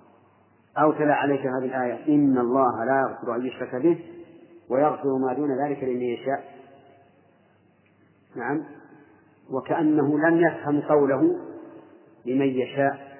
أو 0.77 0.91
تلا 0.91 1.13
عليك 1.13 1.39
هذه 1.39 1.65
الآية. 1.65 2.15
إن 2.15 2.37
الله 2.37 2.85
لا 2.85 3.01
يغفر 3.01 3.35
أن 3.35 3.45
يشرك 3.45 3.75
به 3.75 3.99
ويغفر 4.69 5.17
ما 5.17 5.33
دون 5.33 5.49
ذلك 5.65 5.83
لمن 5.83 6.01
يشاء. 6.01 6.43
نعم. 8.35 8.63
وكأنه 9.51 10.19
لم 10.19 10.39
يفهم 10.39 10.81
قوله 10.81 11.21
لمن 12.25 12.47
يشاء. 12.47 13.11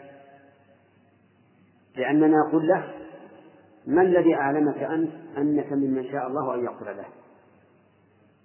لأننا 1.95 2.38
نقول 2.47 2.68
له 2.68 2.93
ما 3.88 4.02
الذي 4.02 4.36
أعلمك 4.36 4.78
أنت 4.78 5.12
أنك 5.38 5.74
ممن 5.74 6.04
شاء 6.12 6.28
الله 6.28 6.56
أن 6.56 6.64
يغفر 6.64 6.93
له؟ 6.93 7.06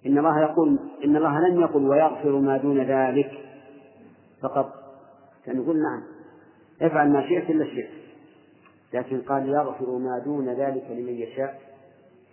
إن 0.07 0.19
الله 0.19 0.41
يقول 0.41 0.79
إن 1.05 1.17
الله 1.17 1.49
لم 1.49 1.61
يقل 1.61 1.89
ويغفر 1.89 2.39
ما 2.39 2.57
دون 2.57 2.81
ذلك 2.81 3.31
فقط. 4.43 4.73
كان 5.45 5.57
يقول 5.57 5.77
نعم. 5.77 6.03
افعل 6.83 7.13
ما 7.13 7.29
شئت 7.29 7.51
إلا 7.51 7.65
شئت. 7.65 8.06
لكن 8.95 9.21
قال 9.21 9.49
يغفر 9.49 9.99
ما 9.99 10.19
دون 10.19 10.49
ذلك 10.49 10.85
لمن 10.91 11.13
يشاء 11.13 11.61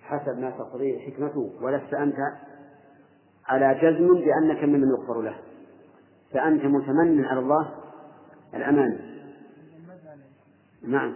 حسب 0.04 0.39
ما 0.39 0.49
تقضيه 0.49 0.99
حكمته 0.99 1.51
ولست 1.62 1.93
أنت 1.93 2.16
على 3.47 3.80
جزم 3.82 4.14
بأنك 4.14 4.64
ممن 4.64 4.89
يغفر 4.89 5.22
له 5.22 5.36
فأنت 6.34 6.66
متمن 6.66 7.26
على 7.26 7.39
الله 7.39 7.70
الأمان. 8.54 8.99
نعم. 10.88 11.14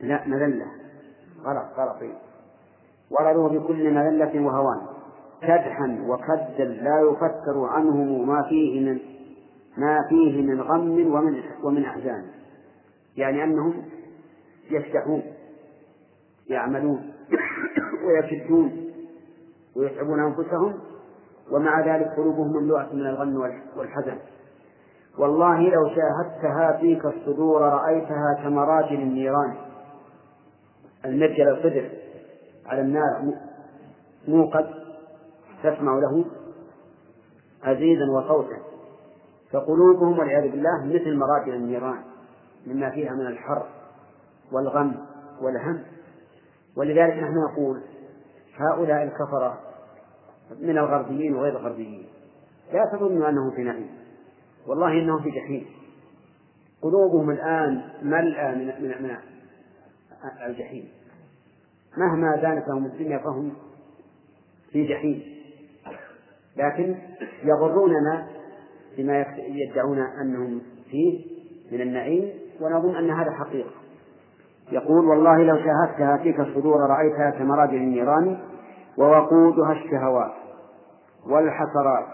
لا 0.00 0.28
مذلة. 0.28 0.66
غلط 1.44 1.66
غلط. 1.76 2.12
ورضوا 3.10 3.48
بكل 3.48 3.94
مذلة 3.94 4.46
وهوان. 4.46 4.86
كدحا 5.42 6.04
وكدا 6.08 6.64
لا 6.64 7.00
يفتر 7.00 7.64
عنهم 7.64 8.28
ما 8.28 8.42
فيه 8.48 8.80
من 8.80 9.00
ما 9.76 10.08
فيه 10.08 10.42
من 10.42 10.60
غم 10.60 11.14
ومن 11.14 11.42
ومن 11.62 11.84
أحزان. 11.84 12.24
يعني 13.18 13.44
أنهم 13.44 13.84
يفتحون 14.70 15.22
يعملون 16.50 17.12
ويشدون 18.06 18.92
ويتعبون 19.76 20.20
أنفسهم 20.20 20.80
ومع 21.50 21.80
ذلك 21.80 22.08
قلوبهم 22.16 22.48
مملوءة 22.48 22.88
من 22.92 23.06
الغم 23.06 23.36
والحزن. 23.76 24.18
والله 25.18 25.60
لو 25.60 25.88
شاهدتها 25.88 26.78
فيك 26.80 27.04
الصدور 27.04 27.60
رأيتها 27.60 28.40
كمراجل 28.42 28.94
النيران. 28.94 29.56
المرجل 31.04 31.48
القدر 31.48 31.90
على 32.66 32.80
النار 32.80 33.34
موقد 34.28 34.70
تسمع 35.62 35.98
له 35.98 36.24
عزيزا 37.62 38.04
وصوتا. 38.10 38.58
فقلوبهم 39.52 40.18
والعياذ 40.18 40.50
بالله 40.50 40.84
مثل 40.84 41.16
مراجل 41.16 41.54
النيران. 41.54 42.17
مما 42.66 42.90
فيها 42.90 43.12
من 43.12 43.26
الحر 43.26 43.66
والغم 44.52 45.06
والهم. 45.40 45.82
ولذلك 46.76 47.14
نحن 47.14 47.34
نقول 47.52 47.82
هؤلاء 48.56 49.02
الكفرة 49.02 49.60
من 50.60 50.78
الغربيين 50.78 51.34
وغير 51.34 51.58
الغربيين. 51.58 52.06
لا 52.72 52.84
تظنوا 52.92 53.28
أنهم 53.28 53.50
في 53.56 53.62
نعيم. 53.62 53.90
والله 54.66 54.92
إنهم 54.92 55.22
في 55.22 55.30
جحيم. 55.30 55.66
قلوبهم 56.82 57.30
الآن 57.30 57.82
ملأى 58.02 58.54
من 58.54 58.66
من 58.66 59.02
من 59.02 59.16
الجحيم. 60.46 60.88
مهما 61.96 62.36
دانت 62.36 62.68
لهم 62.68 62.86
الدنيا 62.86 63.18
فهم 63.18 63.52
في 64.72 64.86
جحيم. 64.86 65.22
لكن 66.56 66.96
يغروننا 67.44 68.28
بما 68.96 69.26
يدعون 69.38 69.98
أنهم 69.98 70.60
فيه 70.90 71.38
من 71.72 71.80
النعيم 71.80 72.32
ونظن 72.60 72.96
أن 72.96 73.10
هذا 73.10 73.30
حقيقة. 73.30 73.70
يقول 74.72 75.06
والله 75.06 75.42
لو 75.42 75.56
شاهدتها 75.56 76.16
فيك 76.16 76.40
الصدور 76.40 76.80
رأيتها 76.80 77.30
كمراجل 77.30 77.74
النيران 77.74 78.38
ووقودها 78.98 79.72
الشهوات 79.72 80.32
والحسرات 81.26 82.06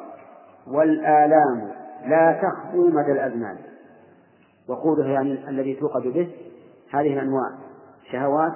والآلام 0.66 1.70
لا 2.06 2.32
تخفو 2.42 2.88
مدى 2.88 3.12
الأزمان. 3.12 3.56
وقودها 4.68 5.08
يعني 5.08 5.48
الذي 5.48 5.74
توقد 5.74 6.02
به 6.02 6.34
هذه 6.90 7.12
الأنواع 7.14 7.50
شهوات 8.12 8.52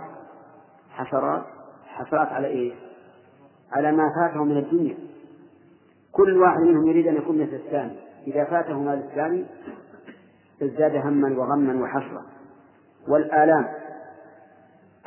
حسرات 0.91 1.43
حسرات 1.87 2.29
على 2.29 2.47
إيه؟ 2.47 2.73
على 3.73 3.93
ما 3.93 4.13
فاته 4.21 4.45
من 4.45 4.57
الدنيا. 4.57 4.97
كل 6.13 6.39
واحد 6.39 6.61
منهم 6.61 6.87
يريد 6.87 7.07
أن 7.07 7.17
يكون 7.17 7.43
مثل 7.43 7.55
الثاني. 7.55 7.97
إذا 8.27 8.45
فاته 8.45 8.79
مال 8.79 8.99
الثاني 8.99 9.45
ازداد 10.63 10.97
هما 10.97 11.39
وغما 11.39 11.83
وحسرة 11.83 12.23
والآلام 13.09 13.69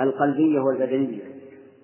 القلبية 0.01 0.59
والبدنية. 0.59 1.23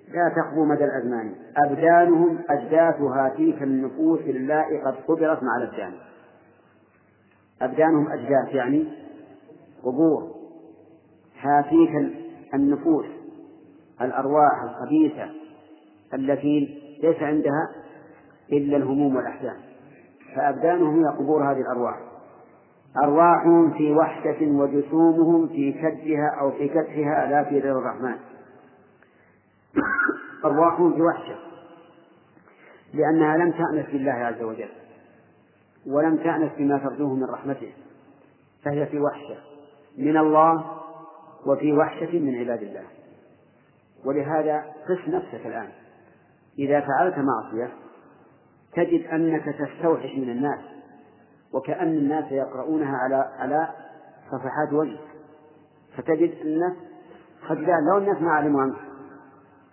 لا 0.08 0.34
تخبو 0.36 0.66
مدى 0.66 0.84
الأزمان. 0.84 1.36
أبدانهم 1.58 2.40
أجداث 2.50 3.02
هاتيك 3.02 3.64
النفوس 3.64 4.20
اللائي 4.20 4.82
قد 4.82 4.96
قبرت 5.08 5.44
مع 5.44 5.58
الأبدان. 5.58 5.94
أبدانهم 7.62 8.12
أجداث 8.12 8.56
يعني 8.56 8.88
قبور. 9.84 10.32
هاتيك 11.40 12.14
النفوس 12.54 13.06
الأرواح 14.02 14.64
الخبيثة 14.64 15.30
التي 16.14 16.82
ليس 17.04 17.22
عندها 17.22 17.70
إلا 18.52 18.78
الهموم 18.78 19.16
والأحزان. 19.16 19.58
فأبدانهم 20.36 21.00
هي 21.00 21.18
قبور 21.18 21.52
هذه 21.52 21.62
الأرواح. 21.62 22.07
أرواحهم 23.04 23.72
في 23.72 23.92
وحشة 23.92 24.46
وجسومهم 24.46 25.48
في 25.48 25.72
كدها 25.72 26.40
أو 26.40 26.52
في 26.52 26.68
كدحها 26.68 27.28
لا 27.32 27.44
في 27.44 27.60
رضا 27.60 27.80
الرحمن. 27.80 28.16
أرواحهم 30.46 30.94
في 30.94 31.02
وحشة. 31.02 31.36
لأنها 32.94 33.38
لم 33.38 33.52
تأنس 33.52 33.86
بالله 33.92 34.12
عز 34.12 34.42
وجل. 34.42 34.70
ولم 35.88 36.18
تأنس 36.18 36.52
بما 36.58 36.78
ترجوه 36.78 37.16
من 37.16 37.24
رحمته. 37.24 37.74
فهي 38.64 38.86
في 38.86 39.00
وحشة. 39.00 39.38
من 39.98 40.18
الله 40.18 40.66
وفي 41.46 41.74
وحشة 41.74 42.20
من 42.20 42.36
عباد 42.36 42.64
الله. 42.64 42.84
ولهذا 44.06 44.66
قس 44.90 45.10
نفسك 45.10 45.46
الآن. 45.46 45.70
إذا 46.60 46.80
فعلت 46.80 47.16
معصية 47.18 47.70
تجد 48.74 49.08
أنك 49.08 49.46
تستوحش 49.46 50.16
من 50.18 50.30
الناس. 50.30 50.77
وكأن 51.54 51.88
الناس 51.88 52.32
يقرؤونها 52.32 52.98
على 52.98 53.16
على 53.16 53.68
صفحات 54.32 54.74
وجه 54.74 54.98
فتجد 55.98 56.32
أنه 56.46 56.76
قد 57.50 57.58
لو 57.90 57.98
الناس 57.98 58.22
ما 58.22 58.32
علموا 58.32 58.62
عنك 58.62 58.76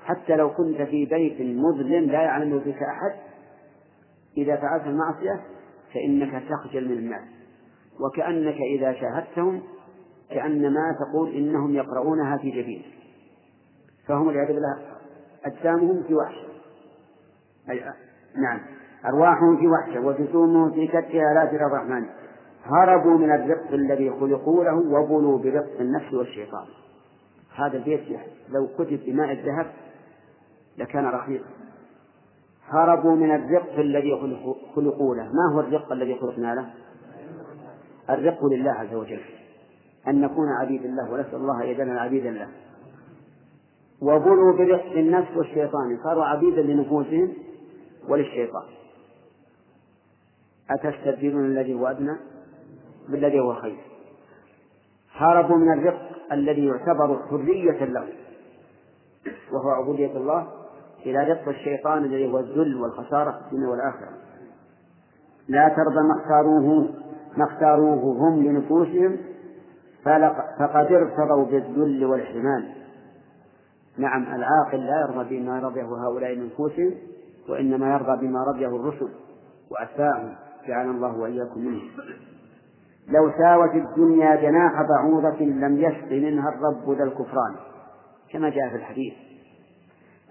حتى 0.04 0.36
لو 0.36 0.50
كنت 0.54 0.82
في 0.82 1.06
بيت 1.06 1.40
مظلم 1.40 2.04
لا 2.04 2.22
يعلم 2.22 2.58
بك 2.58 2.82
أحد 2.82 3.12
إذا 4.36 4.56
فعلت 4.56 4.86
المعصية 4.86 5.40
فإنك 5.94 6.42
تخجل 6.48 6.88
من 6.88 6.98
الناس 6.98 7.28
وكأنك 8.00 8.56
إذا 8.76 8.92
شاهدتهم 8.92 9.62
كأنما 10.30 10.96
تقول 11.00 11.34
إنهم 11.34 11.74
يقرؤونها 11.74 12.36
في 12.36 12.50
جبين 12.50 12.82
فهم 14.08 14.26
والعياذ 14.26 14.46
بالله 14.46 14.78
أجسامهم 15.44 16.02
في 16.02 16.14
وحشة 16.14 16.48
أي 17.70 17.84
نعم. 18.42 18.60
أرواحهم 19.06 19.56
في 19.56 19.68
وحشة 19.68 20.00
وجسومهم 20.00 20.70
في 20.70 20.86
لا 21.14 21.48
ترى 21.50 21.66
الرحمن. 21.66 22.06
هربوا 22.64 23.18
من 23.18 23.32
الرق 23.32 23.72
الذي 23.72 24.10
خلقوا 24.10 24.64
له 24.64 24.76
وبلوا 24.76 25.38
برق 25.38 25.80
النفس 25.80 26.14
والشيطان. 26.14 26.66
هذا 27.56 27.76
البيت 27.76 28.00
لو 28.48 28.68
كتب 28.78 29.00
بماء 29.06 29.32
الذهب 29.32 29.66
لكان 30.78 31.06
رخيصا 31.06 31.44
هربوا 32.68 33.16
من 33.16 33.34
الرق 33.34 33.78
الذي 33.78 34.10
خلقوا 34.76 35.14
له. 35.14 35.24
ما 35.24 35.54
هو 35.54 35.60
الرق 35.60 35.92
الذي 35.92 36.14
خلقنا 36.14 36.54
له؟ 36.54 36.70
الرق 38.10 38.44
لله 38.44 38.70
عز 38.70 38.94
وجل. 38.94 39.20
أن 40.08 40.20
نكون 40.20 40.48
عبيد 40.60 40.84
الله 40.84 41.12
ونسأل 41.12 41.34
الله 41.34 41.64
يجعلنا 41.64 42.00
عبيدا 42.00 42.30
له. 42.30 42.48
وبلوا 44.02 44.56
برق 44.56 44.92
النفس 44.96 45.36
والشيطان. 45.36 45.98
صاروا 46.04 46.24
عبيدا 46.24 46.62
لنفوسهم 46.62 47.32
وللشيطان. 48.08 48.64
أتستبدلون 50.70 51.44
الذي 51.44 51.74
هو 51.74 51.86
أدنى 51.86 52.16
بالذي 53.08 53.40
هو 53.40 53.54
خير. 53.54 53.76
هربوا 55.12 55.56
من 55.56 55.72
الرق 55.72 56.10
الذي 56.32 56.66
يعتبر 56.66 57.18
حرية 57.30 57.84
له 57.84 58.08
وهو 59.52 59.70
عبودية 59.70 60.16
الله 60.16 60.46
إلى 61.06 61.32
رق 61.32 61.48
الشيطان 61.48 62.04
الذي 62.04 62.32
هو 62.32 62.38
الذل 62.38 62.76
والخسارة 62.76 63.30
في 63.30 63.38
الدنيا 63.46 63.68
والآخرة. 63.68 64.10
لا 65.48 65.68
ترضى 65.68 66.08
ما 66.08 66.20
اختاروه 66.20 66.88
ما 67.36 67.44
اختاروه 67.44 68.28
هم 68.28 68.42
لنفوسهم 68.42 69.16
فقد 70.58 70.92
ارتضوا 70.92 71.44
بالذل 71.44 72.04
والحمال 72.04 72.74
نعم 73.98 74.22
العاقل 74.22 74.86
لا 74.86 75.00
يرضى 75.00 75.38
بما 75.38 75.60
رضيه 75.60 75.84
هؤلاء 75.84 76.36
من 76.36 76.46
نفوسهم 76.46 76.94
وإنما 77.48 77.92
يرضى 77.94 78.26
بما 78.26 78.44
رضيه 78.44 78.66
الرسل 78.66 79.08
وأتباعهم. 79.70 80.34
جعلنا 80.68 80.92
الله 80.92 81.18
وإياكم 81.18 81.60
منهم 81.60 81.90
لو 83.08 83.30
ساوت 83.38 83.74
الدنيا 83.74 84.36
جناح 84.36 84.82
بعوضة 84.82 85.40
لم 85.40 85.78
يسق 85.78 86.12
منها 86.12 86.48
الرب 86.48 86.98
ذا 86.98 87.04
الكفران. 87.04 87.54
كما 88.32 88.48
جاء 88.48 88.68
في 88.68 88.76
الحديث. 88.76 89.14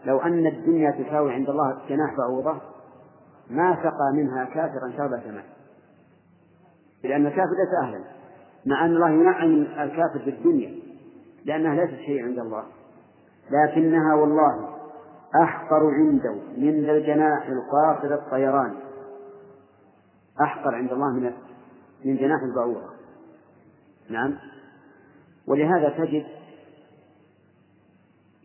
لو 0.05 0.19
أن 0.19 0.47
الدنيا 0.47 0.91
تساوي 0.91 1.33
عند 1.33 1.49
الله 1.49 1.77
جناح 1.89 2.15
بعوضة 2.17 2.61
ما 3.49 3.75
سقى 3.75 4.13
منها 4.13 4.45
كافرا 4.45 4.91
شربة 4.97 5.31
ماء 5.31 5.45
لأن 7.03 7.25
الكافر 7.25 7.51
ليس 7.51 7.83
أهلا. 7.83 8.03
مع 8.65 8.85
أن 8.85 8.95
الله 8.95 9.09
ينعم 9.09 9.51
الكافر 9.61 10.19
في 10.19 10.29
الدنيا 10.29 10.75
لأنها 11.45 11.75
ليست 11.75 11.99
شيء 12.05 12.23
عند 12.25 12.39
الله. 12.39 12.63
لكنها 13.51 14.15
والله 14.15 14.69
أحقر 15.43 15.91
عنده 15.91 16.35
من 16.57 16.85
ذا 16.85 16.91
الجناح 16.91 17.47
القاصر 17.47 18.13
الطيران. 18.13 18.73
أحقر 20.41 20.75
عند 20.75 20.91
الله 20.91 21.13
من 21.13 21.33
من 22.05 22.17
جناح 22.17 22.39
البعوضة. 22.43 22.89
نعم. 24.09 24.37
ولهذا 25.47 25.89
تجد 25.89 26.25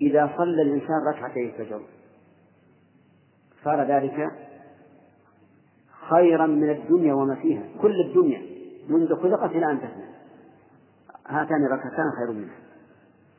إذا 0.00 0.30
صلى 0.36 0.62
الإنسان 0.62 1.06
ركعتي 1.08 1.46
الفجر 1.46 1.80
صار 3.64 3.82
ذلك 3.82 4.30
خيرا 6.10 6.46
من 6.46 6.70
الدنيا 6.70 7.14
وما 7.14 7.34
فيها. 7.34 7.62
كل 7.82 8.00
الدنيا 8.00 8.42
منذ 8.88 9.16
خلقت 9.16 9.50
إلى 9.50 9.70
أن 9.70 9.78
تفنى. 9.78 10.08
هاتان 11.26 11.66
الركعتان 11.66 12.10
خير 12.18 12.32
منها. 12.32 12.56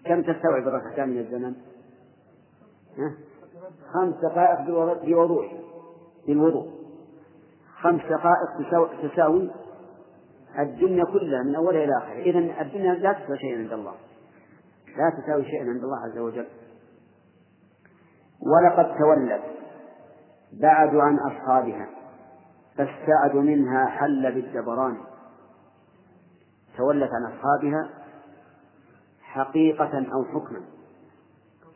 كم 0.05 0.21
تستوعب 0.21 0.67
الركعتان 0.67 1.09
من 1.09 1.17
الزمن؟ 1.17 1.55
ها؟ 2.97 3.13
خمس 3.93 4.13
دقائق 4.15 4.61
بوضوح 5.05 5.53
بالوضوء. 6.27 6.78
خمس 7.81 8.01
دقائق 8.01 8.79
تساوي 9.01 9.51
الدنيا 10.59 11.05
كلها 11.05 11.43
من 11.43 11.55
أولها 11.55 11.83
إلى 11.83 11.97
آخرها 11.97 12.21
إذا 12.21 12.61
الدنيا 12.61 12.93
لا 12.93 13.13
تساوي 13.13 13.37
شيئا 13.37 13.57
عند 13.57 13.73
الله. 13.73 13.93
لا 14.87 15.21
تساوي 15.23 15.45
شيئا 15.45 15.63
عند 15.63 15.83
الله 15.83 15.97
عز 16.05 16.17
وجل. 16.17 16.47
ولقد 18.41 18.97
تولت 18.97 19.43
بعد 20.61 20.95
عن 20.95 21.19
أصحابها 21.19 21.89
فالسعد 22.77 23.35
منها 23.35 23.85
حل 23.85 24.31
بالدبران 24.31 24.97
تولت 26.77 27.09
عن 27.13 27.33
أصحابها 27.33 27.89
حقيقة 29.21 30.05
أو 30.13 30.25
حكما. 30.25 30.61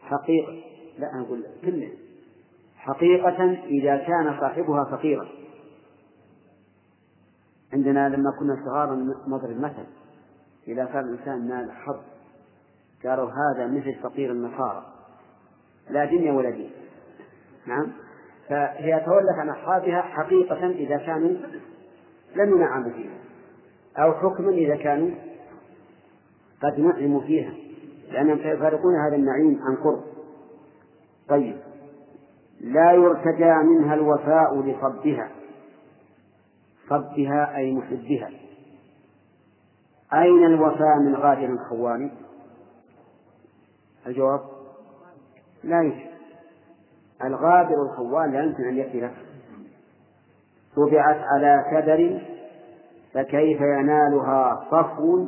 حقيقة 0.01 0.53
لا 0.99 1.21
أقول 1.21 1.45
كله 1.61 1.91
حقيقة 2.75 3.43
إذا 3.65 3.97
كان 3.97 4.39
صاحبها 4.39 4.83
فقيرا. 4.91 5.42
عندنا 7.73 8.09
لما 8.09 8.31
كنا 8.39 8.57
صغارا 8.65 8.95
نضرب 9.27 9.59
مثل. 9.59 9.85
إذا 10.67 10.85
كان 10.85 11.03
الإنسان 11.03 11.47
نال 11.47 11.71
حظ 11.71 11.99
قالوا 13.05 13.29
هذا 13.31 13.67
مثل 13.67 13.95
فقير 14.03 14.31
النصارى. 14.31 14.85
لا 15.89 16.05
دنيا 16.05 16.31
ولا 16.31 16.49
دين. 16.49 16.71
نعم؟ 17.67 17.91
فهي 18.49 19.03
تولت 19.05 19.39
عن 19.39 19.49
أصحابها 19.49 20.01
حقيقة 20.01 20.65
إذا 20.65 20.97
كانوا 20.97 21.29
لم 22.35 22.55
ينعموا 22.55 22.91
فيها 22.91 23.13
أو 23.97 24.13
حكما 24.13 24.49
إذا 24.49 24.75
كانوا 24.75 25.11
قد 26.63 26.79
نعموا 26.79 27.21
فيها 27.21 27.53
لأنهم 28.11 28.37
سيفارقون 28.37 28.95
هذا 28.95 29.15
النعيم 29.15 29.59
عن 29.63 29.75
قرب. 29.75 30.03
طيب. 31.29 31.57
لا 32.61 32.91
يرتجى 32.91 33.53
منها 33.53 33.93
الوفاء 33.93 34.61
لصبها. 34.61 35.29
صبها 36.89 37.55
أي 37.55 37.71
محبها. 37.71 38.29
أين 40.13 40.45
الوفاء 40.45 40.99
من 41.05 41.15
غادر 41.15 41.57
خوان 41.69 42.11
الجواب 44.07 44.41
لا 45.63 45.81
يوجد 45.81 46.13
الغادر 47.23 47.81
الخوان 47.83 48.31
لا 48.31 48.43
يمكن 48.43 48.63
أن 48.63 48.77
يأتي 48.77 49.01
لك. 49.01 49.13
طبعت 50.75 51.17
على 51.17 51.65
كدر 51.71 52.21
فكيف 53.13 53.61
ينالها 53.61 54.67
صفو؟ 54.71 55.27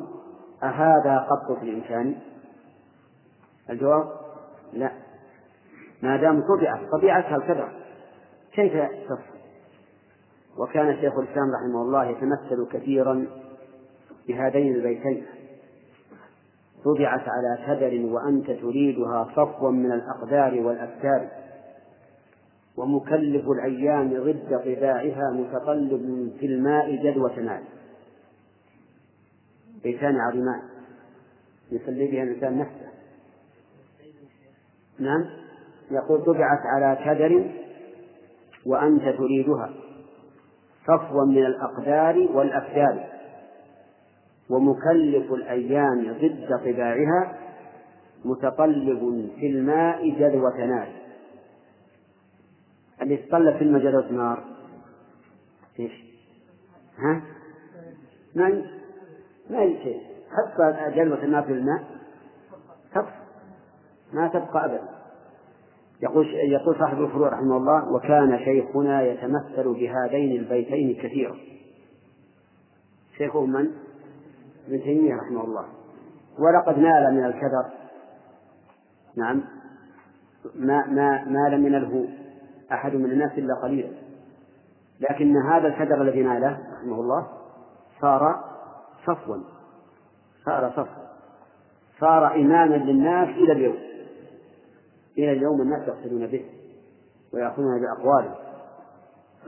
أهذا 0.63 1.17
قط 1.17 1.57
في 1.59 1.63
الإنسان 1.63 2.15
الجواب 3.69 4.07
لا. 4.73 4.91
ما 6.03 6.17
دام 6.17 6.41
طبعت 6.41 6.79
طبيعتها 6.91 7.35
الكدر. 7.35 7.69
كيف 8.53 8.73
تصفو؟ 9.09 9.34
وكان 10.57 10.95
شيخ 11.01 11.17
الإسلام 11.17 11.51
رحمه 11.51 11.81
الله 11.81 12.05
يتمثل 12.05 12.67
كثيرا 12.71 13.27
بهذين 14.27 14.75
البيتين. 14.75 15.25
طبعت 16.85 17.23
على 17.27 17.57
كدر 17.67 18.13
وأنت 18.13 18.51
تريدها 18.51 19.27
صفوا 19.35 19.71
من 19.71 19.91
الأقدار 19.91 20.59
والأفكار. 20.61 21.27
ومكلف 22.77 23.45
الأيام 23.49 24.09
ضد 24.09 24.53
قباعها 24.53 25.31
متقلب 25.33 26.33
في 26.39 26.45
الماء 26.45 26.95
جدوى 26.95 27.35
ماء. 27.35 27.63
بيتان 29.83 30.15
عظيمان. 30.19 30.61
يصلي 31.71 32.07
بها 32.07 32.23
الإنسان 32.23 32.57
نفسه. 32.57 32.91
نعم؟ 34.99 35.25
يقول 35.91 36.25
طبعت 36.25 36.59
على 36.65 36.97
كدر 37.05 37.51
وأنت 38.65 39.03
تريدها. 39.17 39.84
صفوا 40.87 41.25
من 41.25 41.37
الأقدار 41.37 42.17
والأفدار 42.33 43.09
ومكلف 44.49 45.33
الأيام 45.33 46.13
ضد 46.21 46.47
طباعها 46.65 47.37
متقلب 48.25 49.29
في 49.39 49.47
الماء 49.47 50.09
جدوى 50.09 50.67
نار 50.67 50.87
اللي 53.01 53.17
تطلب 53.17 53.57
في 53.57 53.63
الماء 53.63 53.81
جدوى 53.81 54.11
نار 54.11 54.43
إيش؟ 55.79 55.91
ها؟ 56.97 57.21
ما 58.35 58.49
ما 59.49 59.59
شيء 59.83 60.01
حتى 60.31 60.91
جدوى 61.01 61.23
النار 61.23 61.43
في 61.43 61.51
الماء 61.51 61.83
تبقى. 62.91 63.25
ما 64.13 64.27
تبقى 64.27 64.65
أبدا. 64.65 64.94
يقول 66.05 66.25
يقول 66.33 66.75
صاحب 66.79 67.01
الفروع 67.01 67.29
رحمه 67.29 67.57
الله 67.57 67.93
وكان 67.93 68.39
شيخنا 68.39 69.01
يتمثل 69.01 69.73
بهذين 69.73 70.39
البيتين 70.39 70.95
كثيرا 70.95 71.35
شيخه 73.17 73.45
من؟ 73.45 73.71
ابن 74.67 74.81
تيمية 74.83 75.15
رحمه 75.15 75.43
الله. 75.43 75.65
ولقد 76.39 76.79
نال 76.79 77.13
من 77.13 77.25
الكدر. 77.25 77.65
نعم. 79.17 79.43
ما 80.55 80.87
ما 80.87 81.25
ما 81.25 81.55
لم 81.55 81.65
ينله 81.65 82.09
أحد 82.71 82.95
من 82.95 83.11
الناس 83.11 83.31
إلا 83.37 83.55
قليلا 83.63 83.89
لكن 84.99 85.37
هذا 85.37 85.67
الكدر 85.67 86.01
الذي 86.01 86.23
ناله 86.23 86.59
رحمه 86.73 86.99
الله 86.99 87.27
صار 88.01 88.43
صفوا. 89.05 89.37
صار 90.45 90.71
صفوا. 90.71 91.05
صار 91.99 92.35
إماما 92.35 92.75
للناس 92.75 93.29
إلى 93.29 93.51
اليوم. 93.51 93.94
إلى 95.17 95.31
اليوم 95.31 95.61
الناس 95.61 95.87
يقتدون 95.87 96.27
به 96.27 96.45
ويأخذون 97.33 97.81
بأقواله. 97.81 98.35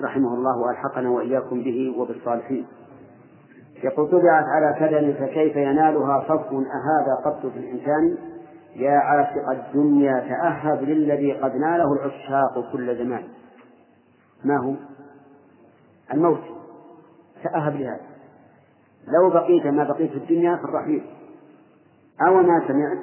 رحمه 0.02 0.34
الله 0.34 0.58
وألحقنا 0.58 1.10
وإياكم 1.10 1.64
به 1.64 1.96
وبالصالحين. 1.98 2.68
يقول 3.84 4.12
طبعت 4.12 4.44
على 4.56 4.76
كدر 4.80 5.14
فكيف 5.14 5.56
ينالها 5.56 6.22
صف 6.28 6.54
أهذا 6.54 7.16
قط 7.26 7.46
في 7.46 7.60
الإنسان؟ 7.60 8.18
يا 8.76 8.92
عاشق 8.92 9.50
الدنيا 9.50 10.20
تأهب 10.20 10.84
للذي 10.84 11.34
قد 11.34 11.56
ناله 11.56 11.94
العشاق 11.94 12.72
كل 12.72 12.98
زمان. 12.98 13.24
ما 14.46 14.58
هو؟ 14.58 14.74
الموت. 16.14 16.44
تأهب 17.44 17.76
لهذا. 17.76 18.18
لو 19.08 19.30
بقيت 19.30 19.66
ما 19.66 19.84
بقيت 19.84 20.12
في 20.12 20.18
الدنيا 20.18 20.56
في 20.56 20.64
الرحيل 20.64 21.04
أو 22.28 22.42
ما 22.42 22.68
سمعت 22.68 22.98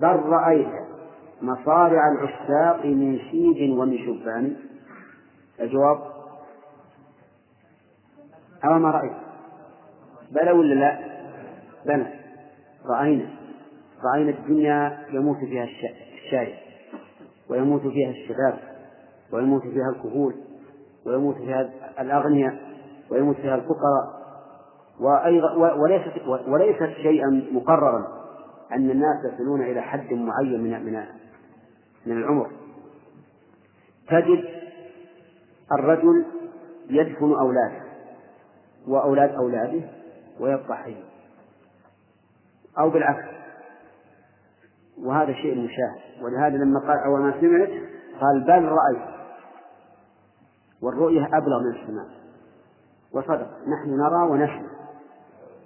بل 0.00 0.28
رأيت 0.28 0.85
مصارع 1.42 2.12
العشاق 2.12 2.86
من 2.86 3.18
شيد 3.18 3.70
ومن 3.70 3.98
شبان. 3.98 4.56
الجواب؟ 5.60 5.98
أو 8.64 8.78
ما 8.78 8.90
رأيت. 8.90 9.12
بلى 10.30 10.50
ولا 10.50 10.74
لا؟ 10.74 10.98
بلى. 11.86 12.06
رأينا. 12.86 13.28
رأينا 14.04 14.30
الدنيا 14.30 15.06
يموت 15.12 15.36
فيها 15.36 15.64
الشايب 16.24 16.54
ويموت 17.50 17.80
فيها 17.80 18.10
الشباب 18.10 18.58
ويموت 19.32 19.62
فيها 19.62 19.90
الكهول 19.96 20.34
ويموت 21.06 21.36
فيها 21.36 21.70
الأغنياء 22.00 22.58
ويموت 23.10 23.36
فيها 23.36 23.54
الفقراء. 23.54 24.16
وأيضا 25.00 25.54
وليست 25.54 26.12
وليست 26.48 26.96
شيئا 27.02 27.48
مقررا 27.52 28.06
أن 28.72 28.90
الناس 28.90 29.16
يصلون 29.34 29.62
إلى 29.62 29.80
حد 29.80 30.12
معين 30.12 30.60
من 30.60 30.84
من 30.84 31.02
من 32.06 32.12
العمر. 32.12 32.50
تجد 34.08 34.44
الرجل 35.72 36.24
يدفن 36.90 37.32
أولاده 37.32 37.82
وأولاد 38.88 39.34
أولاده 39.34 39.84
ويبقى 40.40 40.76
حي 40.76 40.96
أو 42.78 42.90
بالعكس. 42.90 43.28
وهذا 44.98 45.32
شيء 45.32 45.58
مشاهد. 45.58 46.22
ولهذا 46.22 46.56
لما 46.56 46.80
قال 46.80 46.98
أول 46.98 47.20
ما 47.20 47.40
سمعت 47.40 47.68
قال 48.20 48.44
بل 48.46 48.68
رأيت. 48.68 49.16
والرؤية 50.82 51.26
أبلغ 51.26 51.60
من 51.60 51.80
السماء. 51.80 52.06
وصدق. 53.12 53.50
نحن 53.68 53.90
نرى 53.90 54.30
ونسمع 54.30 54.70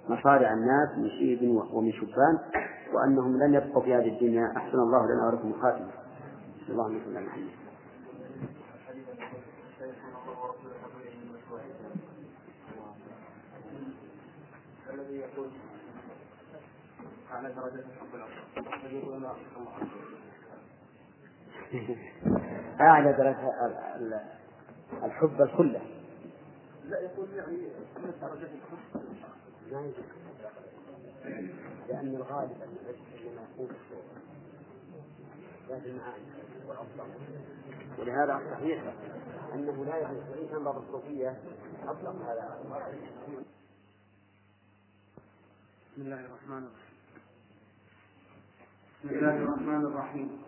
مصارع 0.09 0.53
الناس 0.53 0.97
من 0.97 1.09
شيب 1.09 1.49
ومن 1.73 1.91
شبان 1.91 2.37
وأنهم 2.93 3.37
لن 3.37 3.53
يبقوا 3.53 3.81
في 3.81 3.95
هذه 3.95 4.07
الدنيا. 4.07 4.53
أحسن 4.57 4.79
الله 4.79 5.05
لنا 5.05 5.27
ولكم 5.27 5.47
الخاتمة 5.47 6.00
اللهم 6.69 6.99
صل 7.05 7.17
على 7.17 7.25
محمد. 7.25 7.49
الذي 14.93 15.15
يقول 15.15 15.49
على 17.31 17.53
درجة 17.53 17.85
أعلى 22.81 23.13
درجة 23.13 24.23
الحب 25.03 25.41
الكلة. 25.41 25.81
لا 26.85 26.99
يقول 26.99 27.29
يعني 27.33 27.57
درجة 28.21 28.49
الحب؟ 28.53 29.01
لأن 31.89 32.15
الغالب 32.15 32.51
أن 32.61 32.77
إنما 33.21 33.41
يكون 33.53 33.69
ذات 35.69 35.85
المعاني 35.85 36.25
ولهذا 37.99 38.33
الصحيح 38.37 38.93
أنه 39.53 39.85
لا 39.85 39.97
يجوز 39.97 40.51
وإن 40.51 40.63
بعض 40.63 40.75
الصوفية 40.77 41.39
أطلق 41.87 42.15
هذا. 42.15 42.57
بسم 45.91 46.01
الله 46.01 46.25
الرحمن 46.25 46.63
الرحيم. 46.67 46.91
بسم 49.03 49.09
الله 49.09 49.35
الرحمن 49.37 49.85
الرحيم. 49.85 50.43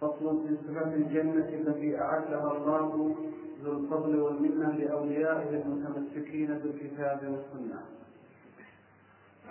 فصل 0.00 0.48
في 0.48 0.56
صفة 0.56 0.94
الجنة 0.94 1.48
التي 1.48 2.00
أعدها 2.00 2.52
الله 2.52 3.16
ذو 3.62 3.72
الفضل 3.72 4.20
والمنة 4.20 4.72
لأوليائه 4.72 5.62
المتمسكين 5.62 6.58
بالكتاب 6.58 7.20
والسنة. 7.22 7.80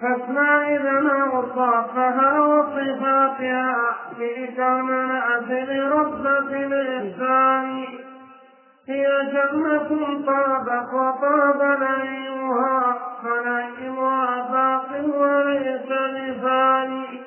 فاسمع 0.02 0.70
إذا 0.76 0.98
أوصافها 1.34 2.42
وصفاتها. 2.42 4.03
بإكرام 4.20 4.92
نعت 5.08 5.52
ربة 5.92 6.66
الإحسان 6.66 7.86
هي 8.88 9.08
جنة 9.34 9.90
طابت 10.26 10.94
وطاب 10.94 11.80
نعيمها 11.80 12.96
فنعيمها 13.24 14.42
باق 14.52 15.16
وليس 15.16 15.92
لفاني 15.92 17.22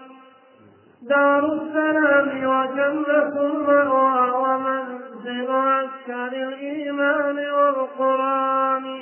دار 1.02 1.52
السلام 1.52 2.28
وجنة 2.28 3.40
المأوى 3.40 4.30
ومنزل 4.30 5.50
عسكر 5.50 6.26
الإيمان 6.48 7.38
والقرآن 7.38 8.98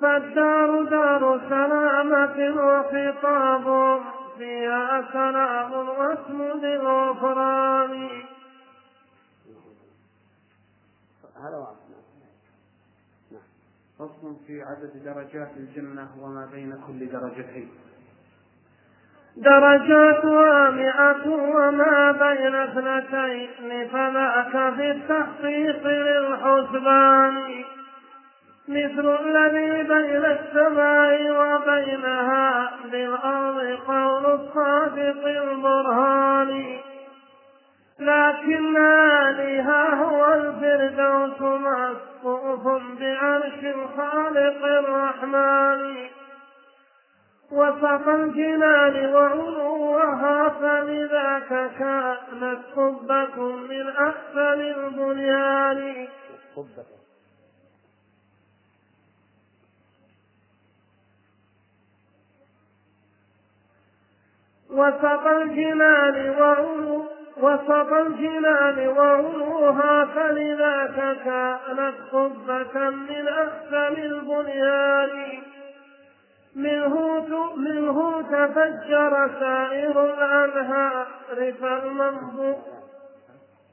فالدار 0.00 0.82
دار 0.82 1.40
سلامة 1.48 2.54
وخطاب 2.56 4.00
فيها 4.40 5.04
سلام 5.12 5.72
واسم 5.72 6.42
للغفران 6.42 8.08
هذا 11.36 11.76
فصل 13.98 14.36
في 14.46 14.62
عدد 14.62 15.04
درجات 15.04 15.50
الجنة 15.56 16.08
وما 16.20 16.48
بين 16.52 16.80
كل 16.86 17.08
درجتين. 17.08 17.68
درجاتها 19.36 20.70
مئة 20.70 21.28
وما 21.28 22.12
بين 22.12 22.54
اثنتين 22.54 23.88
فذاك 23.88 24.74
في 24.74 24.90
التحقيق 24.90 25.86
للحسبان. 25.86 27.64
مثل 28.70 29.18
الذي 29.20 29.82
بين 29.82 30.24
السماء 30.24 31.30
وبينها 31.30 32.70
بالأرض 32.92 33.78
قول 33.86 34.26
الصادق 34.26 35.26
البرهان. 35.26 36.78
لكن 38.00 38.76
آلها 38.76 39.94
هو 39.94 40.34
الفردوس 40.34 41.40
مسقوف 41.40 42.82
بعرش 43.00 43.64
الخالق 43.64 44.64
الرحمن. 44.64 46.06
وسط 47.52 48.08
الجنان 48.08 49.14
وعلوها 49.14 50.48
فلذاك 50.48 51.70
كانت 51.78 52.58
قبة 52.76 53.42
من 53.52 53.88
أحسن 53.88 54.60
البنيان. 54.60 56.08
وسط 64.80 65.26
الجنان 65.26 66.30
وعلو 66.40 67.04
وسط 67.36 67.92
الجنان 67.92 68.88
وعلوها 68.88 70.04
فلذاك 70.04 70.96
كانت 71.24 71.94
قبة 72.12 72.90
من 72.90 73.28
أحسن 73.28 74.02
البنيان. 74.02 75.42
منه 76.54 76.94
منه 77.56 78.22
تفجر 78.22 79.40
سائر 79.40 80.04
الأنهار 80.04 81.06
فالمنظور 81.60 82.58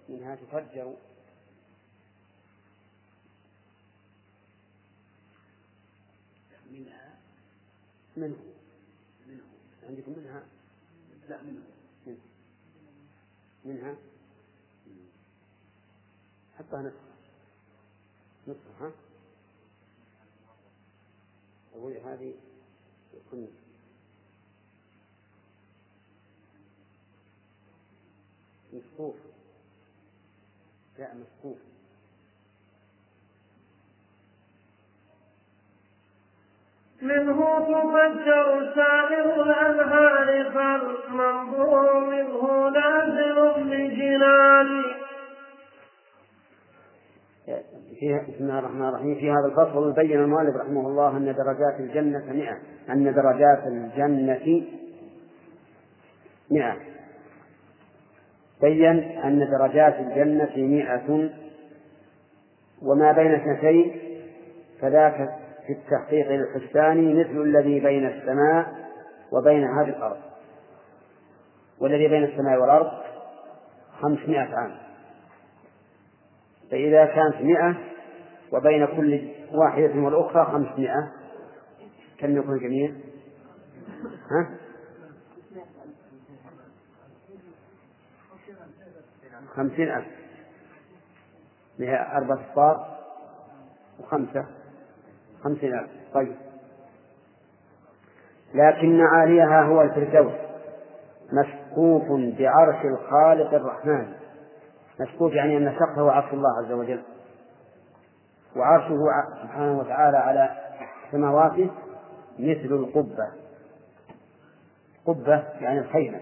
منها 0.09 0.35
تفجر. 0.35 0.93
منها 6.71 7.09
منه 8.17 8.38
منه. 9.27 9.43
عندكم 9.89 10.11
منها 10.17 10.56
لا 11.29 11.41
منه 11.41 11.61
منها؟ 13.65 13.95
حطها 16.57 16.81
نصف. 16.81 17.01
نصف 18.47 18.81
ها؟ 18.81 18.91
أقول 21.75 21.93
هذه 21.93 22.33
يكون 23.13 23.47
مسقوف 28.73 29.15
لا 30.99 31.13
مسقوف 31.13 31.57
منه 37.07 37.39
تفجر 37.59 38.73
سائر 38.75 39.41
الأنهار 39.43 40.51
فالمنظور 40.51 41.99
منه 41.99 42.69
نازل 42.69 43.38
بجنان. 43.63 44.84
فيها 47.99 48.21
بسم 48.21 48.43
الله 48.43 48.59
الرحمن 48.59 48.88
الرحيم. 48.89 49.15
في 49.15 49.31
هذا 49.31 49.45
الفصل 49.45 49.93
بين 49.93 50.19
المؤلف 50.19 50.55
رحمه 50.55 50.88
الله 50.88 51.17
أن 51.17 51.25
درجات 51.25 51.79
الجنة 51.79 52.34
مئة. 52.34 52.57
أن 52.89 53.13
درجات 53.13 53.67
الجنة 53.67 54.63
مئة. 56.51 56.77
بين 58.61 58.85
أن 59.23 59.47
درجات 59.59 59.95
الجنة 59.99 60.53
مئة. 60.57 61.29
وما 62.81 63.11
بين 63.11 63.34
اثنتين 63.34 63.99
فذاك 64.81 65.46
في 65.68 65.73
التحقيق 65.73 66.31
الحساني 66.31 67.14
مثل 67.14 67.41
الذي 67.41 67.80
بين 67.80 68.06
السماء 68.06 68.88
وبين 69.31 69.64
هذه 69.64 69.89
الأرض 69.89 70.18
والذي 71.80 72.07
بين 72.07 72.23
السماء 72.23 72.61
والأرض 72.61 72.91
خمسمائة 74.02 74.56
عام 74.56 74.77
فإذا 76.72 77.06
كانت 77.06 77.35
مئة 77.41 77.76
وبين 78.52 78.85
كل 78.85 79.30
واحدة 79.52 79.99
والأخرى 80.02 80.45
خمسمائة 80.45 81.11
كم 82.19 82.38
يكون 82.38 82.56
الجميع؟ 82.56 82.91
ها؟ 84.31 84.49
خمسين 89.56 89.91
ألف 89.91 90.07
أربعة 92.14 92.35
أصفار 92.35 92.98
وخمسة 93.99 94.45
خمسين 95.47 95.73
ألف 95.73 95.89
طيب. 96.13 96.35
لكن 98.53 99.01
عاليها 99.01 99.61
هو 99.61 99.81
الفردوس. 99.81 100.33
مسقوف 101.31 102.03
بعرش 102.39 102.85
الخالق 102.85 103.53
الرحمن. 103.53 104.13
مسقوف 104.99 105.33
يعني 105.33 105.57
أن 105.57 105.73
سقفه 105.79 106.11
عرش 106.11 106.33
الله 106.33 106.49
عز 106.57 106.71
وجل. 106.71 107.01
وعرشه 108.55 108.95
سبحانه 109.43 109.79
وتعالى 109.79 110.17
على 110.17 110.49
سماواته 111.11 111.71
مثل 112.39 112.73
القبة. 112.73 113.31
قبة 115.05 115.43
يعني 115.61 115.79
الخيمة. 115.79 116.19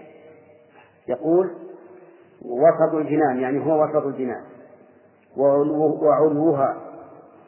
يقول 1.08 1.50
وسط 2.42 2.94
الجنان 2.94 3.40
يعني 3.40 3.66
هو 3.66 3.84
وسط 3.84 4.06
الجنان. 4.06 4.44
وعلوها 5.36 6.85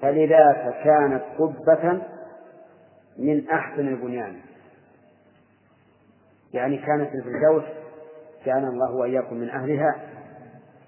فلذاك 0.03 0.85
كانت 0.85 1.23
قبة 1.39 2.03
من 3.19 3.51
أحسن 3.51 3.89
البنيان. 3.89 4.37
يعني 6.55 6.77
كانت 6.77 7.11
الفردوس 7.15 7.65
كان 8.45 8.65
الله 8.65 8.95
وإياكم 8.95 9.37
من 9.37 9.51
أهلها 9.51 9.95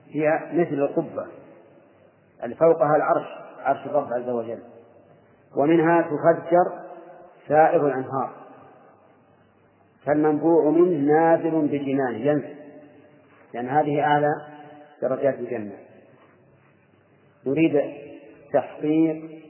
هي 0.09 0.41
مثل 0.53 0.75
القبة 0.75 1.27
اللي 2.45 2.55
فوقها 2.55 2.97
العرش 2.97 3.27
عرش 3.59 3.87
الرب 3.87 4.13
عز 4.13 4.29
وجل. 4.29 4.63
ومنها 5.57 6.03
تفجر 6.03 6.73
سائر 7.49 7.87
الأنهار. 7.87 8.31
فالمنبوع 10.07 10.71
منه 10.71 11.13
نازل 11.13 11.69
بجنانه 11.69 12.19
ينزل. 12.19 12.57
لأن 13.55 13.69
هذه 13.69 14.01
أعلى 14.01 14.47
درجات 15.03 15.35
الجنة. 15.35 15.77
نريد 17.47 18.01
تحقيق 18.53 19.43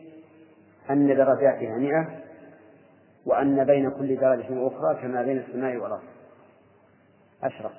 أن 0.91 1.07
درجاتها 1.07 1.77
مئة 1.79 2.21
وأن 3.27 3.65
بين 3.65 3.91
كل 3.91 4.17
درجة 4.17 4.53
وأخرى 4.53 5.03
كما 5.03 5.23
بين 5.23 5.39
السماء 5.39 5.77
والأرض. 5.77 6.03
أشرف 7.43 7.73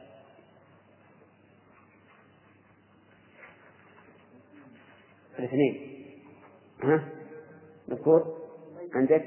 الاثنين. 5.39 5.91
ها؟ 6.84 7.10
مذكور؟ 7.88 8.38
عندك؟ 8.95 9.26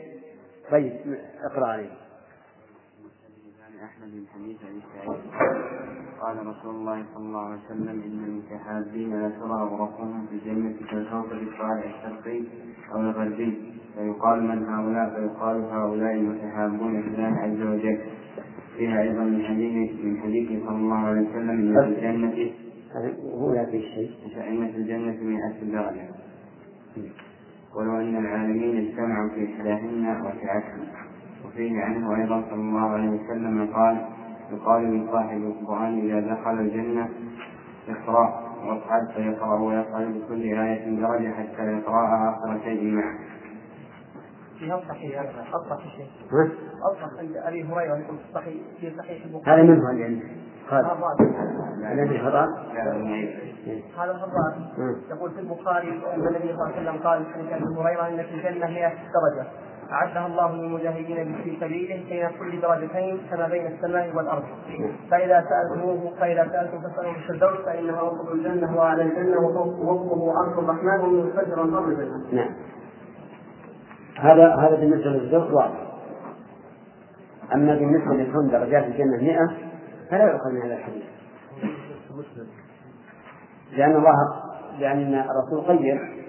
طيب 0.71 1.19
اقرأ 1.51 1.67
عليه. 1.67 2.04
أحمد 3.83 4.11
بن 4.13 4.25
حديث 4.35 4.57
أبي 4.65 4.81
سعيد 4.95 5.21
قال 6.21 6.47
رسول 6.47 6.75
الله 6.75 7.05
صلى 7.15 7.27
الله 7.27 7.41
عليه 7.41 7.61
وسلم 7.65 7.89
إن 8.03 8.25
المتحابين 8.25 9.11
لا 9.11 9.29
ترى 9.29 9.63
غرفهم 9.63 10.27
في 10.27 10.33
الجنة 10.35 10.75
كالكوكب 10.91 11.33
الصالح 11.33 12.05
الشرقي 12.05 12.43
أو 12.93 13.01
الغربي 13.01 13.73
فيقال 13.95 14.43
من 14.43 14.65
هؤلاء 14.69 15.11
فيقال 15.15 15.65
هؤلاء 15.65 16.15
المتحابون 16.15 17.03
في 17.03 17.09
الله 17.09 17.39
عز 17.39 17.63
وجل. 17.63 17.99
فيها 18.77 19.03
أيضا 19.03 19.25
من 19.25 19.45
حديث 19.45 20.05
من 20.05 20.21
حديث 20.21 20.65
صلى 20.67 20.77
الله 20.77 20.97
عليه 20.97 21.21
وسلم 21.31 21.51
إن 21.51 21.75
في 21.83 21.89
الجنة 21.89 22.51
هو 23.35 23.55
لا 23.55 23.65
في 23.65 23.83
شيء؟ 23.83 24.11
إن 24.49 24.73
في 24.73 24.77
الجنة 24.77 25.17
مئة 25.23 25.65
درجة. 25.73 26.09
ولو 27.77 27.97
أن 28.01 28.17
العالمين 28.17 28.87
اجتمعوا 28.87 29.29
في 29.29 29.45
إحداهن 29.45 30.21
وسعتهم 30.21 30.87
وفيه 31.45 31.83
عنه 31.83 32.17
أيضا 32.17 32.43
صلى 32.51 32.61
الله 32.61 32.91
عليه 32.91 33.09
وسلم 33.09 33.73
قال 33.75 34.07
يقال 34.53 34.83
لصاحب 35.01 35.37
القرآن 35.37 35.99
إذا 35.99 36.21
دخل 36.35 36.51
الجنة 36.61 37.09
اقرأ 37.89 38.45
واصعد 38.65 39.09
فيقرأ 39.15 39.61
ويصعد 39.61 40.07
بكل 40.07 40.43
آية 40.43 41.01
درجة 41.01 41.33
حتى 41.33 41.63
يقرأها 41.63 42.31
آخر 42.39 42.61
شيء 42.65 42.93
معه. 42.93 43.19
في 44.59 44.75
الصحيح 44.75 45.21
الصحيح 45.55 45.97
شيء 45.97 46.07
ها؟ 46.33 46.49
الصح 46.91 47.19
عند 47.19 47.37
أبي 47.37 47.65
هريرة 47.65 47.95
في 47.95 48.29
الصحيح 48.29 48.55
في 48.81 48.97
صحيح 48.99 49.25
البخاري. 49.25 49.63
هذا 49.63 49.63
منه 49.63 49.91
اللي 49.91 50.05
عندك 50.05 50.27
قال. 50.71 50.85
هذا 51.85 52.03
الذي 52.03 52.19
خطأ 52.19 52.47
هذا 53.99 54.11
الخطأ 54.11 54.55
يقول 55.11 55.31
في 55.31 55.41
البخاري 55.41 55.89
ان 55.89 56.27
النبي 56.29 56.39
صلى 56.39 56.53
الله 56.53 56.65
عليه 56.65 56.91
وسلم 56.91 57.03
قال 57.03 57.27
حديث 57.35 57.53
أبي 57.53 57.65
هريرة 57.65 58.09
إن 58.09 58.23
في 58.23 58.35
الجنة 58.35 58.67
100 58.67 58.89
درجة. 58.89 59.47
أعدها 59.93 60.27
الله 60.27 60.53
للمجاهدين 60.53 61.35
في 61.45 61.57
سبيله 61.61 62.05
بين 62.09 62.29
كل 62.39 62.61
درجتين 62.61 63.21
كما 63.31 63.49
بين 63.49 63.67
السماء 63.67 64.17
والأرض. 64.17 64.43
فإذا 65.11 65.45
سألتموه 65.49 66.13
فإذا 66.21 66.49
سألتم 66.53 66.81
فاسألوا 66.81 67.13
الفردوس 67.13 67.65
فإنه 67.65 68.03
وسط 68.03 68.29
الجنة 68.33 68.77
وأعلى 68.77 69.03
الجنة 69.03 69.39
وفوقه 69.39 70.33
عرش 70.39 70.59
الرحمن 70.59 71.01
ومن 71.01 71.31
فجر 71.31 71.65
الأرض. 71.65 72.25
نعم. 72.33 72.51
هذا 74.19 74.55
هذا 74.55 74.77
بالنسبة 74.77 75.11
للفردوس 75.11 75.53
واضح. 75.53 75.81
أما 77.55 77.75
بالنسبة 77.75 78.15
لكون 78.15 78.51
درجات 78.51 78.85
الجنة 78.85 79.17
100 79.23 79.39
فلا 80.11 80.25
يؤخذ 80.25 80.51
من 80.51 80.63
هذا 80.63 80.75
الحديث. 80.75 81.05
لأن 83.73 83.97
الله 83.97 84.15
لأن 84.79 85.15
الرسول 85.15 85.79
قيم 85.79 86.25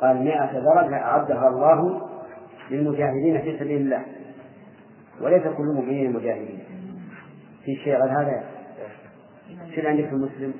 قال 0.00 0.24
100 0.24 0.60
درجة 0.60 0.96
أعدها 0.96 1.48
الله 1.48 2.05
للمجاهدين 2.70 3.42
في 3.42 3.58
سبيل 3.58 3.80
الله 3.80 4.02
وليس 5.20 5.42
كل 5.42 5.62
المؤمنين 5.62 6.12
مجاهدين 6.12 6.58
في 7.64 7.76
شيء 7.76 7.92
غير 7.92 8.20
هذا 8.20 8.44
شو 9.74 9.88
عندك 9.88 10.04
في 10.04 10.12
المسلم؟ 10.12 10.52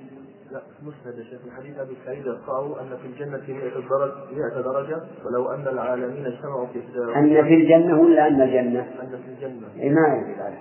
لا 0.50 0.62
مسند 0.82 1.18
يا 1.18 1.24
شيخ 1.24 1.40
حديث 1.56 1.78
أبي 1.78 1.96
سعيد 2.06 2.26
يقرأه 2.26 2.80
أن 2.80 2.96
في 2.96 3.06
الجنة 3.06 3.42
100 3.48 3.70
درجة 3.70 4.14
100 4.54 4.62
درجة 4.62 5.02
ولو 5.24 5.50
أن 5.50 5.68
العالمين 5.68 6.26
اجتمعوا 6.26 6.66
في 6.66 6.78
أن 7.16 7.44
في 7.44 7.54
الجنة 7.54 8.00
ولا 8.00 8.28
أن 8.28 8.40
الجنة؟ 8.40 8.80
أن 8.80 9.20
في 9.24 9.44
الجنة 9.44 9.68
إيه 9.76 9.90
ما 9.90 10.00
عليه 10.00 10.56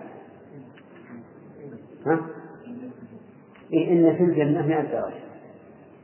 ها؟ 2.06 2.20
إيه 3.74 3.92
إن 3.92 4.16
في 4.16 4.24
الجنة 4.24 4.68
100 4.68 4.82
درجة 4.82 5.26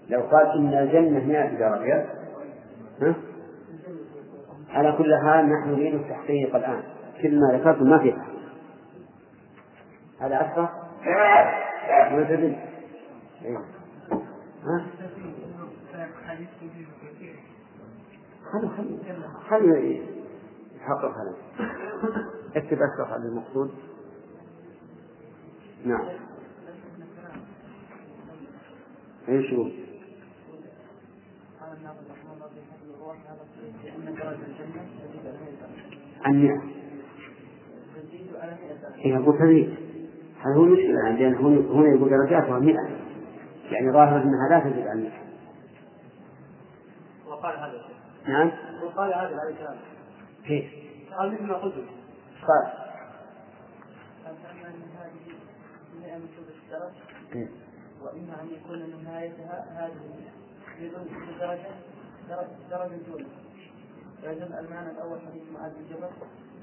لو 0.09 0.21
قال 0.21 0.57
إن 0.57 0.73
الجنة 0.73 1.25
100 1.27 1.59
درجة 1.59 2.05
ها؟ 3.01 3.15
على 4.71 4.91
كل 4.97 5.15
حال 5.25 5.45
نحن 5.49 5.69
نريد 5.69 5.93
التحقيق 5.93 6.55
الآن. 6.55 6.83
كل 7.21 7.39
ما 7.39 7.57
ذكرت 7.57 7.81
ما 7.81 7.99
في 7.99 8.13
هذا 10.19 10.41
أكثر؟ 10.41 10.69
إيه. 13.45 13.57
ها؟ 14.63 14.85
خلوا 18.51 18.69
خلوا 19.49 19.77
يحقق 20.75 21.05
هذا. 21.05 21.35
اكتب 22.55 22.77
أشرف 22.77 23.11
على 23.11 23.23
المقصود. 23.23 23.71
نعم. 25.85 26.07
إيش 29.29 29.53
هو؟ 29.53 29.69
المئة 36.27 36.61
هي 38.97 39.17
أقول 39.17 39.39
تزيد 39.39 39.75
هذا 40.39 40.55
هو 40.55 40.63
المشكلة 40.63 41.09
لأن 41.09 41.35
هنا 41.35 41.95
يقول 41.95 42.09
درجاتها 42.09 42.59
مئة. 42.59 42.89
يعني 43.71 43.91
ظاهر 43.91 44.21
أنها 44.21 44.49
لا 44.49 44.59
تزيد 44.59 44.87
عن 44.87 45.03
مئة. 45.03 45.21
وقال 47.27 47.59
هذا 47.59 47.83
نعم؟ 48.27 48.51
وقال 48.83 49.13
هذا 49.13 49.39
عليه 49.39 49.53
السلام 49.53 49.77
كيف؟ 50.47 50.65
قال 51.17 51.33
مثل 51.33 51.43
ما 51.43 51.53
قلت. 51.53 51.75
قال. 52.47 52.81
وإما 58.01 58.41
أن 58.41 58.47
يكون 58.51 59.03
نهايتها 59.03 59.65
هذه 59.77 60.31
بدون 60.79 61.07
درجة 61.39 61.69
درجة 62.69 62.97
دون 63.07 63.25
ويدل 64.23 64.53
المعنى 64.53 64.89
الأول 64.91 65.19
حديث 65.27 65.43
معاذ 65.53 65.71
بن 65.71 65.85
جبل 65.89 66.09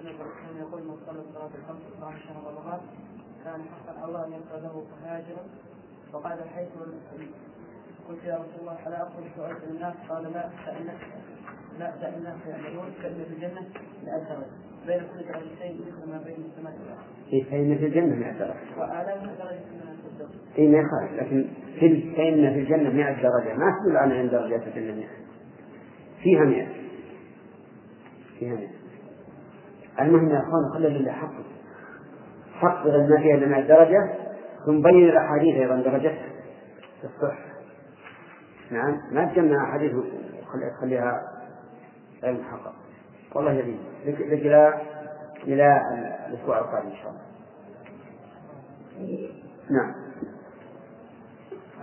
أن 0.00 0.06
الرسول 0.06 0.32
كان 0.42 0.56
يقول 0.60 0.82
من 0.82 0.96
صلى 1.06 1.20
الصلاة 1.20 1.50
الخمس 1.58 1.82
صام 2.00 2.14
شهر 2.16 2.42
رمضان 2.50 2.80
كان 3.44 3.60
حقا 3.62 4.04
الله 4.06 4.26
أن 4.26 4.32
يغفر 4.32 4.58
له 4.58 4.84
هاجرا 5.04 5.44
وقال 6.12 6.38
حيث 6.54 6.68
قلت 8.08 8.24
يا 8.24 8.34
رسول 8.34 8.60
الله 8.60 8.76
ألا 8.86 9.02
أخرج 9.02 9.24
فأرسل 9.36 9.70
الناس 9.70 9.94
قال 10.08 10.32
لا 10.32 10.48
فإنك 10.48 11.00
لا 11.78 12.16
الناس 12.16 12.36
يعملون 12.46 12.92
كأن 13.02 13.24
في 13.24 13.34
الجنة 13.34 13.60
مئة 14.04 14.18
درجة 14.18 14.68
بين 14.86 14.98
كل 14.98 15.32
درجتين 15.32 15.80
مثل 15.80 16.10
ما 16.10 16.18
بين 16.26 16.36
السماء 16.50 16.72
والأرض. 16.72 17.04
إيه 17.32 17.44
فإن 17.44 17.78
في 17.78 17.86
الجنة 17.86 18.14
مئة 18.16 18.32
درجة. 18.32 18.78
وأعلاها 18.78 19.26
درجة 19.26 19.60
من 19.72 19.88
الفردوس. 19.92 20.36
إي 20.58 20.68
ما 20.68 20.78
يخالف 20.78 21.22
لكن 21.22 21.48
في 21.80 22.14
فإن 22.16 22.52
في 22.52 22.60
الجنة 22.60 22.90
مئة 22.90 23.22
درجة 23.22 23.54
ما 23.54 23.72
تدل 23.82 23.96
على 23.96 24.20
أن 24.20 24.28
درجات 24.28 24.62
الجنة 24.66 24.94
مئة. 24.94 25.27
فيها 26.22 26.44
مئة. 26.44 26.68
فيها 28.38 28.54
مئة. 28.54 28.68
المهم 30.00 30.30
يا 30.30 30.38
أخوان 30.38 30.72
خلي 30.74 30.88
لله 30.88 31.12
حقه. 31.12 31.44
حق 32.54 32.86
ما 32.86 33.20
فيها 33.22 33.36
100 33.46 33.68
درجة 33.68 34.14
ثم 34.66 34.82
بين 34.82 35.08
الأحاديث 35.08 35.54
أيضا 35.54 35.76
درجتها 35.76 36.28
في 37.00 37.04
الصحة. 37.04 37.48
نعم 38.70 39.00
ما 39.12 39.24
تجمع 39.24 39.68
أحاديث 39.68 39.92
خليها 40.80 41.22
غير 42.22 42.40
محقق. 42.40 42.74
والله 43.34 43.52
يبين 43.52 43.80
لك 44.06 44.20
إلى 45.44 45.80
الأسبوع 46.28 46.58
القادم 46.58 46.88
إن 46.88 46.96
شاء 46.96 47.10
الله. 47.10 47.22
نعم. 49.70 49.94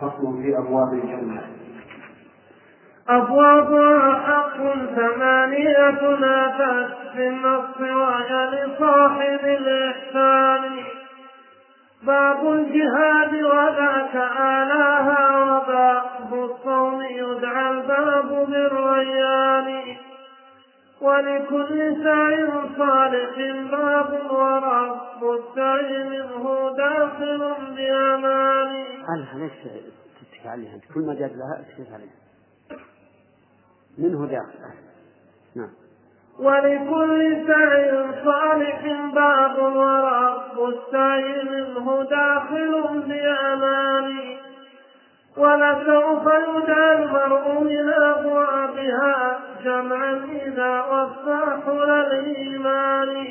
فصل 0.02 0.42
في 0.44 0.58
أبواب 0.58 0.94
الجنة 0.94 1.55
أبوابها 3.10 4.14
حق 4.14 4.58
ثمانية 4.96 5.90
أتت 5.90 6.98
في 7.14 7.28
النص 7.28 7.80
وهي 7.80 8.46
لصاحب 8.48 9.40
الإحسان. 9.44 10.84
باب 12.04 12.54
الجهاد 12.54 13.34
وذاك 13.34 14.16
آلاها 14.40 15.44
وباب 15.44 16.34
الصوم 16.34 17.02
يدعى 17.02 17.72
الباب 17.72 18.48
بالريان. 18.50 19.98
ولكل 21.02 22.04
سعي 22.04 22.48
صالح 22.78 23.36
باب 23.72 24.32
ورب 24.32 25.40
السعي 25.40 26.04
منه 26.04 26.76
داخل 26.78 27.54
بأمان. 27.76 28.86
قال 29.08 29.28
ليش 29.36 29.52
تتكي 29.52 30.50
عليها 30.50 30.80
كل 30.94 31.02
ما 31.08 31.14
جاءت 31.14 31.32
لها 31.32 31.64
تشتكي 31.68 31.94
عليها 31.94 32.25
منه 33.98 34.26
داخل. 34.26 34.76
نعم. 35.56 35.70
ولكل 36.40 37.48
سعي 37.48 37.92
صالح 38.26 39.12
باب 39.14 39.58
ورب 39.60 40.74
السعي 40.74 41.44
منه 41.44 42.04
داخل 42.04 43.04
بأمان 43.08 44.38
ولسوف 45.38 46.24
يدعى 46.24 47.04
المرء 47.04 47.60
من 47.64 47.94
أبوابها 47.94 49.40
جمعا 49.64 50.26
إذا 50.46 50.82
وفى 50.82 51.62
حل 51.66 51.90
الإيمان 51.90 53.26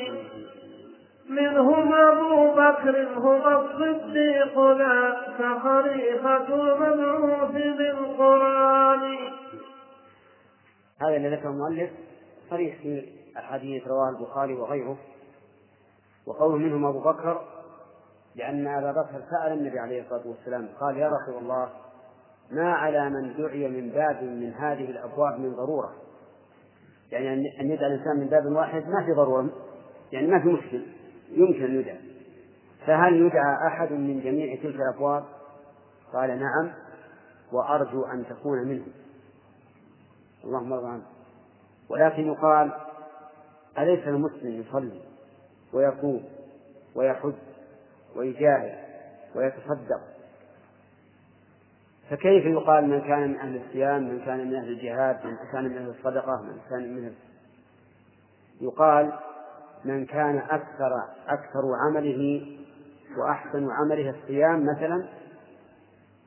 منهم 1.29 1.93
أبو 1.93 2.51
بكر 2.51 3.07
هو 3.17 3.61
الصديق 3.61 4.77
ذاك 4.77 5.59
خليفة 5.63 6.47
المبعوث 6.49 7.51
بالقرآن. 7.51 9.17
هذا 11.01 11.15
الذي 11.15 11.35
ذكره 11.35 11.49
المؤلف 11.49 11.89
صريح 12.49 12.81
في 12.81 13.09
الحديث 13.37 13.87
رواه 13.87 14.09
البخاري 14.09 14.53
وغيره. 14.53 14.97
وقوله 16.25 16.57
منهم 16.57 16.85
أبو 16.85 16.99
بكر 16.99 17.41
لأن 18.35 18.67
أبا 18.67 18.91
بكر 18.91 19.21
سأل 19.29 19.53
النبي 19.53 19.79
عليه 19.79 20.01
الصلاة 20.01 20.27
والسلام 20.27 20.67
قال 20.79 20.97
يا 20.97 21.09
رسول 21.09 21.43
الله 21.43 21.69
ما 22.51 22.73
على 22.73 23.09
من 23.09 23.37
دعي 23.37 23.67
من 23.67 23.89
باب 23.89 24.23
من 24.23 24.53
هذه 24.53 24.89
الأبواب 24.89 25.39
من 25.39 25.53
ضرورة؟ 25.53 25.93
يعني 27.11 27.61
أن 27.61 27.71
يدعى 27.71 27.87
الإنسان 27.87 28.19
من 28.19 28.27
باب 28.27 28.45
واحد 28.45 28.83
ما 28.87 29.05
في 29.05 29.11
ضرورة 29.11 29.49
يعني 30.11 30.27
ما 30.27 30.39
في 30.39 30.47
مشكل 30.47 30.85
يمكن 31.31 31.63
أن 31.63 31.79
يدعى 31.79 31.99
فهل 32.87 33.15
يدعى 33.15 33.67
أحد 33.67 33.91
من 33.91 34.21
جميع 34.21 34.55
تلك 34.55 34.75
الأبواب؟ 34.75 35.23
قال 36.13 36.29
نعم 36.29 36.71
وأرجو 37.51 38.03
أن 38.03 38.25
تكون 38.29 38.67
منهم. 38.67 39.04
اللهم 40.45 40.73
ارضى 40.73 40.87
عنه. 40.87 41.05
ولكن 41.89 42.27
يقال 42.27 42.71
أليس 43.77 44.07
المسلم 44.07 44.61
يصلي 44.61 45.01
ويصوم 45.73 46.23
ويحج 46.95 47.33
ويجاهد 48.15 48.77
ويتصدق؟ 49.35 50.01
فكيف 52.09 52.45
يقال 52.45 52.89
من 52.89 53.01
كان 53.01 53.29
من 53.29 53.37
أهل 53.37 53.61
الصيام 53.65 54.03
من 54.03 54.19
كان 54.25 54.47
من 54.47 54.55
أهل 54.55 54.67
الجهاد 54.67 55.25
من 55.25 55.37
كان 55.51 55.63
من 55.63 55.77
أهل 55.77 55.89
الصدقة 55.89 56.41
من 56.41 56.57
كان 56.69 56.95
من 56.95 57.13
يقال 58.61 59.13
من 59.85 60.05
كان 60.05 60.37
أكثر 60.37 61.03
أكثر 61.27 61.61
عمله 61.87 62.47
وأحسن 63.17 63.67
عمله 63.71 64.09
الصيام 64.09 64.65
مثلا 64.65 65.07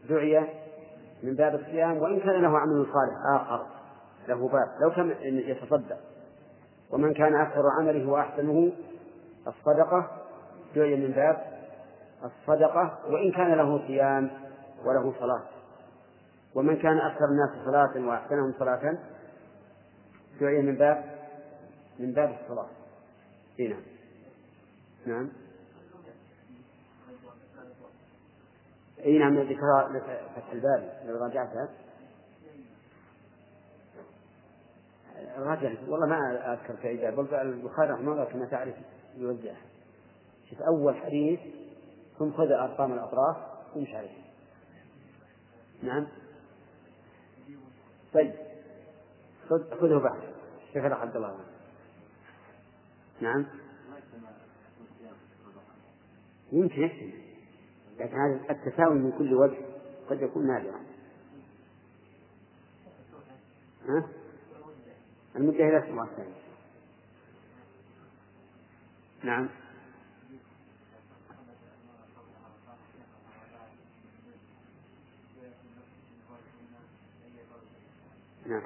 دعي 0.08 0.46
من 1.22 1.34
باب 1.34 1.54
الصيام 1.54 1.96
وإن 1.98 2.20
كان 2.20 2.42
له 2.42 2.58
عمل 2.58 2.86
صالح 2.92 3.42
آخر. 3.42 3.66
له 4.28 4.48
باب. 4.48 4.68
لو 4.80 4.90
كان 4.90 5.14
يتصدق. 5.22 5.98
ومن 6.90 7.14
كان 7.14 7.34
أكثر 7.34 7.62
عمله 7.80 8.10
وأحسنه 8.10 8.72
الصدقة 9.46 10.10
دعي 10.74 10.96
من 10.96 11.12
باب 11.12 11.58
الصدقة 12.24 12.98
وإن 13.06 13.32
كان 13.32 13.54
له 13.54 13.86
صيام 13.86 14.30
وله 14.84 15.14
صلاة. 15.20 15.42
ومن 16.54 16.76
كان 16.76 16.98
أكثر 16.98 17.24
الناس 17.24 17.64
صلاة 17.64 18.08
وأحسنهم 18.08 18.54
صلاة 18.58 18.98
دعي 20.40 20.62
من 20.62 20.76
باب 20.76 21.04
من 21.98 22.12
باب 22.12 22.38
الصلاة. 22.42 22.68
إيه 23.60 23.68
نعم. 23.68 23.82
نعم. 25.06 25.28
إي 29.04 29.18
نعم 29.18 29.38
ذكر 29.38 30.00
فتح 30.36 30.52
الباري. 30.52 30.90
لو 31.06 31.24
راجعتها. 31.24 31.68
راجع 35.38 35.72
والله 35.88 36.06
ما 36.06 36.52
أذكر 36.52 36.76
في 36.76 36.88
أي 36.88 36.96
باب. 36.96 37.20
البخاري 37.20 37.90
رحمه 37.90 38.12
الله 38.12 38.24
كما 38.24 38.46
تعرف 38.46 38.74
يوزعها 39.16 39.62
شوف 40.50 40.62
أول 40.62 40.96
حديث 40.96 41.40
ثم 42.18 42.32
خذ 42.32 42.52
أرقام 42.52 42.92
الأطراف 42.92 43.36
ومش 43.76 43.88
عليه 43.94 44.18
نعم. 45.82 46.06
طيب. 48.14 48.32
خذه 49.48 49.98
بعد. 49.98 50.20
شيخ 50.72 50.84
عبد 50.84 51.16
الله. 51.16 51.38
نعم. 53.20 53.46
يمكن 56.52 56.82
يحسن 56.82 57.12
لكن 57.98 58.16
هذا 58.16 58.40
التساوي 58.50 58.94
من 58.94 59.12
كل 59.12 59.34
وجه 59.34 59.58
قد 60.10 60.22
يكون 60.22 60.46
نادرا. 60.46 60.80
ها؟ 63.88 64.17
المدة 65.36 65.68
إلى 65.68 65.90
الله 65.90 66.04
الثاني 66.04 66.34
نعم. 69.22 69.48
نعم. 78.46 78.62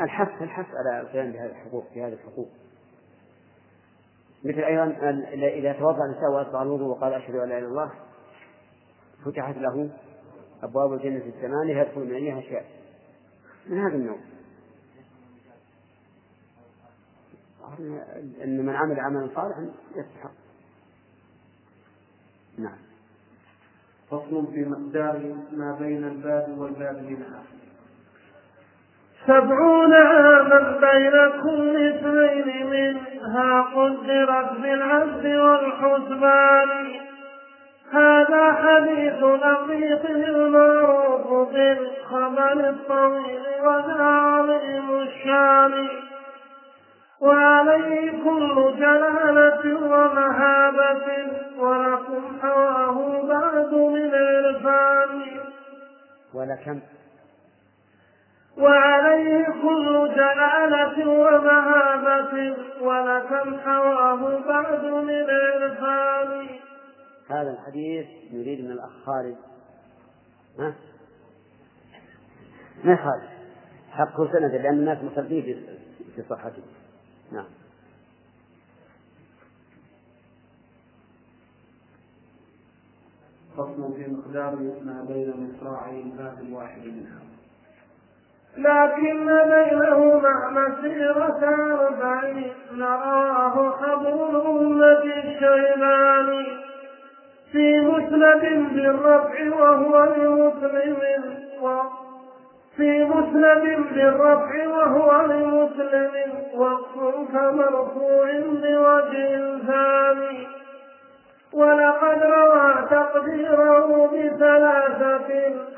الحث 0.00 0.42
الحث 0.42 0.66
على 0.74 1.00
القيام 1.00 1.32
بهذه 1.32 1.50
الحقوق 1.50 1.94
بهذه 1.94 2.12
الحقوق. 2.12 2.48
مثل 4.44 4.58
أيضا 4.58 4.84
إذا 5.32 5.72
توضأ 5.72 6.04
الإنسان 6.04 6.30
وأسبغ 6.32 6.62
الوضوء 6.62 6.88
وقال 6.88 7.12
أشهد 7.12 7.34
أن 7.34 7.48
لا 7.48 7.58
إله 7.58 7.58
إلا 7.58 7.68
الله 7.68 7.92
فتحت 9.24 9.56
له 9.56 9.90
أبواب 10.64 10.92
الجنة 10.92 11.22
الثمانية 11.26 11.80
يدخل 11.80 12.00
من 12.00 12.14
أيها 12.14 12.40
شاء 12.40 12.64
من 13.66 13.78
هذا 13.78 13.96
النوع؟ 13.96 14.18
أن 18.44 18.66
من 18.66 18.76
عمل 18.76 19.00
عملا 19.00 19.28
صالحا 19.34 19.70
يستحق. 19.96 20.30
نعم. 22.58 22.78
فصل 24.10 24.46
في 24.52 24.64
مقدار 24.64 25.36
ما 25.52 25.76
بين 25.80 26.04
الباب 26.04 26.58
والباب 26.58 27.02
منها 27.02 27.42
سبعون 29.26 29.94
عاما 29.94 30.80
بين 30.80 31.42
كل 31.42 31.94
اثنين 31.94 32.66
منها 32.66 33.62
قدرت 33.62 34.60
بالعبد 34.60 35.26
والحسبان. 35.26 37.13
هذا 37.94 38.52
حديث 38.52 39.22
لطيف 39.22 40.10
المعروف 40.10 41.48
بالخبر 41.52 42.68
الطويل 42.68 43.40
وذا 43.62 44.02
عظيم 44.02 45.00
الشان 45.00 45.88
وعليه 47.20 48.10
كل 48.24 48.74
جلالة 48.78 49.74
ومهابة 49.74 51.06
ولكم 51.58 52.38
حواه 52.42 53.22
بعد 53.28 53.74
من 53.74 54.10
عرفان 54.14 55.22
ولكم. 56.34 56.80
وعليه 58.58 59.44
كل 59.62 60.10
جلالة 60.16 61.08
ومهابة 61.08 62.56
ولكم 62.80 63.58
حواه 63.64 64.38
بعد 64.48 64.84
من 64.84 65.26
عرفان 65.30 66.46
هذا 67.30 67.50
الحديث 67.50 68.06
يريد 68.30 68.64
من 68.64 68.70
الأخ 68.70 68.90
خالد. 69.06 69.36
ها؟ 70.58 70.74
ما 72.84 72.96
خالد؟ 72.96 73.28
حقه 73.90 74.32
سند 74.32 74.54
لأن 74.54 74.78
الناس 74.78 75.04
مخلفين 75.04 75.42
في 76.16 76.22
صحته. 76.30 76.62
نعم. 77.32 77.46
فصل 83.56 83.94
في 83.96 84.06
مقدار 84.10 84.56
ما 84.82 85.04
بين 85.08 85.50
مصراعي 85.56 86.02
الباب 86.02 86.38
الواحد 86.40 86.86
منها. 86.86 87.20
لكن 88.56 89.26
بينهما 89.26 90.50
مسيرة 90.50 91.44
أربعين 91.74 92.52
نراه 92.72 93.76
حبر 93.76 94.30
الأمة 94.30 95.02
الشيباني 95.02 96.73
في 97.54 97.80
مسند 97.80 98.42
بالرفع 98.74 99.56
وهو 99.56 100.04
لمسلم 100.04 100.96
في 102.76 103.04
مسند 103.04 103.64
بالرفع 103.94 104.68
وهو 104.68 105.22
لمسلم 105.26 106.32
وقف 106.54 107.14
كمرفوع 107.32 108.40
بوجه 108.40 109.58
ثاني 109.66 110.46
ولقد 111.52 112.22
روى 112.22 112.88
تقديره 112.90 114.06
بثلاثة 114.06 115.28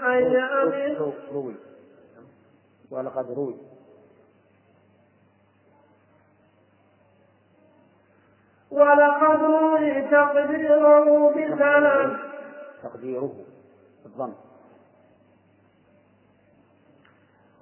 أيام. 0.07 0.97
روي. 1.33 1.55
ولقد 2.91 3.31
روي. 3.31 3.55
ولقد 8.71 9.43
روي 9.43 10.03
تقديره 10.03 11.31
بثلاث 11.31 12.13
تقديره 12.83 13.33
بالضم 14.05 14.33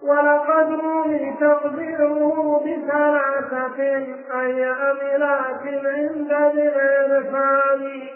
ولقد 0.03 0.69
روي 0.73 1.33
تقديره 1.41 2.61
بثلاثة 2.61 3.83
أي 4.41 4.65
أملاك 4.71 5.63
عند 5.85 6.33
ذي 6.55 6.69
العرفان. 6.69 8.09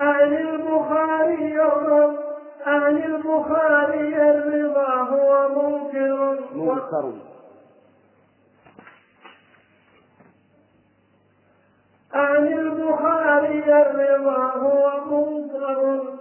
أهل 0.00 0.48
البخاري 0.48 1.60
أهل 2.66 3.04
البخاري 3.04 4.30
الرضا 4.30 4.94
هو 4.94 5.48
منكر. 5.48 6.38
منكر. 6.54 7.12
عن 12.12 12.46
البخاري 12.46 13.80
الرضا 13.80 14.50
هو 14.56 15.00
منكر 15.04 16.18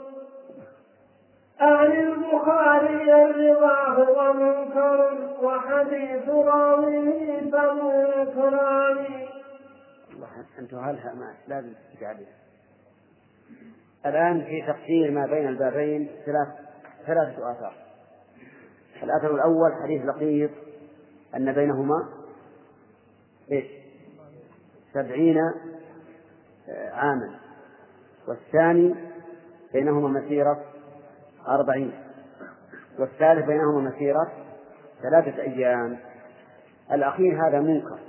عن 1.60 1.92
البخاري 1.92 3.24
الرضا 3.26 3.88
هو 3.88 4.34
منكر 4.34 5.18
وحديث 5.42 6.30
راويه 6.30 7.40
فمنكران. 7.52 8.98
أنت 10.60 10.74
هلها 10.74 11.14
ما 11.14 11.34
لازم 11.48 11.74
تستجعبها 11.74 12.38
الآن 14.06 14.44
في 14.46 14.62
تقدير 14.68 15.12
ما 15.12 15.26
بين 15.26 15.48
البابين 15.48 16.10
ثلاث 16.26 16.48
ثلاثة 17.06 17.52
آثار. 17.52 17.74
الأثر 19.04 19.36
الأول 19.36 19.74
حديث 19.84 20.02
لطيف 20.06 20.52
أن 21.36 21.54
بينهما 21.54 22.10
إيش؟ 23.52 23.66
سبعين 24.94 25.38
عاما. 26.70 27.36
والثاني 28.28 28.96
بينهما 29.74 30.20
مسيرة 30.20 30.64
أربعين. 31.48 31.92
والثالث 33.00 33.46
بينهما 33.46 33.90
مسيرة 33.90 34.32
ثلاثة 35.02 35.42
أيام. 35.42 35.98
الأخير 36.92 37.48
هذا 37.48 37.60
منكر. 37.60 38.00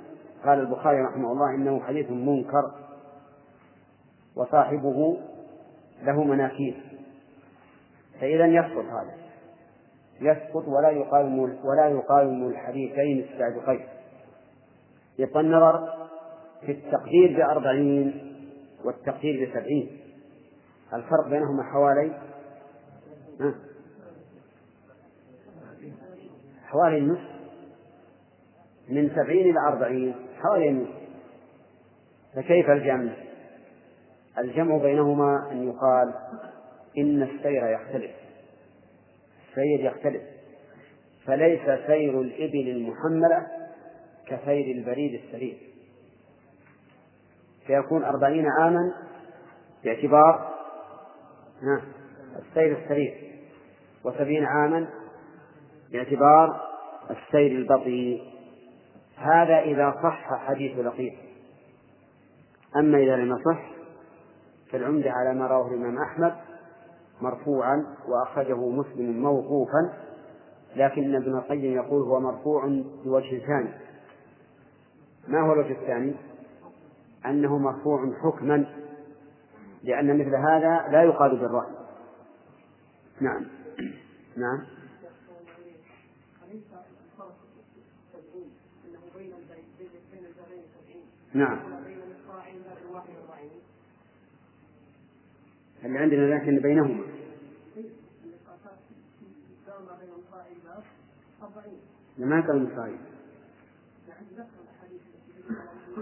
قال 0.44 0.60
البخاري 0.60 1.00
رحمه 1.00 1.32
الله 1.32 1.54
إنه 1.54 1.80
حديث 1.80 2.10
منكر 2.10 2.74
وصاحبه 4.36 5.18
له 6.02 6.24
مناكير. 6.24 6.82
فإذا 8.20 8.46
يسقط 8.46 8.84
هذا. 8.84 9.14
يسقط 10.20 10.68
ولا 10.68 10.90
يقاوم 10.90 11.38
ولا 11.64 11.88
يقاوم 11.88 12.48
الحديثين 12.48 13.28
السابقين 13.32 13.86
يبقى 15.18 15.40
النظر 15.40 16.08
في 16.60 16.72
التقدير 16.72 17.36
بأربعين. 17.36 18.27
والتقدير 18.84 19.50
بسبعين. 19.50 20.00
الفرق 20.94 21.28
بينهما 21.28 21.62
حوالي 21.62 22.20
حوالي 26.64 26.98
النصف. 26.98 27.38
من 28.88 29.10
سبعين 29.10 29.50
إلى 29.50 29.60
أربعين. 29.68 30.14
حوالي 30.36 30.68
النصف. 30.68 30.98
فكيف 32.34 32.70
الجمع؟ 32.70 33.12
الجمع 34.38 34.76
بينهما 34.76 35.48
أن 35.52 35.68
يقال 35.68 36.14
إن 36.98 37.22
السير 37.22 37.66
يختلف. 37.66 38.10
السير 39.48 39.80
يختلف. 39.80 40.22
فليس 41.24 41.86
سير 41.86 42.20
الإبل 42.20 42.68
المحملة 42.68 43.46
كسير 44.26 44.76
البريد 44.76 45.22
السريع. 45.24 45.67
فيكون 47.68 48.04
أربعين 48.04 48.46
عاما 48.46 48.92
باعتبار 49.84 50.48
السير 52.38 52.78
السريع. 52.78 53.14
وسبعين 54.04 54.44
عاما 54.44 54.88
باعتبار 55.92 56.60
السير 57.10 57.58
البطيء. 57.58 58.22
هذا 59.16 59.58
إذا 59.58 59.94
صح 60.02 60.46
حديث 60.46 60.78
لطيف. 60.78 61.14
أما 62.76 62.98
إذا 62.98 63.16
لم 63.16 63.36
يصح 63.36 63.62
فالعمدة 64.72 65.10
على 65.10 65.38
ما 65.38 65.46
رواه 65.46 65.68
الإمام 65.68 65.98
أحمد 65.98 66.34
مرفوعا 67.20 67.86
وأخرجه 68.08 68.68
مسلم 68.68 69.22
موقوفا 69.22 69.92
لكن 70.76 71.14
ابن 71.14 71.36
القيم 71.36 71.74
يقول 71.74 72.02
هو 72.02 72.20
مرفوع 72.20 72.82
بوجه 73.04 73.38
ثاني. 73.46 73.70
ما 75.28 75.40
هو 75.40 75.52
الوجه 75.52 75.72
الثاني؟ 75.72 76.14
أنه 77.26 77.58
مرفوع 77.58 78.12
حكما 78.22 78.66
لأن 79.82 80.18
مثل 80.18 80.34
هذا 80.34 80.88
لا 80.92 81.02
يقال 81.02 81.36
بالرأي. 81.36 81.70
نعم. 83.20 83.46
نعم. 84.36 84.66
نعم. 91.34 91.58
اللي 95.84 95.98
عندنا 95.98 96.34
لكن 96.34 96.58
بينهما. 96.58 97.04
ما 102.18 102.40
كان 102.40 102.64
مصائب 102.64 103.17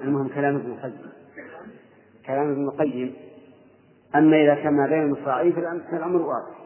المهم 0.03 0.29
كلام 0.29 0.57
ابن 0.57 0.73
القيم. 0.73 1.13
كلام 2.27 2.51
ابن 2.51 2.69
القيم. 2.69 3.17
أما 4.15 4.37
إذا 4.37 4.55
كان 4.55 4.75
ما 4.75 4.87
بين 4.87 5.03
المصراعين 5.03 5.53
فالأمر 5.53 6.23
واضح. 6.23 6.59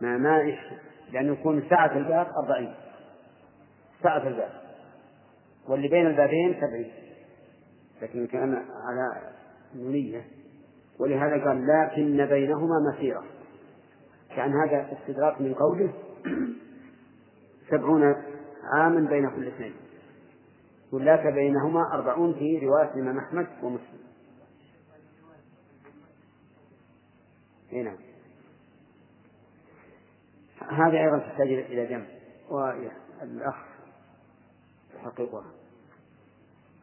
ما 0.00 0.18
ما 0.18 0.56
لأنه 1.12 1.32
يكون 1.32 1.62
سعة 1.70 1.96
الباب 1.96 2.26
أربعين. 2.44 2.74
سعة 4.02 4.28
الباب. 4.28 4.50
واللي 5.68 5.88
بين 5.88 6.06
البابين 6.06 6.54
سبعين. 6.60 6.92
لكن 8.02 8.26
كان 8.26 8.54
على 8.54 9.32
نونية. 9.74 10.24
ولهذا 10.98 11.44
قال 11.44 11.66
لكن 11.66 12.26
بينهما 12.26 12.92
مسيرة. 12.92 13.24
كأن 14.36 14.52
هذا 14.52 14.88
استدراك 14.92 15.40
من 15.40 15.54
قوله 15.54 15.92
سبعون 17.70 18.14
عاما 18.74 19.08
بين 19.08 19.30
كل 19.30 19.46
اثنين. 19.46 19.85
ولك 20.92 21.26
بينهما 21.26 21.94
أربعون 21.94 22.34
في 22.34 22.58
رواية 22.58 22.94
الإمام 22.94 23.18
أحمد 23.18 23.46
ومسلم. 23.62 24.06
نعم. 27.72 27.96
هذه 30.70 31.04
أيضا 31.04 31.18
تحتاج 31.18 31.48
إلى 31.48 31.86
جمع 31.86 32.06
والأخ 32.48 33.54
يحققها 34.94 35.44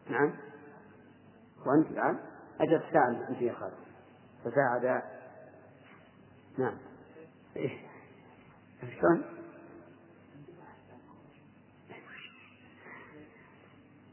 نعم. 0.10 0.34
وأنت 1.66 1.92
الآن؟ 1.92 2.20
أجل 2.60 2.80
تساعد 2.90 3.22
أنت 3.30 3.42
يا 3.42 3.54
خالد. 3.54 3.74
تساعد. 4.46 5.02
نعم. 6.58 6.78
إيه. 7.56 7.80
شلون؟ 9.00 9.33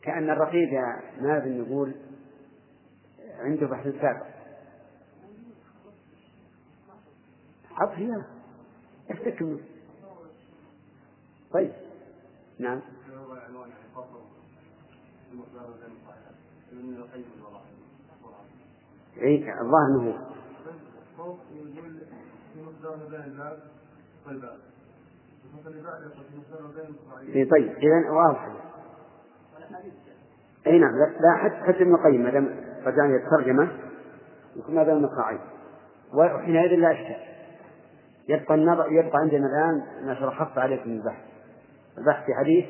كأن 0.02 0.30
الرقيب 0.30 0.68
يا 0.72 1.00
مازن 1.20 1.64
يقول 1.64 1.94
عنده 3.38 3.66
بحث 3.66 3.84
سابق. 3.84 4.26
حط 7.70 7.88
هنا 7.88 8.26
افتك 9.10 9.44
طيب. 11.52 11.72
نعم. 12.58 12.80
اي 19.22 19.60
الظاهر 19.60 19.86
إنه 19.86 20.10
هو. 20.10 20.30
اي 27.34 27.44
طيب 27.44 27.72
اذا 27.76 28.10
واضح. 28.10 28.70
أي 30.66 30.78
نعم 30.78 30.90
لا, 31.20 31.36
حتى 31.36 31.56
حتى 31.56 31.82
ابن 31.82 31.94
القيم 31.94 32.22
ما 32.22 32.30
دام 32.30 32.44
رجعنا 32.84 33.16
الترجمة 33.16 33.68
يكون 34.56 34.74
دام 34.74 34.96
المقاعد 34.96 35.40
وحينئذ 36.14 36.74
لا 36.74 36.92
أشكال. 36.92 37.30
يبقى 38.28 38.54
النظر 38.54 38.92
يبقى 38.92 39.18
عندنا 39.18 39.46
الآن 39.46 40.06
ما 40.06 40.14
شرحت 40.14 40.58
عليكم 40.58 40.90
البحث. 40.90 41.24
البحث 41.98 42.26
في 42.26 42.34
حديث 42.34 42.64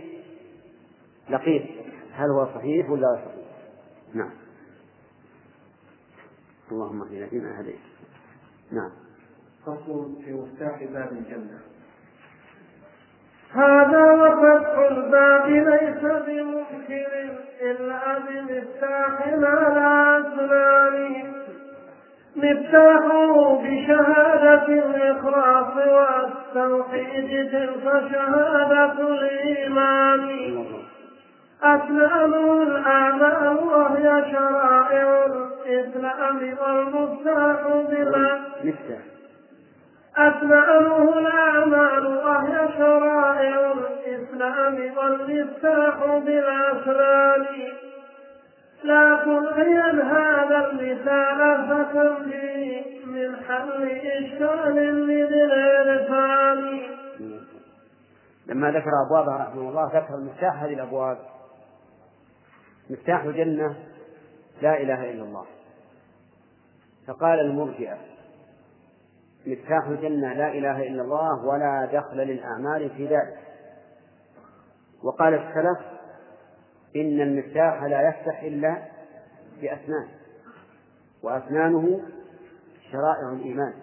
لقيط 1.30 1.62
هل 2.12 2.30
هو 2.30 2.46
صحيح 2.54 2.90
ولا 2.90 3.14
صحيح؟ 3.14 3.46
نعم. 4.14 4.30
اللهم 6.72 7.02
اهدنا 7.02 7.26
فيما 7.26 7.60
هديت. 7.60 7.78
نعم. 8.72 8.90
فصل 9.66 10.22
في 10.24 10.32
مفتاح 10.32 10.84
باب 10.84 11.12
الجنة. 11.12 11.60
هذا 13.54 14.12
وفتح 14.12 14.78
الباب 14.90 15.46
ليس 15.48 16.02
بممكن 16.26 17.06
إلا 17.62 18.18
بمفتاح 18.18 19.28
لا 19.28 20.18
أسنان 20.18 21.24
مفتاحه 22.36 23.54
بشهادة 23.62 24.66
الإخلاص 24.68 25.76
والتوحيد 25.76 27.50
تلك 27.50 27.84
شهادة 28.12 29.08
الإيمان. 29.08 30.30
أسلامه 31.62 32.62
الأعمال 32.62 33.58
وهي 33.58 34.24
شرائع 34.32 35.24
الإسلام 35.26 36.56
والمفتاح 36.62 37.60
بما 37.90 38.40
أسلامه 40.16 41.18
الأعمال 41.18 42.06
وهي 42.06 42.68
شرائع 42.78 43.72
الإسلام 43.72 44.96
والمفتاح 44.96 46.04
بالأسنان 46.04 47.46
لا 48.84 49.20
تلغين 49.24 50.00
هذا 50.00 50.70
المثال 50.70 51.68
فكم 51.68 52.30
من 53.12 53.36
حل 53.36 53.82
إشكال 53.90 54.74
لذي 55.06 55.44
الإرفان 55.44 56.80
لما 58.46 58.70
ذكر 58.70 58.90
أبوابها 59.06 59.36
رحمه 59.36 59.68
الله 59.68 59.86
ذكر 59.86 60.16
مفتاح 60.16 60.62
هذه 60.62 60.74
الأبواب. 60.74 61.18
مفتاح 62.90 63.22
الجنة 63.22 63.76
لا 64.62 64.80
إله 64.80 65.10
إلا 65.10 65.22
الله. 65.22 65.46
فقال 67.06 67.40
المرجئة 67.40 68.09
مفتاح 69.52 69.86
الجنة 69.86 70.32
لا 70.32 70.52
إله 70.52 70.82
إلا 70.82 71.02
الله 71.02 71.44
ولا 71.44 71.88
دخل 71.92 72.16
للأعمال 72.16 72.90
في 72.90 73.06
ذلك. 73.06 73.38
وقال 75.04 75.34
السلف 75.34 75.78
إن 76.96 77.20
المفتاح 77.20 77.82
لا 77.82 78.08
يفتح 78.08 78.42
إلا 78.42 78.82
بأسنان 79.62 80.08
وأسنانه 81.22 82.00
شرائع 82.92 83.32
الإيمان. 83.32 83.74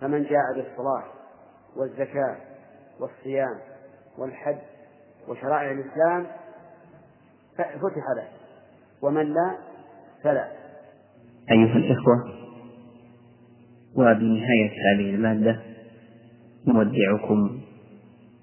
فمن 0.00 0.22
جاء 0.22 0.54
بالصلاة 0.56 1.04
والزكاة 1.76 2.36
والصيام 3.00 3.58
والحج 4.18 4.58
وشرائع 5.28 5.70
الإسلام 5.70 6.26
فتح 7.58 7.74
له 8.16 8.28
ومن 9.02 9.32
لا 9.32 9.58
فلا. 10.22 10.52
أيها 11.50 11.76
الإخوة 11.76 12.45
وبنهاية 13.96 14.70
هذه 14.70 15.14
المادة 15.14 15.60
نودعكم 16.68 17.60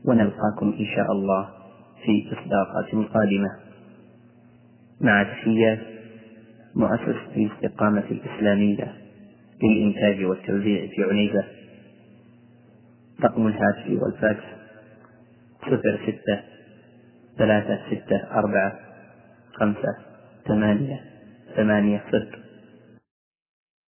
ونلقاكم 0.05 0.73
إن 0.80 0.85
شاء 0.95 1.11
الله 1.11 1.49
في 2.05 2.27
إصداقات 2.27 3.09
قادمة. 3.13 3.49
مع 5.01 5.23
تحيات 5.23 5.80
مؤسسة 6.75 7.35
الاستقامة 7.35 8.03
الإسلامية 8.11 8.93
للإنتاج 9.63 10.25
والتوزيع 10.25 10.88
في 10.88 11.03
عنيزة. 11.03 11.43
رقم 13.23 13.47
الهاتف 13.47 14.01
والفاكس 14.01 14.43
صفر 15.61 15.99
ستة 16.07 16.41
ثلاثة 17.38 17.80
ستة 17.91 18.17
أربعة 18.31 18.80
خمسة 19.53 19.97
ثمانية 20.47 20.99
ثمانية 21.55 22.03
صفر. 22.07 22.43